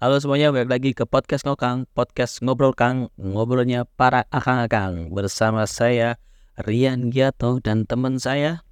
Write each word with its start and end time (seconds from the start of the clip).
Halo 0.00 0.16
semuanya, 0.16 0.48
balik 0.48 0.70
lagi 0.72 0.90
ke 0.96 1.04
podcast 1.04 1.44
Ngokang, 1.44 1.84
podcast 1.92 2.40
ngobrol 2.40 2.72
Kang, 2.72 3.12
ngobrolnya 3.20 3.84
para 3.84 4.24
akang-akang 4.32 5.12
bersama 5.12 5.68
saya 5.68 6.16
Rian 6.56 7.12
Giato 7.12 7.60
dan 7.60 7.84
teman 7.84 8.16
saya. 8.16 8.64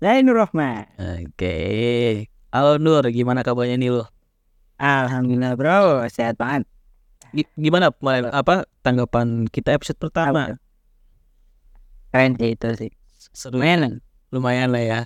Saya 0.00 0.24
Nur 0.24 0.40
Rahman. 0.40 0.88
Oke, 0.96 1.56
halo 2.52 2.80
Nur, 2.80 3.04
gimana 3.12 3.44
kabarnya 3.44 3.76
nih 3.76 3.90
lo? 3.92 4.08
Alhamdulillah 4.80 5.54
bro, 5.60 6.08
sehat 6.08 6.40
banget. 6.40 6.64
Gi- 7.36 7.52
Gimana 7.60 7.92
mulai 8.00 8.24
apa 8.24 8.64
tanggapan 8.80 9.44
kita 9.48 9.76
episode 9.76 10.00
pertama? 10.00 10.56
Keren 12.10 12.32
sih 12.40 12.56
itu 12.56 12.68
sih. 12.78 12.90
Seru, 13.34 13.60
Lumayan. 13.60 14.00
lumayan 14.32 14.72
lah 14.72 14.82
ya. 14.82 15.00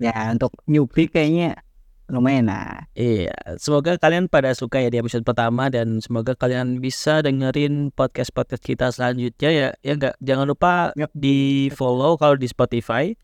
Ya 0.00 0.32
untuk 0.32 0.56
newbie 0.66 1.06
kayaknya 1.06 1.60
lumayan 2.12 2.52
lah. 2.52 2.84
Iya, 2.92 3.32
semoga 3.56 3.96
kalian 3.96 4.28
pada 4.28 4.52
suka 4.52 4.80
ya 4.80 4.92
di 4.92 5.00
episode 5.00 5.24
pertama 5.24 5.72
dan 5.72 6.04
semoga 6.04 6.36
kalian 6.36 6.78
bisa 6.78 7.24
dengerin 7.24 7.88
podcast-podcast 7.96 8.62
kita 8.62 8.92
selanjutnya 8.92 9.50
ya. 9.50 9.68
Ya 9.80 9.92
enggak, 9.96 10.14
jangan 10.20 10.46
lupa 10.48 10.92
Yap. 10.94 11.10
di 11.16 11.68
follow 11.72 12.20
kalau 12.20 12.36
di 12.36 12.44
Spotify, 12.44 13.16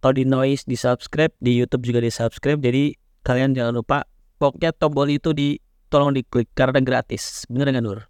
kalau 0.00 0.14
di 0.16 0.24
Noise 0.24 0.64
di 0.64 0.76
subscribe, 0.76 1.32
di 1.40 1.52
YouTube 1.60 1.84
juga 1.84 2.00
di 2.00 2.08
subscribe. 2.08 2.60
Jadi 2.60 2.96
kalian 3.24 3.52
jangan 3.52 3.76
lupa 3.76 4.08
pokoknya 4.40 4.72
tombol 4.76 5.08
itu 5.12 5.36
di 5.36 5.60
tolong 5.92 6.16
diklik 6.16 6.48
karena 6.56 6.80
gratis. 6.80 7.44
Bener 7.52 7.70
nggak 7.70 7.84
Nur? 7.84 8.08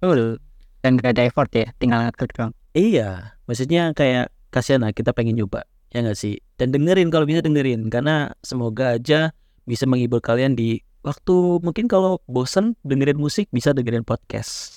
Betul. 0.00 0.40
Dan 0.78 0.94
gak 0.94 1.18
ada 1.18 1.26
effort 1.26 1.50
ya, 1.52 1.74
tinggal 1.82 2.06
ngeklik 2.06 2.32
doang. 2.38 2.54
Iya, 2.70 3.34
maksudnya 3.50 3.90
kayak 3.98 4.30
kasihan 4.54 4.86
lah 4.86 4.94
kita 4.94 5.10
pengen 5.10 5.36
nyoba 5.36 5.66
ya 5.88 6.04
nggak 6.04 6.16
sih 6.16 6.36
dan 6.56 6.70
dengerin 6.70 7.08
kalau 7.08 7.24
bisa 7.24 7.40
dengerin 7.40 7.88
karena 7.88 8.32
semoga 8.40 8.96
aja 8.96 9.32
bisa 9.64 9.84
menghibur 9.84 10.20
kalian 10.20 10.52
di 10.52 10.80
waktu 11.00 11.62
mungkin 11.62 11.86
kalau 11.86 12.20
bosen 12.26 12.76
dengerin 12.82 13.16
musik 13.16 13.48
bisa 13.50 13.72
dengerin 13.72 14.04
podcast 14.04 14.76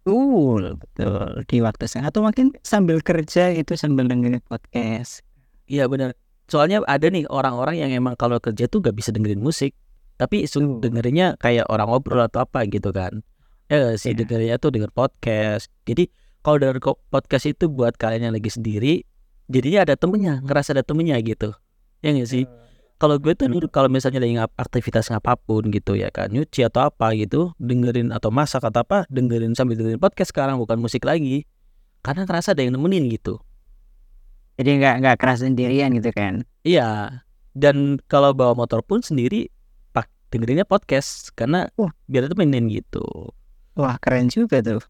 Betul, 0.00 0.80
betul. 0.80 1.44
Di 1.44 1.60
waktu 1.60 1.84
saya 1.84 2.08
atau 2.08 2.24
mungkin 2.24 2.56
sambil 2.64 3.04
kerja 3.04 3.52
itu 3.52 3.76
sambil 3.76 4.08
dengerin 4.08 4.40
podcast. 4.40 5.20
iya 5.68 5.84
benar 5.86 6.16
soalnya 6.48 6.82
ada 6.88 7.06
nih 7.06 7.28
orang-orang 7.30 7.78
yang 7.78 7.90
emang 7.94 8.16
kalau 8.16 8.40
kerja 8.42 8.66
tuh 8.66 8.82
gak 8.82 8.96
bisa 8.96 9.12
dengerin 9.14 9.38
musik 9.38 9.76
tapi 10.16 10.48
Tuh. 10.48 10.80
dengerinnya 10.82 11.36
kayak 11.38 11.68
orang 11.70 11.86
ngobrol 11.86 12.26
atau 12.26 12.42
apa 12.42 12.66
gitu 12.66 12.90
kan 12.90 13.22
ya 13.70 13.94
sih 13.94 14.16
Iya. 14.16 14.24
dengerinnya 14.24 14.56
tuh 14.58 14.74
denger 14.74 14.90
podcast 14.90 15.70
jadi 15.86 16.10
kalau 16.42 16.58
denger 16.58 16.78
ko- 16.82 16.98
podcast 17.06 17.46
itu 17.46 17.70
buat 17.70 17.94
kalian 17.94 18.28
yang 18.28 18.34
lagi 18.34 18.50
sendiri 18.50 19.06
jadinya 19.50 19.82
ada 19.82 19.94
temennya 19.98 20.38
ngerasa 20.46 20.78
ada 20.78 20.86
temennya 20.86 21.18
gitu. 21.20 21.50
Ya 22.00 22.14
nggak 22.14 22.30
sih? 22.30 22.46
Kalau 23.00 23.16
gue 23.16 23.32
tuh 23.32 23.48
dulu 23.48 23.66
kalau 23.72 23.88
misalnya 23.88 24.20
lagi 24.20 24.36
ngap 24.36 24.52
aktivitas 24.60 25.08
ngapapun 25.08 25.72
gitu 25.72 25.96
ya 25.96 26.12
kan 26.12 26.28
nyuci 26.28 26.68
atau 26.68 26.84
apa 26.92 27.16
gitu 27.16 27.56
dengerin 27.56 28.12
atau 28.12 28.28
masak 28.28 28.60
atau 28.60 28.84
apa 28.84 29.08
dengerin 29.08 29.56
sambil 29.56 29.80
dengerin 29.80 29.96
podcast 29.96 30.30
sekarang 30.36 30.60
bukan 30.60 30.78
musik 30.78 31.02
lagi. 31.02 31.48
Karena 32.04 32.24
ngerasa 32.24 32.52
ada 32.56 32.62
yang 32.64 32.76
nemenin 32.76 33.08
gitu. 33.08 33.40
Jadi 34.60 34.70
nggak 34.80 34.94
nggak 35.00 35.16
keras 35.16 35.40
sendirian 35.40 35.90
gitu 35.96 36.12
kan. 36.12 36.44
iya. 36.62 37.24
Dan 37.50 37.98
kalau 38.06 38.30
bawa 38.30 38.54
motor 38.54 38.78
pun 38.84 39.02
sendiri 39.02 39.50
pak 39.90 40.06
dengerinnya 40.30 40.68
podcast. 40.68 41.32
Karena 41.34 41.66
Wah. 41.74 41.90
biar 42.06 42.28
temenin 42.30 42.68
gitu. 42.68 43.02
Wah 43.74 43.96
keren 43.98 44.28
juga 44.28 44.60
tuh. 44.60 44.84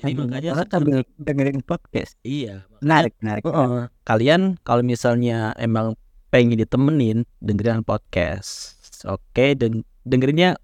Jadi 0.00 0.14
makanya 0.16 0.50
motor 0.54 0.66
sambil 0.70 0.98
dengerin 1.16 1.60
podcast. 1.60 2.12
iya 2.22 2.64
Menarik, 2.80 3.12
menarik. 3.20 3.42
Heeh. 3.44 3.88
kalian 4.02 4.56
kalau 4.60 4.80
misalnya 4.80 5.52
emang 5.54 5.94
pengen 6.28 6.56
ditemenin 6.56 7.22
dengerin 7.38 7.82
podcast 7.82 8.76
oke 9.04 9.46
dan 9.54 9.84
dengerinnya 10.02 10.56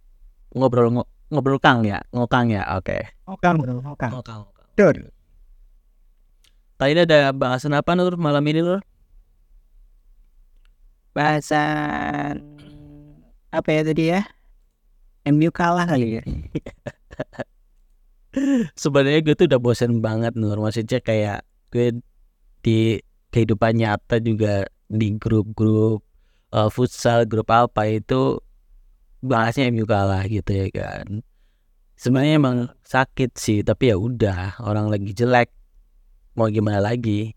ngobrol 0.51 0.89
ngo- 0.91 1.11
ngobrol 1.29 1.59
kang 1.59 1.83
ya 1.83 2.01
ngokang 2.11 2.49
ya 2.49 2.65
oke 2.73 2.97
okang. 3.27 3.61
ngokang 3.61 4.13
ngokang 4.15 4.43
Dor. 4.75 4.97
tadi 6.77 6.93
ada 6.95 7.33
bahasan 7.33 7.73
apa 7.73 7.93
nur 7.93 8.17
malam 8.17 8.45
ini 8.45 8.61
nur 8.61 8.81
Bahasan 11.17 12.45
apa 13.49 13.69
ya 13.73 13.81
tadi 13.81 14.13
ya? 14.13 14.21
MU 15.25 15.49
kalah 15.49 15.89
kali 15.89 16.21
ya. 16.21 16.23
sebenarnya 18.83 19.21
gue 19.25 19.35
tuh 19.35 19.47
udah 19.49 19.61
bosen 19.61 20.05
banget 20.05 20.37
nur. 20.37 20.57
Maksudnya 20.61 21.01
kayak 21.01 21.45
gue 21.73 22.01
di 22.61 23.01
kehidupan 23.33 23.81
nyata 23.81 24.21
juga 24.23 24.65
di 24.87 25.17
grup-grup 25.19 26.03
eh, 26.55 26.71
futsal 26.71 27.27
grup 27.27 27.51
apa 27.51 27.91
itu 27.91 28.39
bahasnya 29.25 29.73
MU 29.73 29.85
kalah 29.89 30.25
gitu 30.29 30.51
ya 30.53 30.69
kan. 30.71 31.25
Sebenarnya 31.97 32.37
emang 32.37 32.57
sakit 32.85 33.41
sih 33.41 33.65
tapi 33.65 33.89
ya 33.91 33.97
udah 33.97 34.61
orang 34.61 34.93
lagi 34.93 35.17
jelek 35.17 35.49
mau 36.37 36.53
gimana 36.53 36.79
lagi? 36.79 37.33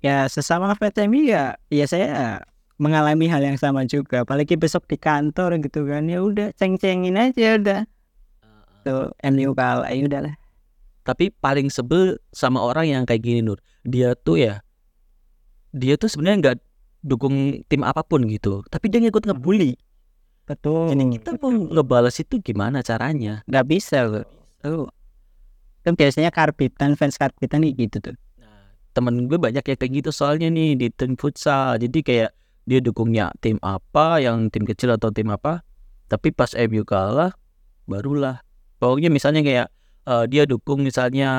Ya 0.00 0.28
sesama 0.32 0.72
MU 0.80 1.20
ya 1.28 1.60
ya 1.68 1.84
saya 1.84 2.40
mengalami 2.80 3.28
hal 3.28 3.44
yang 3.44 3.60
sama 3.60 3.84
juga. 3.84 4.24
Apalagi 4.24 4.56
besok 4.56 4.88
di 4.88 4.96
kantor 4.96 5.60
gitu 5.60 5.84
kan 5.84 6.08
ya 6.08 6.24
udah 6.24 6.52
ceng-cengin 6.56 7.16
aja 7.16 7.60
udah 7.60 7.80
tuh 8.86 9.12
MU 9.32 9.50
kalah 9.52 9.90
ya 9.90 10.06
udah 10.06 10.20
lah. 10.30 10.34
Tapi 11.04 11.32
paling 11.32 11.72
sebel 11.72 12.20
sama 12.30 12.60
orang 12.60 12.86
yang 12.88 13.02
kayak 13.08 13.24
gini 13.24 13.40
Nur. 13.40 13.58
Dia 13.82 14.12
tuh 14.14 14.40
ya 14.40 14.54
dia 15.70 15.94
tuh 15.94 16.10
sebenarnya 16.10 16.38
nggak 16.42 16.56
dukung 17.06 17.64
tim 17.66 17.82
apa 17.86 18.04
pun 18.04 18.26
gitu. 18.28 18.62
Tapi 18.68 18.86
dia 18.92 19.00
ngikut 19.00 19.24
ngebully. 19.26 19.78
Betul. 20.44 20.90
Jadi 20.90 21.22
kita 21.22 21.38
mau 21.38 21.50
ngebales 21.54 22.18
itu 22.18 22.42
gimana 22.42 22.82
caranya? 22.82 23.46
Nggak 23.46 23.66
bisa 23.70 24.02
loh 24.04 24.26
tuh 24.60 24.92
kan 25.80 25.96
biasanya 25.96 26.28
karbitan 26.28 26.92
fans 26.92 27.16
karbitan 27.16 27.64
nih 27.64 27.72
gitu 27.88 28.04
tuh. 28.04 28.16
Nah, 28.36 28.76
temen 28.92 29.24
gue 29.24 29.40
banyak 29.40 29.64
yang 29.64 29.78
kayak 29.80 29.92
gitu 30.04 30.10
soalnya 30.12 30.52
nih 30.52 30.76
di 30.76 30.86
tim 30.92 31.16
futsal. 31.16 31.80
Jadi 31.80 32.04
kayak 32.04 32.30
dia 32.68 32.78
dukungnya 32.84 33.32
tim 33.40 33.56
apa 33.64 34.20
yang 34.20 34.52
tim 34.52 34.68
kecil 34.68 34.92
atau 34.92 35.08
tim 35.08 35.32
apa. 35.32 35.64
Tapi 36.12 36.34
pas 36.36 36.52
MU 36.52 36.84
kalah 36.84 37.32
barulah 37.88 38.44
pokoknya 38.80 39.12
misalnya 39.12 39.44
kayak 39.44 39.68
eh, 40.08 40.24
dia 40.26 40.48
dukung 40.48 40.80
misalnya 40.80 41.30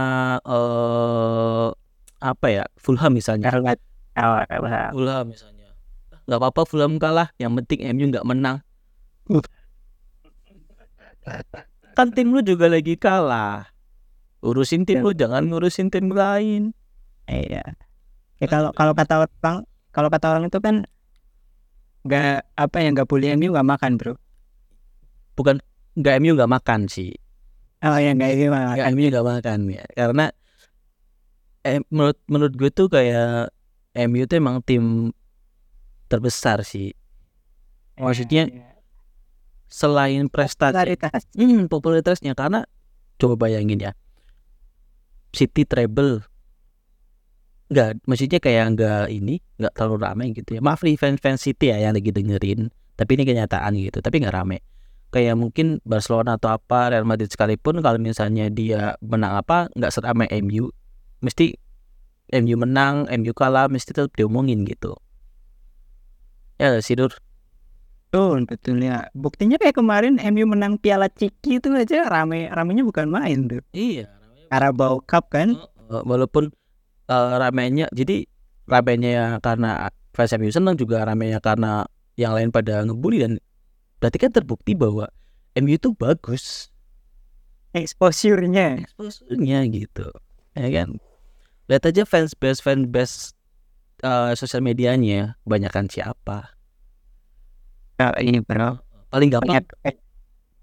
eh 0.46 1.68
apa 2.22 2.48
ya 2.48 2.64
Fulham 2.78 3.12
misalnya. 3.18 3.50
Kalau- 3.50 3.66
Fulham 4.94 5.26
misalnya. 5.34 5.68
Nggak 6.30 6.38
apa-apa 6.38 6.62
Fulham 6.70 7.02
kalah. 7.02 7.34
Yang 7.42 7.66
penting 7.66 7.80
MU 7.98 8.06
nggak 8.14 8.28
menang. 8.30 8.58
Kan 11.98 12.14
tim 12.16 12.32
lu 12.32 12.46
juga 12.46 12.70
lagi 12.70 12.96
kalah. 12.96 13.74
Urusin 14.42 14.86
tim 14.86 15.02
lu 15.06 15.14
jangan 15.14 15.46
ngurusin 15.50 15.90
tim 15.90 16.10
lain. 16.14 16.74
Iya. 17.26 17.78
Ya 18.42 18.48
kalau 18.50 18.74
kalau 18.74 18.94
kata 18.94 19.26
orang 19.26 19.66
kalau 19.94 20.10
kata 20.10 20.26
orang 20.34 20.46
itu 20.50 20.58
kan 20.58 20.86
nggak 22.02 22.42
apa 22.58 22.78
ya 22.82 22.90
nggak 22.90 23.06
boleh 23.06 23.38
MU 23.38 23.54
nggak 23.54 23.68
makan 23.68 23.92
bro. 24.02 24.14
Bukan 25.38 25.62
nggak 25.98 26.16
MU 26.22 26.34
nggak 26.38 26.50
makan 26.50 26.86
sih 26.90 27.14
oh 27.82 27.98
ya 27.98 28.10
nggak 28.14 28.30
MU 28.38 28.46
nggak 28.50 28.54
makan 28.54 28.76
nggak 28.78 28.90
MU 28.94 29.06
nggak 29.10 29.28
makan 29.28 29.60
ya. 29.70 29.84
Karena 29.94 30.26
eh, 31.62 31.80
menurut 31.94 32.18
menurut 32.26 32.54
gue 32.58 32.70
tuh 32.70 32.88
kayak 32.90 33.50
MU 34.10 34.24
tuh 34.26 34.38
emang 34.38 34.62
tim 34.66 35.10
terbesar 36.08 36.62
sih. 36.66 36.92
Maksudnya 37.98 38.50
Iya, 38.50 38.68
selain 39.70 40.28
prestasi 40.28 40.74
popularitas. 40.74 41.24
hmm, 41.38 41.70
popularitasnya. 41.70 42.34
Karena 42.34 42.66
coba 43.22 43.48
bayangin 43.48 43.80
ya 43.80 43.92
City 45.32 45.64
treble. 45.64 46.26
Nggak 47.72 48.04
maksudnya 48.04 48.40
kayak 48.44 48.76
nggak 48.76 49.04
ini 49.16 49.40
nggak 49.56 49.74
terlalu 49.78 49.98
ramai 50.04 50.26
gitu 50.36 50.60
ya. 50.60 50.62
Maaf 50.62 50.84
nih 50.84 51.00
fans 51.00 51.20
fans 51.24 51.40
City 51.40 51.72
ya 51.72 51.78
yang 51.88 51.96
lagi 51.96 52.12
dengerin. 52.12 52.68
Tapi 53.00 53.12
ini 53.18 53.24
kenyataan 53.26 53.74
gitu 53.80 53.98
tapi 54.04 54.22
nggak 54.22 54.36
rame 54.36 54.62
kayak 55.12 55.36
mungkin 55.36 55.84
Barcelona 55.84 56.40
atau 56.40 56.56
apa 56.56 56.90
Real 56.90 57.04
Madrid 57.04 57.28
sekalipun 57.28 57.84
kalau 57.84 58.00
misalnya 58.00 58.48
dia 58.48 58.96
menang 59.04 59.38
apa 59.38 59.68
nggak 59.76 59.92
seramai 59.92 60.32
MU 60.40 60.72
mesti 61.20 61.60
MU 62.32 62.56
menang 62.56 63.06
MU 63.12 63.32
kalah 63.36 63.68
mesti 63.68 63.92
tetap 63.92 64.16
diomongin 64.16 64.64
gitu 64.64 64.96
ya 66.58 66.72
nggak 66.72 66.84
sih 66.84 66.96
Dur 66.96 67.12
Betul, 68.12 68.44
betul 68.44 68.84
ya. 68.84 69.08
Buktinya 69.16 69.56
kayak 69.56 69.80
kemarin 69.80 70.20
MU 70.36 70.44
menang 70.44 70.76
Piala 70.76 71.08
Ciki 71.08 71.64
itu 71.64 71.72
aja 71.72 72.12
rame 72.12 72.52
ramenya 72.52 72.84
bukan 72.84 73.08
main 73.08 73.48
tuh. 73.48 73.64
iya 73.72 74.12
Carabao 74.52 75.00
Cup 75.08 75.32
kan. 75.32 75.56
Walaupun 75.88 76.52
uh, 77.08 77.40
ramenya 77.40 77.88
jadi 77.96 78.28
ramenya 78.68 79.40
karena 79.40 79.88
fans 80.12 80.36
MU 80.36 80.52
senang 80.52 80.76
juga 80.76 81.08
ramenya 81.08 81.40
karena 81.40 81.88
yang 82.20 82.36
lain 82.36 82.52
pada 82.52 82.84
ngebully 82.84 83.24
dan 83.24 83.40
berarti 84.02 84.18
kan 84.18 84.34
terbukti 84.34 84.74
bahwa 84.74 85.08
MU 85.54 85.78
itu 85.78 85.94
bagus. 85.94 86.74
Exposure-nya. 87.72 88.84
exposure-nya 88.84 89.64
gitu 89.70 90.10
ya 90.58 90.68
kan? 90.74 91.00
Lihat 91.72 91.84
aja 91.88 92.04
fans 92.04 92.36
base 92.36 92.60
fans 92.60 92.84
base 92.90 93.32
uh, 94.04 94.36
sosial 94.36 94.60
medianya 94.60 95.40
banyakan 95.48 95.88
siapa? 95.88 96.52
Oh, 98.02 98.18
ini 98.18 98.42
bro. 98.42 98.82
paling 99.14 99.30
gampang 99.30 99.62
banyak. 99.62 99.96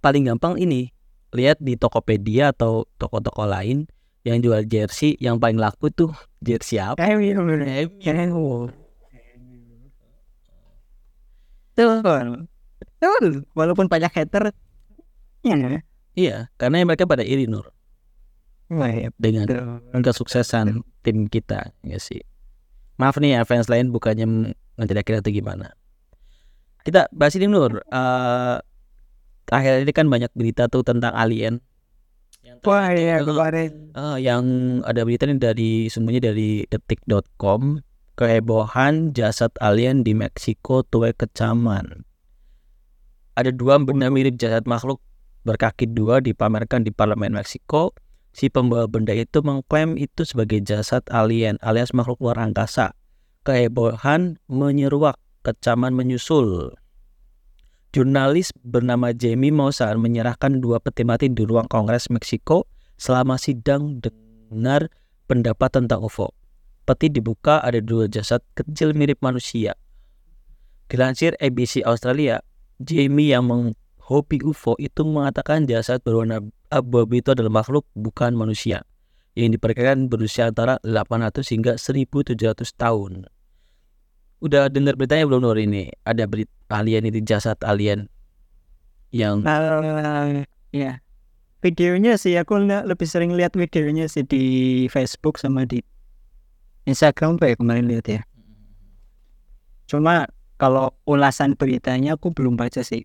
paling 0.02 0.26
gampang 0.26 0.58
ini 0.58 0.90
lihat 1.30 1.62
di 1.62 1.78
Tokopedia 1.78 2.50
atau 2.50 2.88
toko-toko 2.98 3.46
lain 3.46 3.86
yang 4.26 4.42
jual 4.42 4.66
jersey 4.66 5.14
yang 5.22 5.38
paling 5.38 5.60
laku 5.60 5.88
tuh 5.94 6.10
jersey 6.42 6.82
apa? 6.82 6.98
MU 6.98 7.30
MU 7.38 8.68
Betul. 12.78 13.44
Walaupun 13.54 13.90
banyak 13.90 14.10
hater 14.10 14.54
ya 15.42 15.82
Iya, 16.18 16.50
karena 16.58 16.82
mereka 16.82 17.06
pada 17.06 17.22
iri 17.22 17.46
Nur 17.46 17.70
Wah, 18.68 18.90
ya, 18.92 19.08
dengan 19.16 19.48
betul. 19.48 20.02
kesuksesan 20.04 20.84
tim 21.00 21.24
kita, 21.30 21.72
ya 21.80 21.96
sih. 21.96 22.20
Maaf 23.00 23.16
nih 23.16 23.38
ya 23.38 23.46
fans 23.48 23.70
lain 23.70 23.94
bukannya 23.94 24.52
ngejelekin 24.76 25.24
atau 25.24 25.32
gimana. 25.32 25.72
Kita 26.84 27.08
bahas 27.14 27.32
ini 27.38 27.48
Nur. 27.48 27.80
Eh 27.80 28.56
akhir 29.48 29.88
ini 29.88 29.92
kan 29.96 30.12
banyak 30.12 30.28
berita 30.36 30.68
tuh 30.68 30.84
tentang 30.84 31.16
alien. 31.16 31.64
Yang 32.44 32.58
Wah 32.68 32.92
ya 32.92 33.22
terakhir, 33.22 33.24
kemarin 33.24 33.70
eh, 33.96 34.16
yang 34.20 34.44
ada 34.84 35.00
berita 35.06 35.24
ini 35.24 35.40
dari 35.40 35.72
semuanya 35.88 36.28
dari 36.28 36.68
detik.com 36.68 37.80
kehebohan 38.18 39.14
jasad 39.14 39.54
alien 39.62 40.02
di 40.02 40.12
Meksiko 40.12 40.84
tuai 40.84 41.14
kecaman. 41.14 42.07
Ada 43.38 43.54
dua 43.54 43.78
benda 43.78 44.10
mirip 44.10 44.34
jasad 44.34 44.66
makhluk 44.66 44.98
berkaki 45.46 45.86
dua 45.86 46.18
dipamerkan 46.18 46.82
di 46.82 46.90
parlemen 46.90 47.38
Meksiko. 47.38 47.94
Si 48.34 48.50
pembawa 48.50 48.90
benda 48.90 49.14
itu 49.14 49.38
mengklaim 49.46 49.94
itu 49.94 50.26
sebagai 50.26 50.58
jasad 50.66 51.06
alien 51.06 51.54
alias 51.62 51.94
makhluk 51.94 52.18
luar 52.18 52.34
angkasa. 52.42 52.98
Kehebohan 53.46 54.42
menyeruak, 54.50 55.22
kecaman 55.46 55.94
menyusul. 55.94 56.74
Jurnalis 57.94 58.50
bernama 58.66 59.14
Jamie 59.14 59.54
Maussan 59.54 60.02
menyerahkan 60.02 60.58
dua 60.58 60.82
peti 60.82 61.06
mati 61.06 61.30
di 61.30 61.46
ruang 61.46 61.70
Kongres 61.70 62.10
Meksiko 62.10 62.66
selama 62.98 63.38
sidang 63.38 64.02
dengar 64.02 64.90
pendapat 65.30 65.78
tentang 65.78 66.02
UFO. 66.02 66.34
Peti 66.84 67.06
dibuka 67.06 67.62
ada 67.62 67.78
dua 67.78 68.10
jasad 68.10 68.42
kecil 68.58 68.98
mirip 68.98 69.22
manusia. 69.22 69.78
Dilansir 70.90 71.38
ABC 71.38 71.86
Australia, 71.86 72.42
Jamie 72.78 73.34
yang 73.34 73.46
menghobi 73.46 74.38
UFO 74.42 74.78
itu 74.78 75.02
mengatakan 75.02 75.66
jasad 75.66 76.02
berwarna 76.02 76.42
abu-abu 76.70 77.18
itu 77.18 77.34
adalah 77.34 77.62
makhluk 77.62 77.86
bukan 77.98 78.34
manusia 78.38 78.86
yang 79.38 79.54
diperkirakan 79.54 80.10
berusia 80.10 80.50
antara 80.50 80.82
800 80.82 81.42
hingga 81.54 81.78
1700 81.78 82.34
tahun. 82.74 83.30
Udah 84.38 84.70
dengar 84.70 84.94
beritanya 84.94 85.26
belum 85.26 85.42
Nur 85.42 85.58
ini? 85.58 85.90
Ada 86.06 86.30
berita 86.30 86.50
alien 86.70 87.06
itu 87.10 87.18
jasad 87.26 87.58
alien 87.66 88.06
yang 89.10 89.42
Nah, 89.42 90.44
ya 90.70 91.00
videonya 91.64 92.14
sih 92.20 92.38
aku 92.38 92.60
lebih 92.62 93.08
sering 93.08 93.34
lihat 93.34 93.58
videonya 93.58 94.06
sih 94.06 94.22
di 94.22 94.86
Facebook 94.92 95.40
sama 95.40 95.66
di 95.66 95.82
Instagram 96.86 97.40
ya 97.42 97.56
kemarin 97.58 97.86
lihat 97.90 98.06
ya 98.06 98.20
cuma 99.88 100.28
kalau 100.60 100.92
ulasan 101.06 101.54
beritanya 101.54 102.18
aku 102.18 102.34
belum 102.34 102.54
baca 102.58 102.82
sih. 102.82 103.02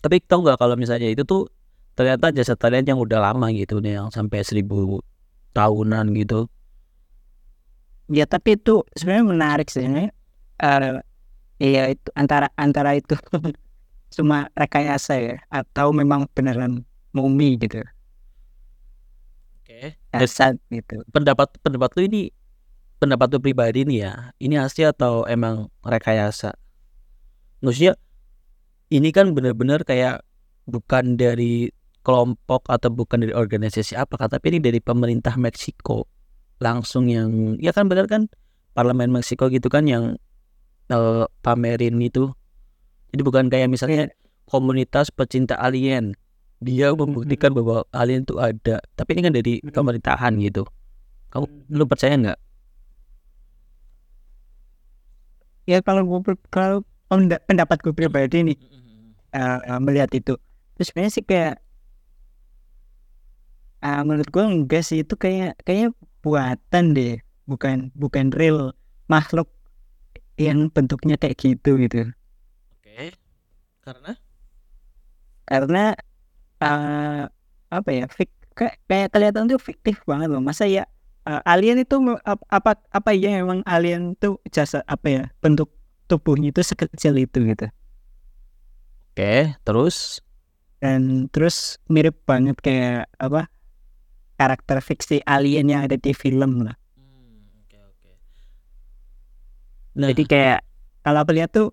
Tapi 0.00 0.16
tau 0.24 0.40
nggak 0.44 0.58
kalau 0.60 0.74
misalnya 0.76 1.08
itu 1.12 1.22
tuh 1.24 1.48
ternyata 1.96 2.32
jasad 2.32 2.56
alien 2.64 2.96
yang 2.96 3.00
udah 3.00 3.20
lama 3.20 3.46
gitu 3.52 3.80
nih, 3.84 4.00
yang 4.00 4.08
sampai 4.12 4.40
seribu 4.44 5.00
tahunan 5.56 6.06
gitu. 6.16 6.48
ya 8.10 8.26
tapi 8.26 8.58
itu 8.58 8.82
sebenarnya 8.98 9.24
menarik 9.30 9.68
sih 9.70 9.86
ini. 9.86 10.10
Eh, 10.60 10.98
iya 11.62 11.82
itu 11.94 12.08
antara 12.18 12.50
antara 12.58 12.98
itu 12.98 13.14
cuma 14.16 14.50
rekayasa 14.58 15.12
ya 15.22 15.36
atau 15.48 15.94
memang 15.94 16.26
beneran 16.34 16.82
mumi 17.14 17.56
gitu. 17.62 17.80
Oke. 19.60 19.94
jasad 20.10 20.58
gitu. 20.74 21.00
Pendapat 21.14 21.54
pendapat 21.62 21.90
lu 21.96 22.02
ini 22.10 22.22
pendapat 23.00 23.32
lu 23.32 23.40
pribadi 23.40 23.88
nih 23.88 23.98
ya. 24.04 24.12
Ini 24.36 24.60
asli 24.60 24.84
atau 24.84 25.24
emang 25.24 25.72
rekayasa? 25.80 26.52
Maksudnya 27.64 27.96
ini 28.92 29.08
kan 29.10 29.32
benar-benar 29.32 29.88
kayak 29.88 30.20
bukan 30.68 31.16
dari 31.16 31.72
kelompok 32.04 32.68
atau 32.68 32.92
bukan 32.92 33.24
dari 33.24 33.34
organisasi 33.36 33.96
apa 33.96 34.16
tapi 34.28 34.56
ini 34.56 34.60
dari 34.60 34.78
pemerintah 34.84 35.40
Meksiko. 35.40 36.04
Langsung 36.60 37.08
yang 37.08 37.56
ya 37.56 37.72
kan 37.72 37.88
benar 37.88 38.04
kan 38.04 38.28
parlemen 38.76 39.08
Meksiko 39.08 39.48
gitu 39.48 39.72
kan 39.72 39.88
yang 39.88 40.20
eh, 40.92 41.24
pamerin 41.40 41.96
itu. 42.04 42.28
Jadi 43.10 43.22
bukan 43.24 43.48
kayak 43.48 43.72
misalnya 43.72 44.12
komunitas 44.44 45.08
pecinta 45.08 45.56
alien. 45.56 46.14
Dia 46.60 46.92
membuktikan 46.92 47.56
bahwa 47.56 47.88
alien 47.96 48.28
itu 48.28 48.36
ada. 48.36 48.84
Tapi 48.92 49.16
ini 49.16 49.20
kan 49.24 49.32
dari 49.32 49.54
pemerintahan 49.64 50.36
gitu. 50.44 50.68
Kamu 51.32 51.72
lu 51.72 51.88
percaya 51.88 52.20
nggak 52.20 52.49
ya 55.68 55.78
kalau 55.84 56.02
gue 56.06 56.36
kalau 56.52 56.84
penda- 57.10 57.42
pendapat 57.48 57.78
gue 57.84 57.94
pribadi 57.96 58.36
nih 58.52 58.58
eh, 59.34 59.80
melihat 59.82 60.10
itu 60.14 60.34
terus 60.76 60.86
sebenarnya 60.92 61.12
sih 61.12 61.24
kayak 61.26 61.60
ah, 63.84 64.00
menurut 64.04 64.28
gue 64.28 64.44
enggak 64.44 64.82
sih 64.84 65.04
itu 65.04 65.14
kayak 65.16 65.56
kayak 65.64 65.92
buatan 66.24 66.84
deh 66.96 67.20
bukan 67.48 67.88
bukan 67.96 68.28
real 68.32 68.76
makhluk 69.08 69.48
yang 70.40 70.68
bentuknya 70.72 71.16
kayak 71.20 71.36
gitu 71.36 71.76
gitu. 71.80 72.08
Oke 72.72 73.12
karena? 73.84 74.12
Karena 75.44 75.82
eh, 76.62 77.22
apa 77.70 77.90
ya 77.90 78.04
fik 78.08 78.30
kayak, 78.56 78.76
kayak 78.88 79.08
kelihatan 79.12 79.44
tuh 79.50 79.60
fiktif 79.60 79.96
banget 80.08 80.28
loh. 80.32 80.42
Masa 80.44 80.64
ya 80.68 80.84
eh, 81.26 81.42
alien 81.44 81.82
itu 81.82 81.96
ap- 82.24 82.46
apa 82.48 82.80
apa 82.92 83.10
ya 83.12 83.42
memang 83.42 83.60
alien 83.68 84.16
tuh 84.16 84.40
jasa 84.48 84.80
apa 84.86 85.06
ya 85.08 85.22
bentuk 85.42 85.68
tubuhnya 86.06 86.50
itu 86.54 86.62
sekecil 86.64 87.18
itu 87.20 87.38
gitu. 87.44 87.66
Oke 89.10 89.54
terus? 89.66 90.24
Dan 90.80 91.28
terus 91.28 91.76
mirip 91.92 92.16
banget 92.24 92.56
kayak 92.64 93.10
apa 93.20 93.52
karakter 94.40 94.80
fiksi 94.80 95.20
alien 95.28 95.68
yang 95.68 95.84
ada 95.84 96.00
di 96.00 96.16
film 96.16 96.64
lah. 96.64 96.76
Oke 97.60 97.76
oke. 97.76 98.12
Nah. 100.00 100.08
Jadi 100.10 100.22
kayak 100.24 100.64
kalau 101.04 101.20
aku 101.20 101.32
lihat 101.36 101.52
tuh 101.52 101.68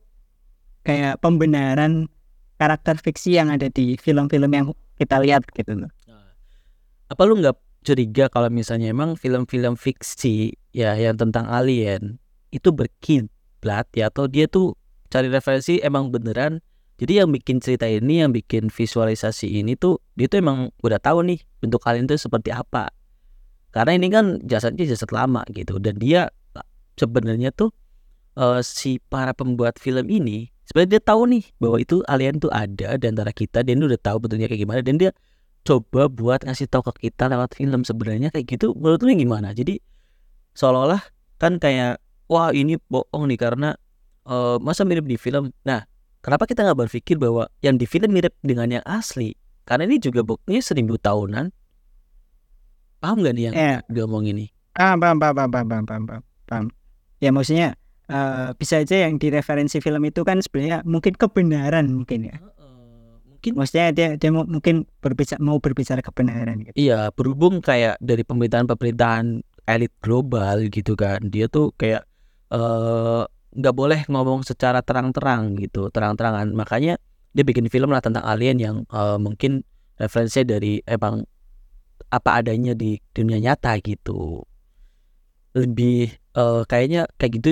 kayak 0.83 1.19
pembenaran 1.23 2.11
karakter 2.57 2.97
fiksi 2.99 3.38
yang 3.38 3.53
ada 3.53 3.69
di 3.69 3.95
film-film 3.95 4.51
yang 4.51 4.66
kita 4.97 5.21
lihat 5.21 5.45
gitu 5.54 5.77
loh. 5.77 5.92
Nah, 6.09 6.33
apa 7.07 7.21
lu 7.23 7.37
nggak 7.37 7.67
curiga 7.87 8.27
kalau 8.27 8.51
misalnya 8.51 8.91
emang 8.91 9.15
film-film 9.15 9.79
fiksi 9.79 10.59
ya 10.75 10.99
yang 10.99 11.15
tentang 11.15 11.47
alien 11.47 12.19
itu 12.51 12.75
berkiblat 12.75 13.87
ya 13.95 14.11
atau 14.11 14.27
dia 14.27 14.51
tuh 14.51 14.75
cari 15.07 15.31
referensi 15.31 15.79
emang 15.79 16.11
beneran. 16.11 16.59
Jadi 16.97 17.21
yang 17.21 17.29
bikin 17.31 17.61
cerita 17.63 17.85
ini 17.87 18.25
yang 18.25 18.33
bikin 18.35 18.67
visualisasi 18.67 19.63
ini 19.63 19.79
tuh 19.79 20.03
dia 20.19 20.27
tuh 20.27 20.44
emang 20.44 20.73
udah 20.83 20.99
tahu 20.99 21.23
nih 21.23 21.39
bentuk 21.63 21.79
alien 21.87 22.09
itu 22.11 22.19
seperti 22.19 22.51
apa. 22.51 22.91
Karena 23.71 23.95
ini 23.95 24.11
kan 24.11 24.41
jasadnya 24.44 24.83
jasad 24.83 25.07
lama 25.15 25.47
gitu 25.56 25.79
dan 25.79 25.95
dia 25.95 26.27
sebenarnya 26.99 27.56
tuh 27.56 27.71
eh, 28.35 28.59
si 28.65 28.99
para 28.99 29.31
pembuat 29.31 29.79
film 29.79 30.11
ini 30.11 30.51
sebenarnya 30.67 30.99
dia 30.99 31.01
tahu 31.06 31.21
nih 31.29 31.44
bahwa 31.61 31.77
itu 31.79 32.03
alien 32.09 32.41
tuh 32.41 32.51
ada 32.51 32.99
di 32.99 33.06
antara 33.07 33.31
kita 33.31 33.63
dan 33.63 33.79
dia 33.79 33.87
udah 33.87 34.01
tahu 34.01 34.17
bentuknya 34.27 34.51
kayak 34.51 34.61
gimana 34.65 34.81
dan 34.83 34.97
dia 34.99 35.11
coba 35.68 36.07
buat 36.07 36.47
ngasih 36.47 36.71
tahu 36.71 36.88
ke 36.88 37.12
kita 37.12 37.28
lewat 37.28 37.59
film. 37.59 37.83
Sebenarnya 37.83 38.31
kayak 38.31 38.47
gitu 38.47 38.71
menurut 38.71 39.04
lu 39.04 39.12
gimana? 39.12 39.52
Jadi 39.52 39.83
seolah-olah 40.56 41.04
kan 41.36 41.59
kayak 41.59 42.00
wah 42.31 42.56
ini 42.56 42.80
bohong 42.88 43.28
nih 43.28 43.36
karena 43.36 43.76
eh, 44.24 44.57
masa 44.64 44.88
mirip 44.88 45.04
di 45.04 45.19
film. 45.19 45.52
Nah 45.68 45.83
kenapa 46.24 46.47
kita 46.47 46.64
nggak 46.64 46.88
berpikir 46.88 47.19
bahwa 47.19 47.52
yang 47.59 47.76
di 47.76 47.83
film 47.83 48.16
mirip 48.16 48.31
dengan 48.40 48.80
yang 48.80 48.86
asli? 48.88 49.36
Karena 49.68 49.83
ini 49.83 50.00
juga 50.00 50.24
buktinya 50.24 50.64
seribu 50.64 50.95
tahunan. 50.95 51.52
Paham 52.97 53.21
gak 53.21 53.36
nih 53.36 53.44
yang 53.52 53.54
ya 53.54 53.76
dia 53.92 54.07
ngomong 54.07 54.26
ini? 54.31 54.47
Ah 54.80 54.95
paham 54.95 55.19
paham 55.19 55.36
paham 55.36 55.52
paham 55.52 55.83
paham 55.86 56.04
paham, 56.47 56.66
ya 57.19 57.30
maksudnya 57.30 57.76
eh, 58.07 58.50
bisa 58.56 58.81
aja 58.81 59.06
yang 59.06 59.19
di 59.19 59.28
referensi 59.30 59.83
film 59.83 60.02
itu 60.07 60.24
kan 60.24 60.40
sebenarnya 60.40 60.81
mungkin 60.88 61.14
kebenaran 61.14 61.92
mungkin 61.92 62.31
ya 62.31 62.40
mungkin 63.47 63.63
maksudnya 63.63 63.87
dia 63.95 64.07
dia 64.19 64.30
mau, 64.35 64.44
mungkin 64.44 64.83
berbicara 64.99 65.39
mau 65.39 65.57
berbicara 65.63 66.04
kebenaran 66.04 66.68
gitu 66.68 66.75
Iya, 66.75 67.16
berhubung 67.16 67.63
kayak 67.63 67.95
dari 68.04 68.27
pemerintahan-pemerintahan 68.27 69.39
elit 69.68 69.94
global 70.04 70.68
gitu 70.68 70.99
kan, 70.99 71.23
dia 71.31 71.47
tuh 71.47 71.71
kayak 71.80 72.04
eh, 72.51 73.23
nggak 73.56 73.75
boleh 73.75 74.04
ngomong 74.11 74.44
secara 74.44 74.83
terang-terang 74.83 75.56
gitu, 75.63 75.87
terang-terangan. 75.87 76.51
Makanya 76.51 76.99
dia 77.31 77.44
bikin 77.47 77.71
film 77.71 77.89
lah 77.95 78.04
tentang 78.04 78.27
alien 78.27 78.59
yang 78.59 78.77
eh, 78.92 79.16
mungkin 79.16 79.63
referensinya 79.95 80.59
dari 80.59 80.83
emang 80.83 81.23
apa 82.11 82.44
adanya 82.44 82.75
di 82.75 82.99
dunia 83.16 83.39
nyata 83.39 83.80
gitu. 83.80 84.44
Lebih 85.56 86.11
eh, 86.35 86.61
kayaknya 86.68 87.07
kayak 87.16 87.31
gitu 87.39 87.49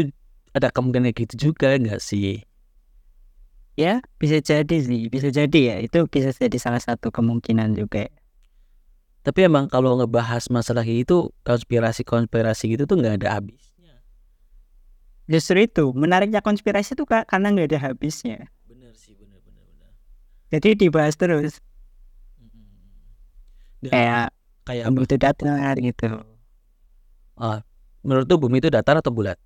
ada 0.56 0.72
kemungkinan 0.72 1.12
kayak 1.12 1.32
gitu 1.32 1.52
juga 1.52 1.76
nggak 1.80 2.00
sih? 2.04 2.44
Ya 3.76 4.00
bisa 4.20 4.40
jadi 4.40 4.76
sih 4.80 5.12
bisa 5.12 5.30
jadi 5.32 5.60
ya. 5.72 5.76
Itu 5.84 6.08
bisa 6.08 6.32
jadi 6.32 6.58
salah 6.60 6.82
satu 6.82 7.12
kemungkinan 7.12 7.76
juga. 7.76 8.08
Tapi 9.26 9.40
emang 9.50 9.66
kalau 9.68 9.98
ngebahas 9.98 10.48
masalah 10.54 10.86
itu 10.86 11.34
konspirasi-konspirasi 11.44 12.78
gitu 12.78 12.84
tuh 12.86 13.02
nggak 13.02 13.26
ada 13.26 13.42
habisnya. 13.42 13.98
Justru 15.26 15.66
itu 15.66 15.90
menariknya 15.98 16.46
konspirasi 16.46 16.94
itu 16.94 17.04
karena 17.10 17.48
nggak 17.50 17.74
ada 17.74 17.80
habisnya. 17.90 18.54
Bener 18.70 18.94
sih 18.94 19.18
bener 19.18 19.42
bener 19.42 19.66
bener. 19.66 19.92
Jadi 20.54 20.70
dibahas 20.78 21.18
terus. 21.18 21.58
Dan 23.82 23.92
kayak 23.92 24.30
kayak 24.66 24.86
bumi 24.94 25.06
itu 25.10 25.18
datar 25.18 25.76
gitu. 25.82 26.10
Ah, 27.36 27.66
menurut 28.06 28.26
tuh 28.30 28.38
bumi 28.38 28.62
itu 28.62 28.70
datar 28.70 29.02
atau 29.02 29.10
bulat? 29.10 29.42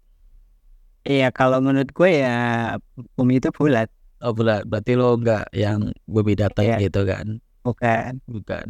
Iya 1.08 1.32
kalau 1.32 1.64
menurut 1.64 1.90
gue 1.96 2.12
ya 2.20 2.76
bumi 3.16 3.40
itu 3.40 3.50
bulat 3.56 3.88
oh 4.22 4.34
berarti 4.36 4.94
lo 5.00 5.16
nggak 5.16 5.52
yang 5.56 5.92
bumi 6.06 6.34
datar 6.36 6.64
Iya. 6.66 6.78
gitu 6.84 7.04
kan? 7.08 7.28
Bukan. 7.64 8.12
Bukan. 8.28 8.68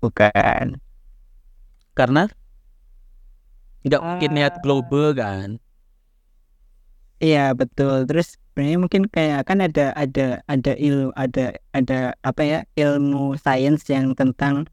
Bukan. 0.00 0.66
Karena? 1.92 2.24
Nggak 3.80 4.02
mungkin 4.04 4.30
lihat 4.36 4.54
Ah. 4.56 4.62
global 4.64 5.06
kan? 5.16 5.48
Iya 7.20 7.52
betul. 7.52 8.08
Terus 8.08 8.40
sebenarnya 8.52 8.78
mungkin 8.80 9.02
kayak 9.08 9.44
kan 9.44 9.60
ada 9.60 9.92
ada 9.92 10.40
ada 10.48 10.72
ilmu 10.76 11.12
ada 11.16 11.52
ada 11.76 12.16
apa 12.24 12.42
ya 12.44 12.58
ilmu 12.80 13.36
sains 13.36 13.84
yang 13.92 14.16
tentang 14.16 14.64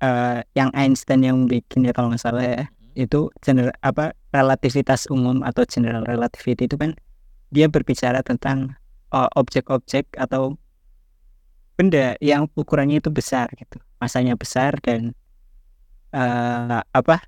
eh 0.00 0.40
yang 0.56 0.72
Einstein 0.72 1.20
yang 1.24 1.38
bikin 1.48 1.84
ya 1.84 1.92
kalau 1.92 2.12
nggak 2.12 2.24
salah 2.24 2.44
ya. 2.44 2.64
Itu 2.96 3.28
general 3.44 3.76
apa 3.84 4.16
relativitas 4.32 5.04
umum 5.12 5.44
atau 5.44 5.68
general 5.68 6.04
relativity 6.08 6.64
itu 6.64 6.76
kan 6.80 6.96
dia 7.50 7.66
berbicara 7.68 8.22
tentang 8.22 8.76
eh, 9.12 9.28
objek-objek 9.36 10.14
atau 10.16 10.56
benda 11.74 12.14
yang 12.22 12.46
ukurannya 12.54 13.02
itu 13.02 13.10
besar 13.10 13.50
gitu 13.58 13.82
masanya 13.98 14.38
besar 14.38 14.78
dan 14.78 15.10
eh 16.14 16.80
apa 16.94 17.18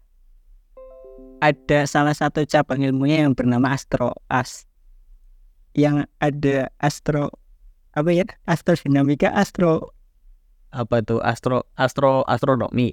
ada 1.42 1.80
salah 1.90 2.14
satu 2.14 2.46
cabang 2.46 2.86
ilmunya 2.86 3.26
yang 3.26 3.34
bernama 3.34 3.74
astro 3.74 4.14
as 4.30 4.70
yang 5.74 6.06
ada 6.22 6.70
astro 6.78 7.34
apa 7.92 8.08
ya 8.14 8.24
astrodinamika 8.46 9.34
astro 9.34 9.96
apa 10.70 11.00
tuh 11.00 11.24
astro 11.24 11.64
astro 11.74 12.20
astronomi. 12.28 12.92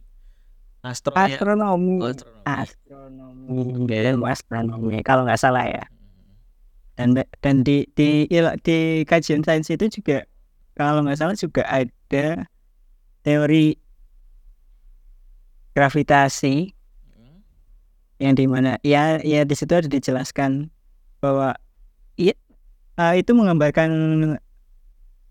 Astro 0.84 1.12
astronomi. 1.16 2.00
Astronomi. 2.00 2.44
Astronomi. 2.48 3.88
Kayaknya- 3.88 4.12
ilmu 4.16 4.26
astronomi. 4.28 4.98
Kalau 5.04 5.24
nggak 5.28 5.40
salah 5.40 5.68
ya 5.68 5.84
dan 6.94 7.18
dan 7.42 7.56
di 7.66 7.90
di 7.98 8.30
di 8.62 8.78
kajian 9.10 9.42
sains 9.42 9.70
itu 9.70 9.90
juga 9.90 10.30
kalau 10.78 11.02
nggak 11.02 11.18
salah 11.18 11.38
juga 11.38 11.66
ada 11.66 12.46
teori 13.26 13.78
gravitasi 15.74 16.70
yang 18.22 18.34
di 18.38 18.46
mana 18.46 18.78
ya 18.86 19.18
ya 19.26 19.42
di 19.42 19.56
situ 19.58 19.74
ada 19.74 19.90
dijelaskan 19.90 20.70
bahwa 21.18 21.58
iya 22.16 22.38
eh, 23.02 23.14
itu 23.20 23.34
menggambarkan 23.34 23.90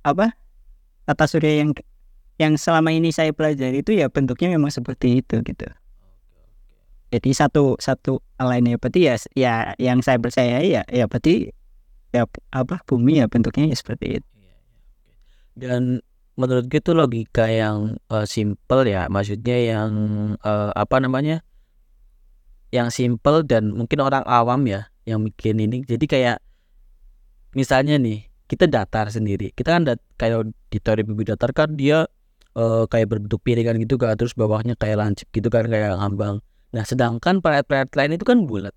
apa 0.02 0.34
tata 1.06 1.24
surya 1.30 1.62
yang 1.62 1.70
yang 2.42 2.58
selama 2.58 2.90
ini 2.90 3.14
saya 3.14 3.30
pelajari 3.30 3.86
itu 3.86 3.94
ya 3.94 4.10
bentuknya 4.10 4.50
memang 4.58 4.74
seperti 4.74 5.22
itu 5.22 5.38
gitu 5.46 5.66
jadi 7.12 7.30
satu 7.36 7.76
satu 7.76 8.24
lainnya 8.40 8.80
berarti 8.80 9.04
ya 9.04 9.14
ya 9.36 9.54
yang 9.76 10.00
saya 10.00 10.16
percaya 10.16 10.64
ya 10.64 10.80
ya 10.88 11.04
berarti 11.04 11.52
ya 12.08 12.24
apa 12.48 12.80
bumi 12.88 13.20
ya 13.20 13.28
bentuknya 13.28 13.68
ya 13.68 13.76
seperti 13.76 14.16
itu. 14.16 14.28
Dan 15.52 16.00
menurut 16.40 16.72
gue 16.72 16.80
itu 16.80 16.96
logika 16.96 17.52
yang 17.52 18.00
eh, 18.08 18.24
simple 18.24 18.88
ya 18.88 19.12
maksudnya 19.12 19.56
yang 19.60 19.92
eh, 20.40 20.72
apa 20.72 20.96
namanya 21.04 21.44
yang 22.72 22.88
simple 22.88 23.44
dan 23.44 23.76
mungkin 23.76 24.00
orang 24.00 24.24
awam 24.24 24.64
ya 24.64 24.88
yang 25.04 25.20
bikin 25.20 25.60
ini. 25.60 25.84
Jadi 25.84 26.08
kayak 26.08 26.40
misalnya 27.52 28.00
nih 28.00 28.24
kita 28.48 28.72
datar 28.72 29.12
sendiri. 29.12 29.52
Kita 29.52 29.76
kan 29.76 29.84
dat 29.84 30.00
kayak 30.16 30.48
di 30.72 30.80
teori 30.80 31.04
bumi 31.04 31.28
datar 31.28 31.52
kan 31.52 31.76
dia 31.76 32.08
eh, 32.56 32.84
kayak 32.88 33.04
berbentuk 33.12 33.44
piringan 33.44 33.76
gitu 33.84 34.00
kan 34.00 34.16
terus 34.16 34.32
bawahnya 34.32 34.80
kayak 34.80 34.96
lancip 34.96 35.28
gitu 35.28 35.52
kan 35.52 35.68
kayak 35.68 36.00
ngambang 36.00 36.40
nah 36.72 36.84
sedangkan 36.88 37.44
planet-planet 37.44 37.92
lain 37.92 38.12
itu 38.16 38.24
kan 38.24 38.38
bulat. 38.48 38.74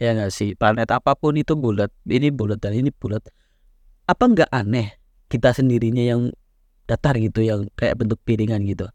Ya 0.00 0.10
nggak 0.16 0.32
sih? 0.34 0.58
Planet 0.58 0.90
apa 0.90 1.14
pun 1.14 1.38
itu 1.38 1.54
bulat. 1.54 1.92
Ini 2.08 2.34
bulat 2.34 2.58
dan 2.58 2.74
ini 2.74 2.90
bulat. 2.90 3.22
Apa 4.10 4.26
nggak 4.26 4.50
aneh 4.50 4.98
kita 5.30 5.54
sendirinya 5.54 6.02
yang 6.02 6.34
datar 6.84 7.16
gitu 7.16 7.40
yang 7.40 7.70
kayak 7.78 7.96
bentuk 8.00 8.18
piringan 8.26 8.66
gitu? 8.66 8.90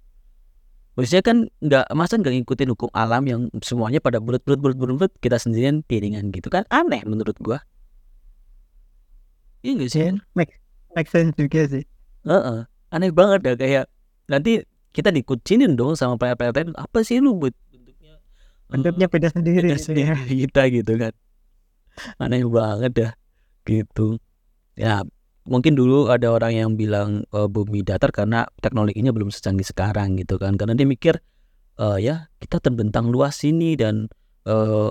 Maksudnya 0.99 1.23
kan 1.23 1.37
nggak 1.63 1.85
masa 1.95 2.19
nggak 2.19 2.35
ngikutin 2.43 2.69
hukum 2.75 2.91
alam 2.91 3.23
yang 3.23 3.41
semuanya 3.63 4.03
pada 4.03 4.19
bulat 4.19 4.43
bulat 4.43 4.59
bulat 4.59 4.75
bulat 4.75 4.95
bulat, 4.99 5.13
kita 5.23 5.39
sendirian 5.39 5.79
piringan 5.87 6.27
gitu 6.35 6.51
kan? 6.51 6.67
Aneh 6.67 7.07
menurut 7.07 7.39
gua. 7.39 7.63
Iya 9.63 9.71
nggak 9.79 9.91
sih? 9.91 9.99
Ya 10.03 10.11
make, 10.35 10.59
make 10.91 11.07
sense 11.07 11.31
juga 11.39 11.63
sih. 11.67 11.83
Heeh. 12.27 12.67
aneh 12.89 13.13
banget 13.13 13.39
dah 13.45 13.55
kayak 13.55 13.85
nanti 14.25 14.65
kita 14.89 15.13
dikucinin 15.13 15.77
dong 15.77 15.93
sama 15.93 16.17
lain 16.17 16.73
apa 16.73 16.99
sih 17.05 17.21
lu 17.21 17.37
buat 17.37 17.53
bentuknya 17.69 18.17
eh, 18.17 18.19
bentuknya 18.69 19.07
beda 19.07 19.27
sendiri 19.29 19.67
beda 19.73 19.93
ya 19.93 20.15
kita 20.45 20.61
gitu 20.73 20.93
kan. 20.97 21.13
Aneh 22.17 22.45
banget 22.47 22.91
dah 22.95 23.11
gitu. 23.67 24.17
Ya 24.73 25.03
mungkin 25.45 25.73
dulu 25.73 26.09
ada 26.09 26.29
orang 26.33 26.53
yang 26.57 26.69
bilang 26.73 27.25
eh, 27.29 27.49
bumi 27.49 27.85
datar 27.85 28.09
karena 28.09 28.49
teknologinya 28.61 29.13
belum 29.13 29.29
secanggih 29.29 29.67
sekarang 29.67 30.17
gitu 30.17 30.41
kan. 30.41 30.57
Karena 30.57 30.73
dia 30.73 30.87
mikir 30.89 31.21
eh, 31.77 31.97
ya 32.01 32.29
kita 32.41 32.57
terbentang 32.57 33.13
luas 33.13 33.37
sini 33.37 33.77
dan 33.77 34.09
eh, 34.49 34.89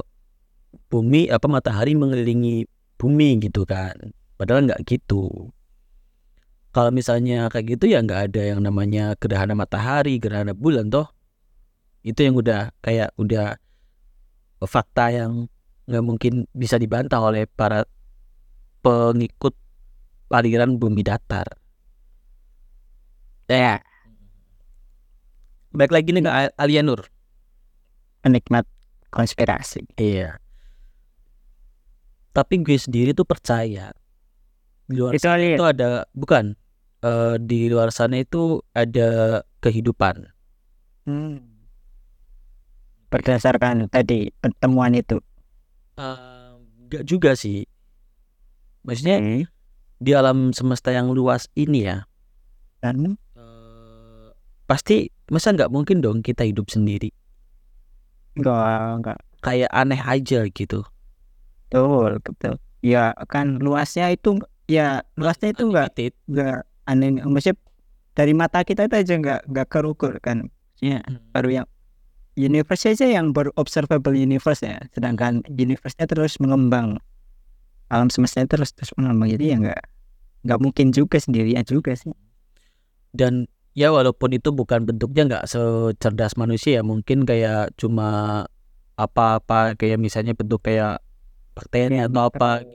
bumi 0.92 1.32
apa 1.32 1.46
matahari 1.50 1.98
mengelilingi 1.98 2.70
bumi 2.98 3.42
gitu 3.42 3.66
kan. 3.66 4.14
Padahal 4.38 4.70
nggak 4.70 4.86
gitu 4.86 5.50
kalau 6.74 6.90
misalnya 6.92 7.48
kayak 7.48 7.78
gitu 7.78 7.90
ya 7.90 8.04
nggak 8.04 8.32
ada 8.32 8.42
yang 8.54 8.60
namanya 8.60 9.16
gerhana 9.16 9.56
matahari 9.56 10.20
gerhana 10.20 10.52
bulan 10.52 10.92
toh 10.92 11.08
itu 12.06 12.24
yang 12.24 12.36
udah 12.38 12.70
kayak 12.80 13.12
udah 13.18 13.58
fakta 14.64 15.12
yang 15.12 15.46
nggak 15.88 16.04
mungkin 16.04 16.34
bisa 16.52 16.76
dibantah 16.76 17.20
oleh 17.22 17.48
para 17.48 17.88
pengikut 18.84 19.56
aliran 20.28 20.76
bumi 20.76 21.00
datar. 21.04 21.48
Ya. 23.48 23.80
Baik 25.72 25.92
lagi 25.92 26.12
nih 26.12 26.24
ke 26.24 26.30
Al- 26.32 26.56
Alianur. 26.56 27.08
penikmat 28.18 28.66
konspirasi 29.08 29.88
Iya. 29.96 30.42
Tapi 32.34 32.60
gue 32.60 32.76
sendiri 32.76 33.16
tuh 33.16 33.24
percaya 33.24 33.94
di 34.88 34.94
luar 34.98 35.14
itu 35.14 35.28
sana 35.28 35.36
Ali 35.36 35.48
itu 35.54 35.62
ada 35.64 35.88
bukan 36.16 36.56
eh, 37.04 37.34
di 37.40 37.68
luar 37.72 37.88
sana 37.94 38.16
itu 38.24 38.64
ada 38.74 39.42
kehidupan. 39.62 40.32
Hmm. 41.06 41.40
berdasarkan 43.08 43.88
tadi 43.88 44.28
pertemuan 44.40 44.92
itu 44.96 45.16
Eh, 45.98 46.50
Enggak 46.88 47.04
juga 47.04 47.30
sih. 47.36 47.66
Maksudnya 48.86 49.18
Hmm. 49.20 49.44
di 49.98 50.10
alam 50.14 50.54
semesta 50.54 50.94
yang 50.94 51.10
luas 51.10 51.50
ini 51.58 51.84
ya 51.90 52.06
dan 52.80 53.18
eh, 53.34 54.28
pasti 54.70 55.10
masa 55.28 55.52
nggak 55.52 55.72
mungkin 55.74 55.98
dong 56.04 56.22
kita 56.22 56.46
hidup 56.46 56.70
sendiri. 56.70 57.10
enggak 58.36 58.64
enggak 58.98 59.18
Kayak 59.38 59.70
aneh 59.70 60.00
aja 60.02 60.40
gitu. 60.50 60.82
betul 61.68 62.10
betul 62.24 62.54
ya 62.80 63.12
kan 63.28 63.60
luasnya 63.60 64.08
itu 64.14 64.40
ya 64.68 65.02
luasnya 65.16 65.56
itu 65.56 65.66
enggak 65.66 65.96
enggak 66.28 66.56
aneh. 66.84 67.08
Maksudnya 67.24 67.56
dari 68.14 68.32
mata 68.36 68.62
kita 68.62 68.86
itu 68.86 68.94
aja 68.94 69.14
enggak 69.16 69.40
enggak 69.48 69.66
kerukur 69.72 70.12
kan. 70.20 70.52
Ya 70.78 71.02
baru 71.34 71.64
yang 71.64 71.66
universe 72.38 72.86
aja 72.86 73.08
yang 73.08 73.34
baru 73.34 73.50
observable 73.56 74.14
universe 74.14 74.62
ya. 74.62 74.78
Sedangkan 74.94 75.42
universe-nya 75.50 76.06
terus 76.06 76.38
mengembang. 76.38 77.00
Alam 77.88 78.12
semesta 78.12 78.44
terus 78.44 78.70
terus 78.76 78.92
mengembang. 78.94 79.32
Jadi 79.32 79.44
ya 79.50 79.56
enggak 79.58 79.82
enggak 80.44 80.58
mungkin 80.62 80.86
juga 80.94 81.18
sendirian 81.18 81.64
juga 81.64 81.96
sih. 81.96 82.12
Dan 83.10 83.48
ya 83.72 83.88
walaupun 83.90 84.36
itu 84.36 84.52
bukan 84.52 84.84
bentuknya 84.84 85.22
nggak 85.26 85.44
secerdas 85.48 86.36
manusia 86.36 86.78
ya 86.78 86.82
mungkin 86.84 87.24
kayak 87.24 87.72
cuma 87.80 88.44
apa-apa 88.98 89.78
kayak 89.78 90.02
misalnya 90.02 90.34
bentuk 90.34 90.66
kayak 90.66 90.98
bakteri 91.54 92.02
Ya, 92.02 92.10
atau 92.10 92.26
apa 92.26 92.66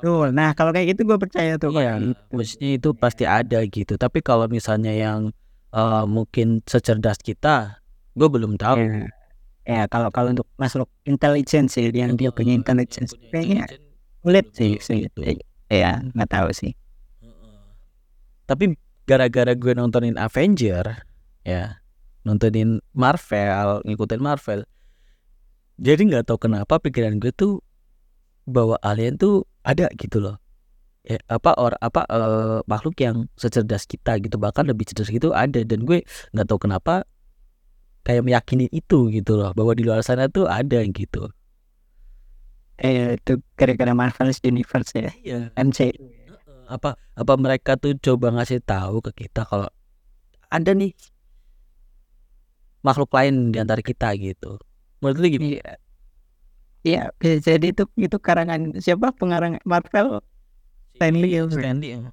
tuh 0.00 0.32
nah 0.32 0.56
kalau 0.56 0.72
kayak 0.74 0.96
gitu 0.96 1.06
gue 1.06 1.18
percaya 1.20 1.60
tuh 1.60 1.70
Pak. 1.70 2.32
maksudnya 2.32 2.70
itu 2.76 2.88
pasti 2.96 3.24
ada 3.28 3.60
gitu. 3.68 3.94
Tapi 4.00 4.24
kalau 4.24 4.48
misalnya 4.48 4.90
yang 4.90 5.30
eh, 5.76 6.04
mungkin 6.08 6.64
secerdas 6.64 7.20
kita 7.20 7.80
gue 8.16 8.28
belum 8.28 8.58
tahu. 8.58 8.80
Ya, 8.80 9.06
ya 9.68 9.82
kalau 9.86 10.08
kalau 10.10 10.34
untuk 10.34 10.48
makhluk 10.58 10.90
intelligence 11.06 11.78
sih 11.78 11.92
yang 11.92 12.16
dia 12.16 12.32
punya 12.32 12.56
intelligence 12.56 13.14
kayaknya 13.30 13.68
sulit 14.24 14.46
sih 14.56 14.80
sulit. 14.82 15.12
gitu. 15.12 15.20
ya 15.70 16.02
nggak 16.16 16.30
tahu 16.32 16.48
sih. 16.50 16.72
Tapi 18.50 18.74
gara-gara 19.10 19.54
gue 19.58 19.72
nontonin 19.74 20.14
Avenger 20.14 21.06
ya 21.42 21.82
nontonin 22.22 22.78
Marvel 22.94 23.82
ngikutin 23.82 24.22
Marvel 24.22 24.62
jadi 25.80 25.98
nggak 25.98 26.30
tahu 26.30 26.46
kenapa 26.46 26.78
pikiran 26.78 27.16
gue 27.18 27.32
tuh 27.32 27.64
bahwa 28.48 28.76
alien 28.80 29.16
tuh 29.16 29.44
ada 29.66 29.90
gitu 29.96 30.20
loh. 30.22 30.36
Ya, 31.00 31.16
apa 31.32 31.56
or 31.56 31.72
apa 31.80 32.04
eh, 32.12 32.60
makhluk 32.68 33.00
yang 33.00 33.24
secerdas 33.40 33.88
kita 33.88 34.20
gitu 34.20 34.36
bahkan 34.36 34.68
lebih 34.68 34.84
cerdas 34.84 35.08
gitu 35.08 35.32
ada. 35.32 35.60
Dan 35.64 35.88
gue 35.88 36.04
nggak 36.36 36.46
tahu 36.46 36.68
kenapa 36.68 37.08
kayak 38.04 38.24
meyakini 38.24 38.68
itu 38.72 39.08
gitu 39.12 39.36
loh 39.36 39.52
bahwa 39.56 39.72
di 39.76 39.84
luar 39.84 40.04
sana 40.04 40.28
tuh 40.28 40.48
ada 40.48 40.80
gitu. 40.84 41.32
Eh 42.80 43.20
itu 43.20 43.40
gara-gara 43.56 43.92
Marvel 43.92 44.32
Universe 44.32 44.92
ya? 44.96 45.12
Iya. 45.20 45.40
MC 45.56 45.92
apa 46.70 46.94
apa 47.18 47.32
mereka 47.34 47.74
tuh 47.74 47.98
coba 47.98 48.30
ngasih 48.30 48.62
tahu 48.62 49.02
ke 49.02 49.26
kita 49.26 49.42
kalau 49.42 49.66
ada 50.54 50.70
nih 50.70 50.94
makhluk 52.80 53.10
lain 53.12 53.52
di 53.52 53.58
antara 53.60 53.82
kita 53.84 54.14
gitu. 54.16 54.56
Menurut 55.00 55.18
lu 55.20 55.28
gimana? 55.28 55.48
Iya 55.56 55.89
iya 56.86 57.12
bisa 57.20 57.54
jadi 57.56 57.66
itu 57.72 57.84
itu 57.96 58.16
karangan 58.16 58.76
siapa? 58.80 59.12
Pengarang 59.16 59.60
Marvel? 59.68 60.24
Stanley 60.96 61.32
ya 61.32 61.48
Stanley 61.48 61.88
ya. 61.96 62.12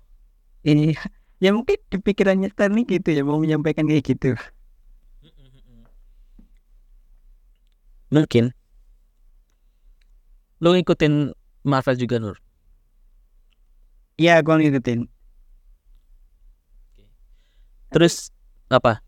ini 0.64 0.96
ya 1.44 1.52
mungkin 1.52 1.78
di 1.92 1.98
pikirannya 2.00 2.50
Stanley 2.52 2.84
gitu 2.88 3.10
ya 3.12 3.22
mau 3.24 3.40
menyampaikan 3.40 3.88
kayak 3.88 4.04
gitu. 4.04 4.36
Mungkin. 8.08 8.56
Lu 10.64 10.74
ngikutin 10.74 11.36
Marvel 11.68 11.96
juga 12.00 12.18
Nur? 12.18 12.38
Iya 14.18 14.42
gua 14.42 14.58
ngikutin. 14.58 15.06
Terus 17.94 18.34
apa? 18.74 19.00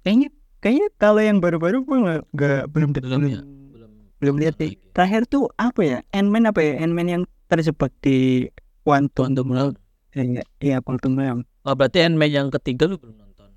Kayaknya 0.00 0.28
kayaknya 0.64 0.88
kalau 0.96 1.20
yang 1.20 1.38
baru-baru 1.44 1.84
gua 1.84 1.98
nggak 2.00 2.20
nggak 2.32 2.62
belum 2.72 2.90
Belum 2.96 3.20
belum 3.20 3.22
ya? 3.28 3.40
Belum 4.20 4.36
lihat 4.38 4.60
sih. 4.60 4.76
Terakhir 4.92 5.24
tuh 5.26 5.48
apa 5.56 5.80
ya? 5.80 5.98
Ant-Man 6.12 6.46
apa 6.46 6.60
ya? 6.60 6.84
Ant-Man 6.84 7.08
yang 7.08 7.22
terjebak 7.50 7.90
di 8.04 8.46
quantum 8.86 9.34
Quantum 9.34 9.48
Realm. 9.50 9.74
iya 10.10 10.42
iya 10.58 10.76
quantum 10.82 11.14
realm 11.14 11.46
oh 11.62 11.74
berarti 11.78 12.02
Ant-Man 12.02 12.30
yang 12.30 12.48
ketiga 12.50 12.90
lu 12.90 12.98
belum 12.98 13.14
nonton? 13.14 13.50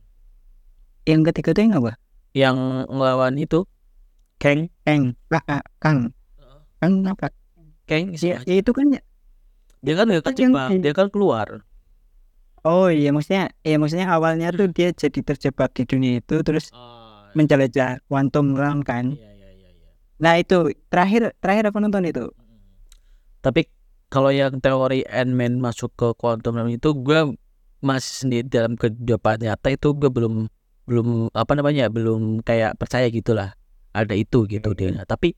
Yang 1.10 1.22
ketiga 1.34 1.50
tuh 1.58 1.62
yang 1.66 1.74
apa? 1.82 1.92
Yang 2.38 2.58
ngelawan 2.94 3.36
itu 3.42 3.66
Kang. 4.38 4.70
Kang. 4.86 5.18
Kang. 5.30 5.50
Kang 5.82 6.00
Kang 6.78 6.94
apa? 7.10 7.34
Kang 7.90 8.14
ya, 8.14 8.38
ya 8.46 8.56
itu 8.62 8.70
kan 8.70 8.94
ya. 8.94 9.02
Dia 9.82 9.94
kan 10.00 10.08
yang- 10.10 10.54
dia 10.84 10.94
kan 10.94 11.08
keluar. 11.10 11.66
Oh 12.64 12.88
iya 12.88 13.12
maksudnya 13.12 13.52
iya 13.68 13.76
maksudnya 13.76 14.08
awalnya 14.08 14.54
tuh 14.56 14.72
dia 14.72 14.96
jadi 14.96 15.20
terjebak 15.20 15.76
di 15.76 15.84
dunia 15.84 16.24
itu 16.24 16.40
terus 16.48 16.72
menjelajah 17.34 18.00
quantum 18.08 18.56
realm 18.56 18.86
kan 18.86 19.18
iya 19.18 19.20
iya 19.20 19.20
iya 19.20 19.28
iya 19.28 19.33
nah 20.18 20.38
itu. 20.38 20.74
Terakhir 20.90 21.34
terakhir 21.40 21.70
aku 21.70 21.78
nonton 21.82 22.06
itu. 22.06 22.30
Tapi 23.44 23.68
kalau 24.14 24.30
yang 24.30 24.62
teori 24.62 25.04
Ant-Man 25.10 25.58
masuk 25.58 25.92
ke 25.98 26.08
quantum 26.16 26.56
realm 26.56 26.70
itu 26.70 26.94
gue 26.94 27.34
masih 27.84 28.14
sendiri 28.24 28.46
dalam 28.48 28.80
kehidupan 28.80 29.44
nyata 29.44 29.74
itu 29.76 29.92
gue 29.92 30.08
belum 30.08 30.48
belum 30.88 31.34
apa 31.36 31.52
namanya 31.58 31.92
belum 31.92 32.46
kayak 32.46 32.78
percaya 32.78 33.10
gitulah. 33.10 33.58
Ada 33.94 34.14
itu 34.18 34.46
gitu 34.50 34.74
dia. 34.74 35.02
Tapi 35.06 35.34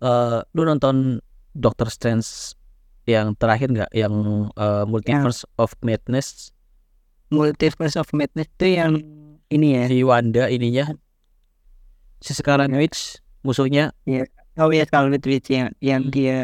eh 0.00 0.38
lu 0.52 0.62
nonton 0.64 1.20
Doctor 1.54 1.86
Strange 1.86 2.58
yang 3.04 3.36
terakhir 3.36 3.70
nggak? 3.70 3.90
Yang 3.94 4.14
eh, 4.56 4.84
Multiverse 4.88 5.44
of 5.60 5.76
Madness? 5.84 6.50
Multiverse 7.32 7.96
of 7.98 8.08
madness 8.14 8.46
itu 8.60 8.78
yang 8.78 9.00
ini 9.48 9.74
ya. 9.74 9.84
Si 9.88 10.00
Wanda 10.04 10.44
ininya. 10.48 10.92
Si 12.20 12.32
sekarang 12.36 12.72
Witch 12.76 13.20
musuhnya 13.44 13.92
oh 14.56 14.70
ya 14.72 14.84
Scarlet 14.88 15.22
Witch 15.22 15.52
yang 15.52 15.70
yang 15.78 16.08
Hmm. 16.08 16.12
dia 16.14 16.38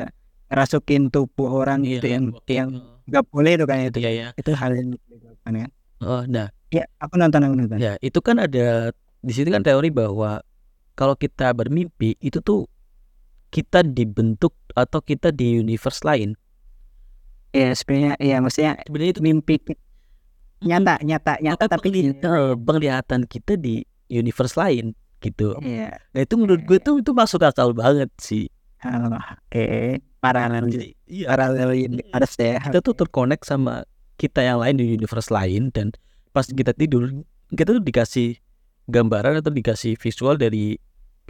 rasukin 0.51 1.09
tubuh 1.09 1.49
orang 1.63 1.83
Iya, 1.83 1.99
itu 2.03 2.07
yang 2.11 2.25
waktu 2.35 2.53
yang 2.53 2.69
itu. 2.75 3.09
nggak 3.09 3.25
boleh 3.31 3.53
itu 3.57 3.65
kan 3.65 3.77
itu 3.81 3.99
Iya 3.99 4.11
ya. 4.13 4.29
itu 4.37 4.51
hal 4.53 4.71
yang 4.77 4.89
dilakukan 4.93 5.53
kan 5.57 5.71
Oh, 6.01 6.25
nah, 6.25 6.49
ya 6.73 6.89
aku 6.97 7.21
nonton 7.21 7.45
aku 7.45 7.55
nonton 7.61 7.77
ya 7.77 8.01
itu 8.01 8.19
kan 8.21 8.41
ada 8.41 8.89
di 9.21 9.33
sini 9.37 9.53
kan 9.53 9.61
teori 9.61 9.93
bahwa 9.93 10.41
kalau 10.97 11.13
kita 11.13 11.53
bermimpi 11.53 12.17
itu 12.21 12.41
tuh 12.41 12.65
kita 13.53 13.85
dibentuk 13.85 14.57
atau 14.73 15.01
kita 15.01 15.29
di 15.29 15.59
universe 15.59 16.01
lain. 16.01 16.39
ya 17.51 17.75
sebenarnya 17.75 18.15
ya 18.17 18.37
maksudnya 18.39 18.79
Sebenarnya 18.87 19.13
itu 19.13 19.23
mimpi 19.23 19.55
nyata 20.63 21.03
nyata 21.03 21.33
nyata 21.43 21.65
tapi 21.67 21.89
eh, 22.15 22.55
penglihatan 22.55 23.27
kita 23.27 23.59
di 23.59 23.83
universe 24.09 24.55
lain 24.55 24.95
gitu. 25.21 25.57
Iya. 25.61 26.01
Nah 26.17 26.21
itu 26.25 26.35
menurut 26.41 26.63
gue 26.65 26.79
tuh 26.81 27.01
itu 27.01 27.13
masuk 27.13 27.45
akal 27.45 27.77
banget 27.77 28.11
sih. 28.21 28.49
Oke. 28.81 30.01
Paralel 30.21 30.69
iya, 31.09 31.33
paralel 31.33 31.73
universe 31.73 32.37
ya. 32.37 32.61
kita 32.61 32.85
tuh 32.85 32.93
terkonek 32.93 33.41
sama 33.41 33.89
kita 34.21 34.45
yang 34.45 34.61
lain 34.61 34.77
di 34.77 35.01
universe 35.01 35.33
lain 35.33 35.73
dan 35.73 35.97
pas 36.37 36.45
kita 36.45 36.77
tidur 36.77 37.09
kita 37.57 37.73
tuh 37.73 37.81
dikasih 37.81 38.37
gambaran 38.85 39.41
atau 39.41 39.49
dikasih 39.49 39.97
visual 39.97 40.37
dari 40.37 40.77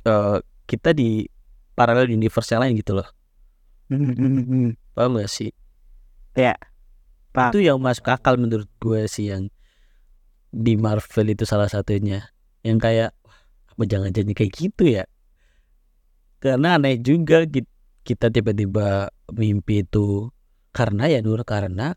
eh, 0.03 0.39
kita 0.67 0.91
di 0.91 1.23
paralel 1.79 2.11
universe 2.11 2.51
yang 2.51 2.67
lain 2.67 2.75
gitu 2.83 2.99
loh. 2.99 3.09
Hmm, 3.91 4.75
Paham 4.95 5.19
gak 5.19 5.31
sih? 5.31 5.51
Ya. 6.39 6.55
Paham. 7.31 7.51
Itu 7.55 7.59
yang 7.63 7.79
masuk 7.79 8.11
akal 8.11 8.39
menurut 8.39 8.71
gue 8.79 9.07
sih 9.07 9.31
yang 9.31 9.51
di 10.51 10.75
Marvel 10.75 11.31
itu 11.31 11.47
salah 11.47 11.71
satunya. 11.71 12.31
Yang 12.67 12.79
kayak 12.83 13.11
wah, 13.81 13.89
apa 13.89 13.91
jangan 13.93 14.11
jadi 14.13 14.33
kayak 14.37 14.53
gitu 14.61 14.85
ya? 15.01 15.05
Karena 16.41 16.69
aneh 16.77 16.97
juga 17.01 17.45
ki- 17.45 17.69
kita 18.09 18.33
tiba-tiba 18.33 19.09
mimpi 19.37 19.85
itu 19.85 20.33
karena 20.73 21.05
ya 21.13 21.21
Nur 21.25 21.41
karena 21.45 21.93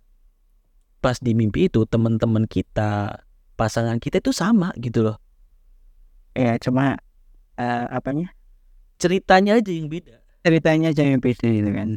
pas 1.04 1.18
di 1.20 1.32
mimpi 1.36 1.68
itu 1.68 1.84
teman-teman 1.84 2.48
kita 2.48 3.20
pasangan 3.60 4.00
kita 4.00 4.24
itu 4.24 4.32
sama 4.32 4.72
gitu 4.80 5.04
loh 5.06 5.18
Ya 6.34 6.58
cuma 6.58 6.98
eh, 7.60 7.86
apanya 7.92 8.34
ceritanya 9.02 9.60
aja 9.60 9.72
yang 9.72 9.88
beda 9.92 10.22
ceritanya 10.44 10.90
jangan 10.92 11.20
beda 11.22 11.48
gitu 11.50 11.72
kan. 11.72 11.90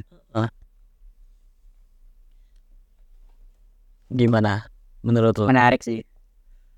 gimana 4.11 4.71
menurut 5.03 5.35
lo 5.39 5.51
Menarik 5.51 5.81
sih. 5.83 6.03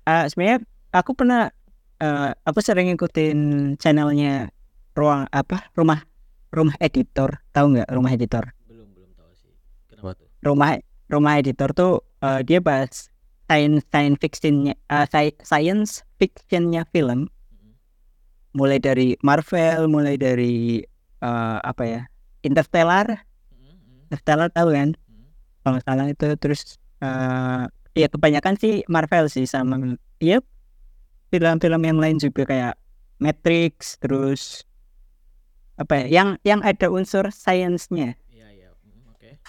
Eh 0.09 0.23
sebenarnya 0.29 0.65
aku 0.93 1.11
pernah 1.17 1.49
eh 1.99 2.31
aku 2.47 2.59
sering 2.63 2.87
ngikutin 2.91 3.39
channelnya 3.75 4.51
ruang 4.95 5.27
apa 5.31 5.67
rumah 5.75 6.03
rumah 6.49 6.75
editor. 6.79 7.43
Tahu 7.51 7.75
nggak 7.75 7.89
rumah 7.91 8.11
editor? 8.15 8.43
Belum 8.65 8.87
belum 8.95 9.11
tahu 9.19 9.31
sih. 9.35 9.53
Kenapa 9.91 10.15
tuh? 10.15 10.27
rumah 10.39 10.79
rumah 11.11 11.33
editor 11.35 11.69
tuh 11.75 11.93
eh, 12.23 12.41
dia 12.47 12.63
bahas 12.63 13.11
science 13.49 13.83
science 13.91 14.17
fictionnya 14.21 14.73
sci- 14.87 15.39
science 15.43 16.07
fictionnya 16.15 16.87
film. 16.89 17.27
Mulai 18.55 18.81
dari 18.81 19.13
Marvel 19.21 19.91
mulai 19.91 20.15
dari 20.15 20.81
eh, 21.19 21.59
apa 21.59 21.83
ya 21.83 22.01
Interstellar. 22.39 23.27
Interstellar 24.07 24.49
tahu 24.49 24.71
kan? 24.71 24.95
Kalau 25.61 25.71
nggak 25.75 25.85
salah 25.85 26.07
itu. 26.07 26.27
Terus 26.39 26.79
eh 27.03 27.63
ya 27.95 28.07
kebanyakan 28.07 28.55
sih 28.55 28.87
Marvel 28.87 29.27
sih 29.27 29.43
sama 29.43 29.75
ya 30.23 30.39
film-film 31.29 31.81
yang 31.85 31.97
lain 32.01 32.17
juga 32.17 32.45
kayak 32.45 32.73
Matrix 33.21 33.97
terus 34.01 34.65
apa 35.79 36.03
ya 36.03 36.05
yang 36.11 36.29
yang 36.43 36.59
ada 36.59 36.91
unsur 36.91 37.31
sainsnya. 37.31 38.19
Iya 38.27 38.47
iya. 38.51 38.69
Oke. 39.07 39.39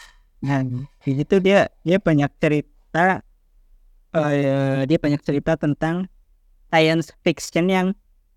Nah, 0.47 0.63
di 1.03 1.13
situ 1.19 1.37
dia 1.43 1.67
dia 1.83 1.99
banyak 1.99 2.31
cerita 2.39 3.25
eh 4.11 4.83
dia 4.87 4.99
banyak 4.99 5.23
cerita 5.23 5.55
tentang 5.59 6.07
science 6.71 7.11
fiction 7.27 7.67
yang 7.67 7.95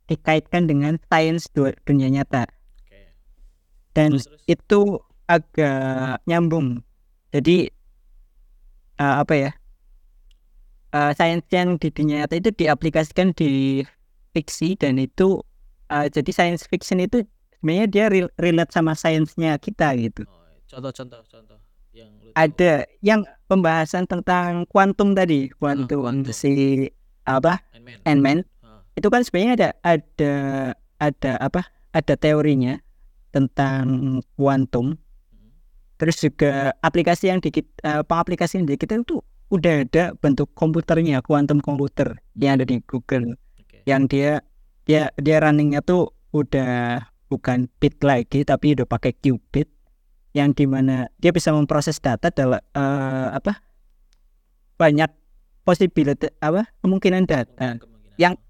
dikaitkan 0.10 0.66
dengan 0.66 0.98
sains 1.10 1.50
du- 1.54 1.78
dunia 1.86 2.10
nyata. 2.10 2.50
Oke. 2.82 3.14
Dan 3.94 4.18
terus 4.18 4.26
terus? 4.26 4.42
itu 4.50 4.82
agak 5.30 6.22
nyambung. 6.26 6.82
Jadi 7.34 7.70
eh, 8.98 9.16
apa 9.22 9.34
ya? 9.38 9.52
Eh 10.94 11.12
sains 11.18 11.44
yang 11.50 11.76
di 11.82 11.90
dunia 11.90 12.24
nyata 12.24 12.38
itu 12.38 12.50
diaplikasikan 12.54 13.34
di 13.34 13.82
fiksi 14.34 14.78
dan 14.78 15.02
itu 15.02 15.42
eh, 15.90 16.08
jadi 16.10 16.30
science 16.30 16.70
fiction 16.70 17.02
itu 17.02 17.26
sebenarnya 17.58 17.88
dia 17.90 18.06
rel- 18.14 18.34
relate 18.38 18.72
sama 18.74 18.94
sainsnya 18.94 19.58
kita 19.58 19.98
gitu. 19.98 20.24
Oh, 20.30 20.46
contoh-contoh 20.70 21.22
contoh 21.26 21.58
yang 21.94 22.10
lu 22.22 22.30
tahu. 22.30 22.38
Ada 22.38 22.74
yang 23.02 23.22
pembahasan 23.50 24.06
tentang 24.10 24.66
kuantum 24.70 25.14
tadi, 25.14 25.50
kuantum 25.58 26.06
kuantum. 26.06 26.34
si 26.34 26.90
apa 27.24 27.62
Ant-Man. 27.74 28.00
Ant-Man 28.06 28.40
Ah, 28.62 28.82
itu 28.98 29.08
kan 29.08 29.22
sebenarnya 29.24 29.54
ada 29.56 29.70
ada 29.82 30.34
ada 31.00 31.32
apa 31.40 31.62
ada 31.94 32.14
teorinya 32.18 32.80
tentang 33.34 34.20
kuantum 34.36 34.94
mm. 34.96 35.50
terus 35.98 36.20
juga 36.20 36.74
aplikasi 36.84 37.30
yang 37.32 37.40
di 37.40 37.50
kit- 37.54 37.80
eh, 37.82 38.02
pengaplikasi 38.04 38.60
yang 38.62 38.68
di 38.68 38.76
kita 38.78 39.00
itu 39.00 39.22
udah 39.54 39.86
ada 39.86 40.18
bentuk 40.18 40.50
komputernya 40.58 41.22
quantum 41.22 41.62
komputer 41.62 42.18
yang 42.34 42.58
ada 42.58 42.66
di 42.66 42.82
Google. 42.90 43.38
Oke. 43.62 43.86
yang 43.86 44.10
dia 44.10 44.42
dia 44.90 45.14
dia 45.22 45.38
runningnya 45.38 45.86
tuh 45.86 46.10
udah 46.34 47.06
bukan 47.30 47.70
bit 47.78 48.02
lagi 48.02 48.42
tapi 48.42 48.74
udah 48.74 48.90
pakai 48.90 49.14
qubit. 49.14 49.70
Yang 50.34 50.50
di 50.58 50.66
mana 50.66 51.14
dia 51.22 51.30
bisa 51.30 51.54
memproses 51.54 52.02
data 52.02 52.34
dalam 52.34 52.58
eh, 52.58 53.28
apa? 53.30 53.62
Banyak 54.82 55.14
possibility 55.62 56.34
apa? 56.42 56.66
Kemungkinan 56.82 57.30
data. 57.30 57.78
Kemungkinan. 57.78 58.18
yang- 58.18 58.42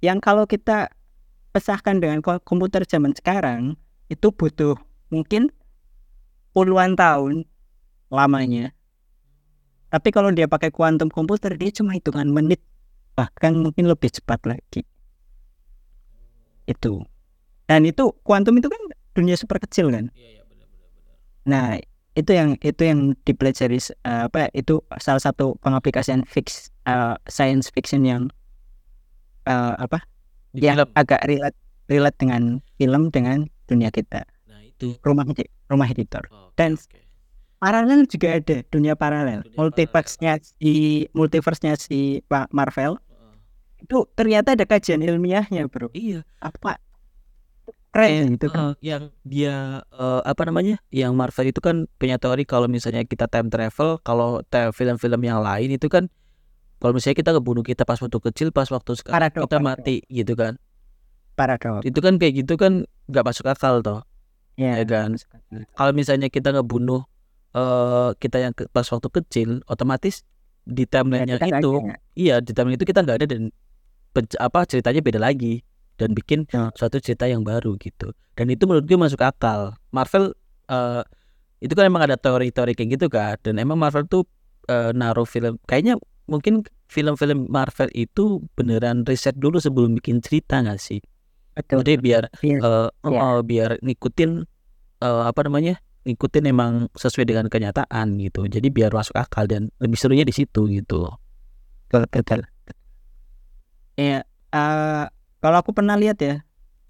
yang 0.00 0.18
kalau 0.24 0.48
kita 0.48 0.88
pesahkan 1.52 2.00
dengan 2.00 2.24
ko- 2.24 2.40
komputer 2.40 2.88
zaman 2.88 3.12
sekarang 3.12 3.76
itu 4.08 4.32
butuh 4.32 4.80
mungkin 5.12 5.52
puluhan 6.56 6.96
tahun 6.96 7.44
lamanya 8.08 8.72
tapi 9.92 10.08
kalau 10.08 10.32
dia 10.32 10.48
pakai 10.48 10.72
quantum 10.72 11.12
komputer 11.12 11.52
dia 11.54 11.68
cuma 11.68 11.92
hitungan 11.92 12.32
menit 12.32 12.64
bahkan 13.12 13.52
mungkin 13.52 13.84
lebih 13.84 14.08
cepat 14.08 14.40
lagi 14.48 14.88
itu 16.64 17.04
dan 17.68 17.84
itu 17.84 18.14
quantum 18.24 18.56
itu 18.56 18.72
kan 18.72 18.80
dunia 19.12 19.36
super 19.36 19.60
kecil 19.60 19.92
kan 19.92 20.08
Iya, 20.16 20.40
iya, 20.40 20.42
benar, 20.48 20.66
benar, 20.72 20.88
benar. 20.96 21.14
nah 21.44 21.66
itu 22.12 22.30
yang 22.32 22.50
itu 22.60 22.82
yang 22.84 23.00
dipelajari 23.24 23.76
eh, 23.80 24.22
apa 24.28 24.48
itu 24.52 24.80
salah 24.96 25.20
satu 25.20 25.56
pengaplikasian 25.60 26.24
fix 26.24 26.72
eh, 26.84 27.16
science 27.28 27.68
fiction 27.68 28.04
yang 28.04 28.32
eh, 29.44 29.74
apa 29.76 30.04
Di 30.52 30.64
yang 30.64 30.80
film. 30.84 30.92
agak 30.96 31.20
relate 31.24 31.58
relate 31.88 32.16
dengan 32.16 32.42
film 32.78 33.12
dengan 33.12 33.44
dunia 33.66 33.90
kita 33.90 34.24
Nah, 34.48 34.60
itu. 34.64 34.96
rumah 35.02 35.24
rumah 35.68 35.88
editor 35.88 36.24
Oke, 36.28 36.56
Dan- 36.56 36.78
oke. 36.80 37.00
Paralel 37.62 38.10
juga 38.10 38.42
ada 38.42 38.66
dunia 38.66 38.98
paralel 38.98 39.46
multiverse-nya 39.54 40.42
si 40.42 41.06
multiverse-nya 41.14 41.78
si 41.78 42.18
Pak 42.26 42.50
Marvel 42.50 42.98
itu 43.78 44.02
ternyata 44.18 44.58
ada 44.58 44.66
kajian 44.66 44.98
ilmiahnya 44.98 45.70
bro 45.70 45.86
Iya. 45.94 46.26
apa 46.42 46.82
keren 47.92 48.40
itu 48.40 48.48
Eh, 48.48 48.50
kan 48.50 48.72
yang 48.80 49.12
dia 49.20 49.84
eh, 49.84 50.20
apa 50.24 50.42
namanya? 50.48 50.80
Yang 50.88 51.12
Marvel 51.12 51.46
itu 51.52 51.60
kan 51.60 51.76
punya 52.00 52.16
teori 52.16 52.48
kalau 52.48 52.64
misalnya 52.64 53.04
kita 53.04 53.28
time 53.28 53.52
travel, 53.52 54.00
kalau 54.00 54.40
film-film 54.72 55.20
yang 55.20 55.44
lain 55.44 55.76
itu 55.76 55.92
kan 55.92 56.08
kalau 56.80 56.96
misalnya 56.96 57.20
kita 57.20 57.30
ngebunuh 57.36 57.60
kita 57.60 57.84
pas 57.84 58.00
waktu 58.00 58.16
kecil, 58.16 58.48
pas 58.48 58.64
waktu 58.72 58.96
sekarang 58.96 59.28
kita 59.28 59.58
mati 59.60 60.00
gitu 60.08 60.32
kan. 60.34 60.56
paradoks 61.36 61.84
Itu 61.84 62.00
kan 62.00 62.16
kayak 62.16 62.42
gitu 62.42 62.56
kan 62.56 62.88
nggak 63.12 63.24
masuk 63.28 63.44
akal 63.46 63.84
toh. 63.84 64.00
ya 64.56 64.80
ya 64.80 64.84
kan? 64.88 65.12
Kalau 65.76 65.92
misalnya 65.92 66.32
kita 66.32 66.48
ngebunuh 66.56 67.04
eh 67.52 68.10
kita 68.16 68.36
yang 68.38 68.52
ke- 68.52 68.66
pas 68.66 68.84
waktu 68.84 69.08
kecil, 69.12 69.60
otomatis 69.66 70.24
di 70.62 70.84
timeline-nya 70.84 71.36
nggak 71.36 71.58
itu, 71.58 71.72
iya 72.14 72.38
di 72.38 72.50
timeline 72.50 72.76
itu 72.76 72.86
kita 72.86 73.02
nggak 73.02 73.18
ada 73.18 73.26
dan 73.26 73.50
apa 74.38 74.62
ceritanya 74.62 75.00
beda 75.00 75.18
lagi 75.18 75.64
dan 75.96 76.12
bikin 76.12 76.44
Ya. 76.48 76.68
suatu 76.72 76.96
cerita 76.98 77.24
yang 77.24 77.42
baru 77.42 77.76
gitu. 77.76 78.12
Dan 78.32 78.48
itu 78.48 78.64
menurut 78.64 78.84
gue 78.84 78.96
masuk 78.96 79.20
akal. 79.20 79.76
Marvel 79.90 80.32
eh 80.66 81.02
itu 81.58 81.72
kan 81.72 81.86
emang 81.86 82.02
ada 82.02 82.16
teori-teori 82.16 82.72
kayak 82.72 82.90
gitu 82.96 83.06
kan. 83.06 83.36
Dan 83.40 83.56
emang 83.56 83.76
Marvel 83.76 84.04
tuh 84.04 84.24
eh, 84.66 84.90
naruh 84.92 85.24
film 85.24 85.58
kayaknya 85.64 85.96
mungkin 86.24 86.62
film-film 86.86 87.48
Marvel 87.48 87.88
itu 87.92 88.40
beneran 88.52 89.02
riset 89.02 89.34
dulu 89.34 89.58
sebelum 89.58 89.96
bikin 89.96 90.20
cerita 90.20 90.60
nggak 90.60 90.78
sih? 90.78 91.00
betul 91.52 91.84
Jadi 91.84 91.92
biar 91.98 92.22
Iya. 92.40 92.58
eh, 92.60 92.88
Iya. 93.04 93.20
eh, 93.20 93.40
biar 93.42 93.70
ngikutin 93.80 94.30
eh, 95.02 95.22
apa 95.24 95.40
namanya? 95.44 95.76
Ngikutin 96.02 96.44
emang 96.50 96.90
sesuai 96.98 97.26
dengan 97.28 97.46
kenyataan 97.46 98.18
gitu. 98.18 98.46
Jadi 98.46 98.68
biar 98.70 98.90
masuk 98.90 99.14
akal 99.14 99.46
dan 99.46 99.70
lebih 99.78 99.98
serunya 99.98 100.26
di 100.26 100.34
situ 100.34 100.66
gitu. 100.70 101.08
betul 101.92 102.40
ya 103.96 104.24
eh, 104.52 105.04
kalau 105.42 105.56
aku 105.60 105.70
pernah 105.76 105.96
lihat 105.98 106.18
ya 106.22 106.40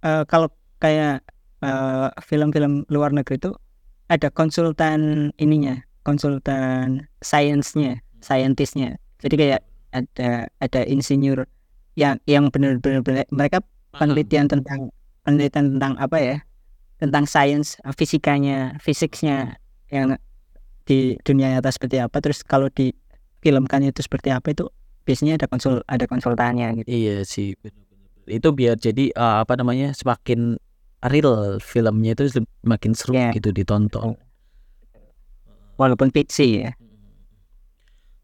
eh, 0.04 0.22
kalau 0.28 0.50
kayak 0.78 1.22
eh, 1.62 2.08
film-film 2.22 2.86
luar 2.90 3.10
negeri 3.14 3.38
itu 3.38 3.50
ada 4.10 4.28
konsultan 4.30 5.30
ininya 5.38 5.78
konsultan 6.06 7.06
sainsnya 7.22 8.02
scientistnya 8.22 8.98
jadi 9.22 9.34
kayak 9.38 9.60
ada 9.92 10.30
ada 10.62 10.80
insinyur 10.88 11.46
yang 11.98 12.16
yang 12.24 12.48
benar-benar 12.48 13.28
mereka 13.28 13.60
penelitian 13.92 14.48
tentang 14.48 14.88
penelitian 15.22 15.76
tentang 15.76 15.92
apa 16.00 16.16
ya 16.18 16.36
tentang 17.02 17.26
sains 17.26 17.82
eh, 17.82 17.90
fisikanya 17.90 18.78
fisiknya 18.78 19.58
yang 19.90 20.14
di 20.86 21.18
dunia 21.22 21.58
nyata 21.58 21.74
seperti 21.74 21.98
apa 21.98 22.22
terus 22.22 22.46
kalau 22.46 22.70
di 22.70 22.94
filmkan 23.42 23.82
itu 23.82 24.06
seperti 24.06 24.30
apa 24.30 24.54
itu 24.54 24.70
biasanya 25.02 25.34
ada 25.34 25.46
konsul 25.50 25.82
ada 25.90 26.06
konsultannya 26.06 26.78
gitu 26.78 26.86
Iya 26.86 27.16
sih. 27.26 27.58
Itu 28.22 28.54
biar 28.54 28.78
jadi 28.78 29.10
eh, 29.10 29.36
apa 29.42 29.58
namanya 29.58 29.90
semakin 29.98 30.54
real 31.02 31.58
filmnya 31.58 32.14
itu 32.14 32.38
semakin 32.38 32.92
seru 32.94 33.18
Iya. 33.18 33.34
gitu 33.34 33.50
ditonton. 33.50 34.14
walaupun 35.74 36.14
fiksi 36.14 36.62
ya 36.62 36.70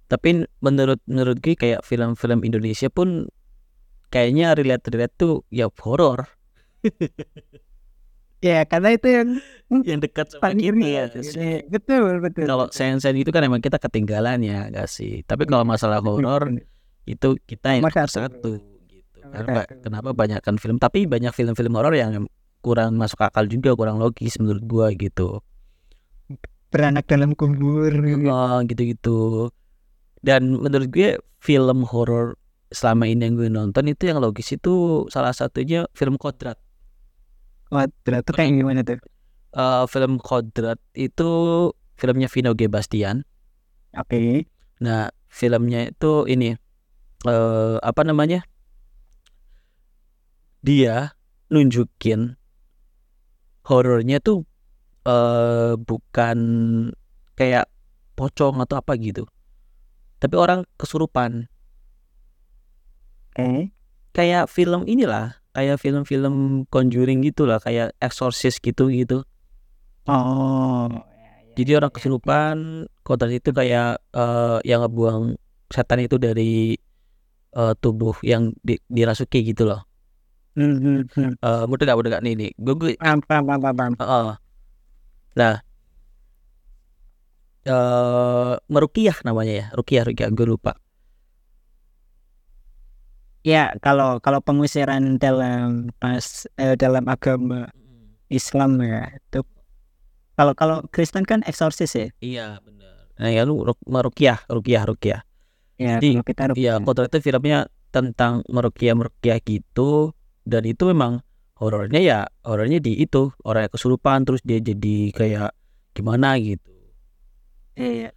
Tapi 0.06 0.46
menurut 0.62 1.02
menurut 1.10 1.42
gue 1.42 1.52
kayak 1.52 1.82
film-film 1.82 2.40
Indonesia 2.40 2.86
pun 2.88 3.26
kayaknya 4.08 4.54
relate 4.54 4.86
relate 4.88 5.14
tuh 5.18 5.42
ya 5.50 5.66
horor 5.82 6.30
ya 8.38 8.62
karena 8.66 8.94
itu 8.94 9.08
yang 9.10 9.28
yang 9.84 10.00
dekat 10.00 10.32
sama 10.32 10.54
kita 10.54 10.72
ini 10.72 10.86
ya. 10.88 11.04
ya 11.10 11.20
jadi, 11.20 11.48
betul 11.68 12.22
betul 12.22 12.46
Kalau 12.46 12.66
sains 12.72 13.04
itu 13.04 13.30
kan 13.34 13.42
emang 13.44 13.60
kita 13.60 13.76
ketinggalan 13.76 14.40
ya 14.40 14.70
gak 14.72 14.88
sih. 14.88 15.26
Tapi 15.26 15.44
kalau 15.44 15.66
masalah 15.66 16.00
horor 16.00 16.62
itu 17.04 17.28
kita 17.44 17.78
yang 17.78 17.84
nomor 17.84 18.08
satu. 18.08 18.60
gitu. 18.88 19.20
Karena 19.28 19.62
kenapa 19.68 20.10
banyakkan 20.16 20.56
film 20.56 20.80
tapi 20.80 21.04
banyak 21.04 21.34
film-film 21.36 21.76
horor 21.76 21.92
yang 21.92 22.24
kurang 22.64 22.96
masuk 22.96 23.20
akal 23.22 23.44
juga 23.46 23.76
kurang 23.76 24.00
logis 24.00 24.40
menurut 24.40 24.64
gua 24.64 24.86
gitu. 24.94 25.42
beranak 26.68 27.08
dalam 27.08 27.32
kubur 27.32 27.88
Oh, 28.28 28.60
gitu-gitu. 28.68 29.48
Dan 30.20 30.60
menurut 30.60 30.92
gue 30.92 31.16
film 31.40 31.88
horor 31.88 32.36
selama 32.68 33.08
ini 33.08 33.24
yang 33.24 33.34
gue 33.40 33.48
nonton 33.48 33.88
itu 33.88 34.12
yang 34.12 34.20
logis 34.20 34.52
itu 34.52 35.06
salah 35.08 35.32
satunya 35.32 35.88
film 35.96 36.20
Kodrat. 36.20 36.60
Kodrat 37.70 38.22
tuh 38.26 38.34
kayak 38.36 38.50
gimana 38.58 38.80
tuh 38.88 38.98
Eh, 39.56 39.84
film 39.88 40.20
Kodrat 40.20 40.78
itu 40.92 41.30
filmnya 41.98 42.28
Vino 42.32 42.52
G 42.58 42.68
Bastian. 42.68 43.24
oke 43.96 44.46
Nah, 44.84 45.10
filmnya 45.28 45.90
itu 45.90 46.26
ini 46.30 46.54
eh 47.28 47.76
apa 47.82 48.02
namanya? 48.08 48.40
Dia 50.62 51.14
nunjukin 51.50 52.38
horornya 53.68 54.18
tuh 54.26 54.38
eh 55.08 55.74
bukan 55.88 56.38
kayak 57.38 57.66
pocong 58.18 58.60
atau 58.64 58.76
apa 58.82 58.92
gitu. 58.98 59.24
Tapi 60.22 60.34
orang 60.38 60.66
kesurupan. 60.80 61.46
oke 63.38 63.70
Kayak 64.12 64.50
film 64.50 64.84
inilah, 64.88 65.37
kayak 65.56 65.76
film-film 65.82 66.34
Conjuring 66.72 67.20
gitu 67.26 67.42
lah, 67.50 67.58
kayak 67.62 67.94
Exorcist 68.00 68.58
gitu 68.62 68.88
gitu. 68.92 69.24
oh 70.06 70.88
Jadi 71.58 71.70
orang 71.74 71.90
kesurupan, 71.90 72.56
kodrat 73.02 73.34
itu 73.34 73.50
kayak 73.50 73.98
eh 74.14 74.58
yang 74.62 74.80
ngebuang 74.86 75.34
setan 75.74 76.00
itu 76.06 76.16
dari 76.16 76.78
eh, 77.58 77.74
tubuh 77.82 78.16
yang 78.24 78.54
di- 78.66 78.82
dirasuki 78.88 79.40
gitu 79.50 79.64
loh. 79.70 79.80
Hmm. 80.56 81.06
Eh 81.38 81.62
mudah 81.70 81.84
gak 81.86 81.98
mudah 81.98 82.10
gak 82.18 82.24
nih 82.26 82.34
nih. 82.40 82.50
Gue 82.58 82.74
gue 82.80 82.92
paham 82.98 83.18
paham 83.22 83.44
paham 83.46 83.60
paham, 83.62 83.74
paham. 83.76 83.92
Heeh. 84.00 84.28
Nah, 85.36 85.54
eh 87.68 88.54
merukiah 88.72 89.16
namanya 89.26 89.52
ya, 89.60 89.66
rukiah 89.78 90.02
rukiah 90.08 90.28
gue 90.32 90.46
lupa. 90.52 90.72
Ya 93.46 93.74
kalau 93.80 94.18
kalau 94.20 94.40
pengusiran 94.42 95.16
dalam 95.16 95.90
pas 95.98 96.46
eh, 96.58 96.74
dalam 96.74 97.06
agama 97.06 97.70
Islam 98.28 98.78
ya 98.82 99.08
itu 99.16 99.40
kalau 100.38 100.52
kalau 100.54 100.76
Kristen 100.94 101.24
kan 101.26 101.42
eksorsis 101.46 101.92
ya 101.96 102.08
Iya 102.20 102.46
benar. 102.62 103.10
Nah 103.18 103.30
ya 103.34 103.42
lu 103.42 103.66
ru- 103.66 103.86
merukiah 103.90 104.38
rukiah 104.46 104.86
rukiah. 104.86 105.20
ya 105.78 105.98
Jadi, 105.98 106.18
kalau 106.18 106.26
kita 106.26 106.42
Iya, 106.54 106.74
kodrat 106.82 107.10
itu 107.10 107.18
filmnya 107.30 107.66
tentang 107.90 108.42
merukiah 108.46 108.94
merukiah 108.94 109.38
gitu 109.42 110.12
dan 110.46 110.62
itu 110.66 110.86
memang 110.90 111.22
horornya 111.58 111.98
ya 111.98 112.18
horornya 112.46 112.78
di 112.78 112.94
itu 112.98 113.34
orang 113.42 113.66
yang 113.66 113.72
kesurupan 113.74 114.22
terus 114.22 114.42
dia 114.46 114.62
jadi 114.62 115.10
kayak 115.10 115.50
gimana 115.96 116.38
gitu. 116.38 116.70
Iya. 117.74 118.14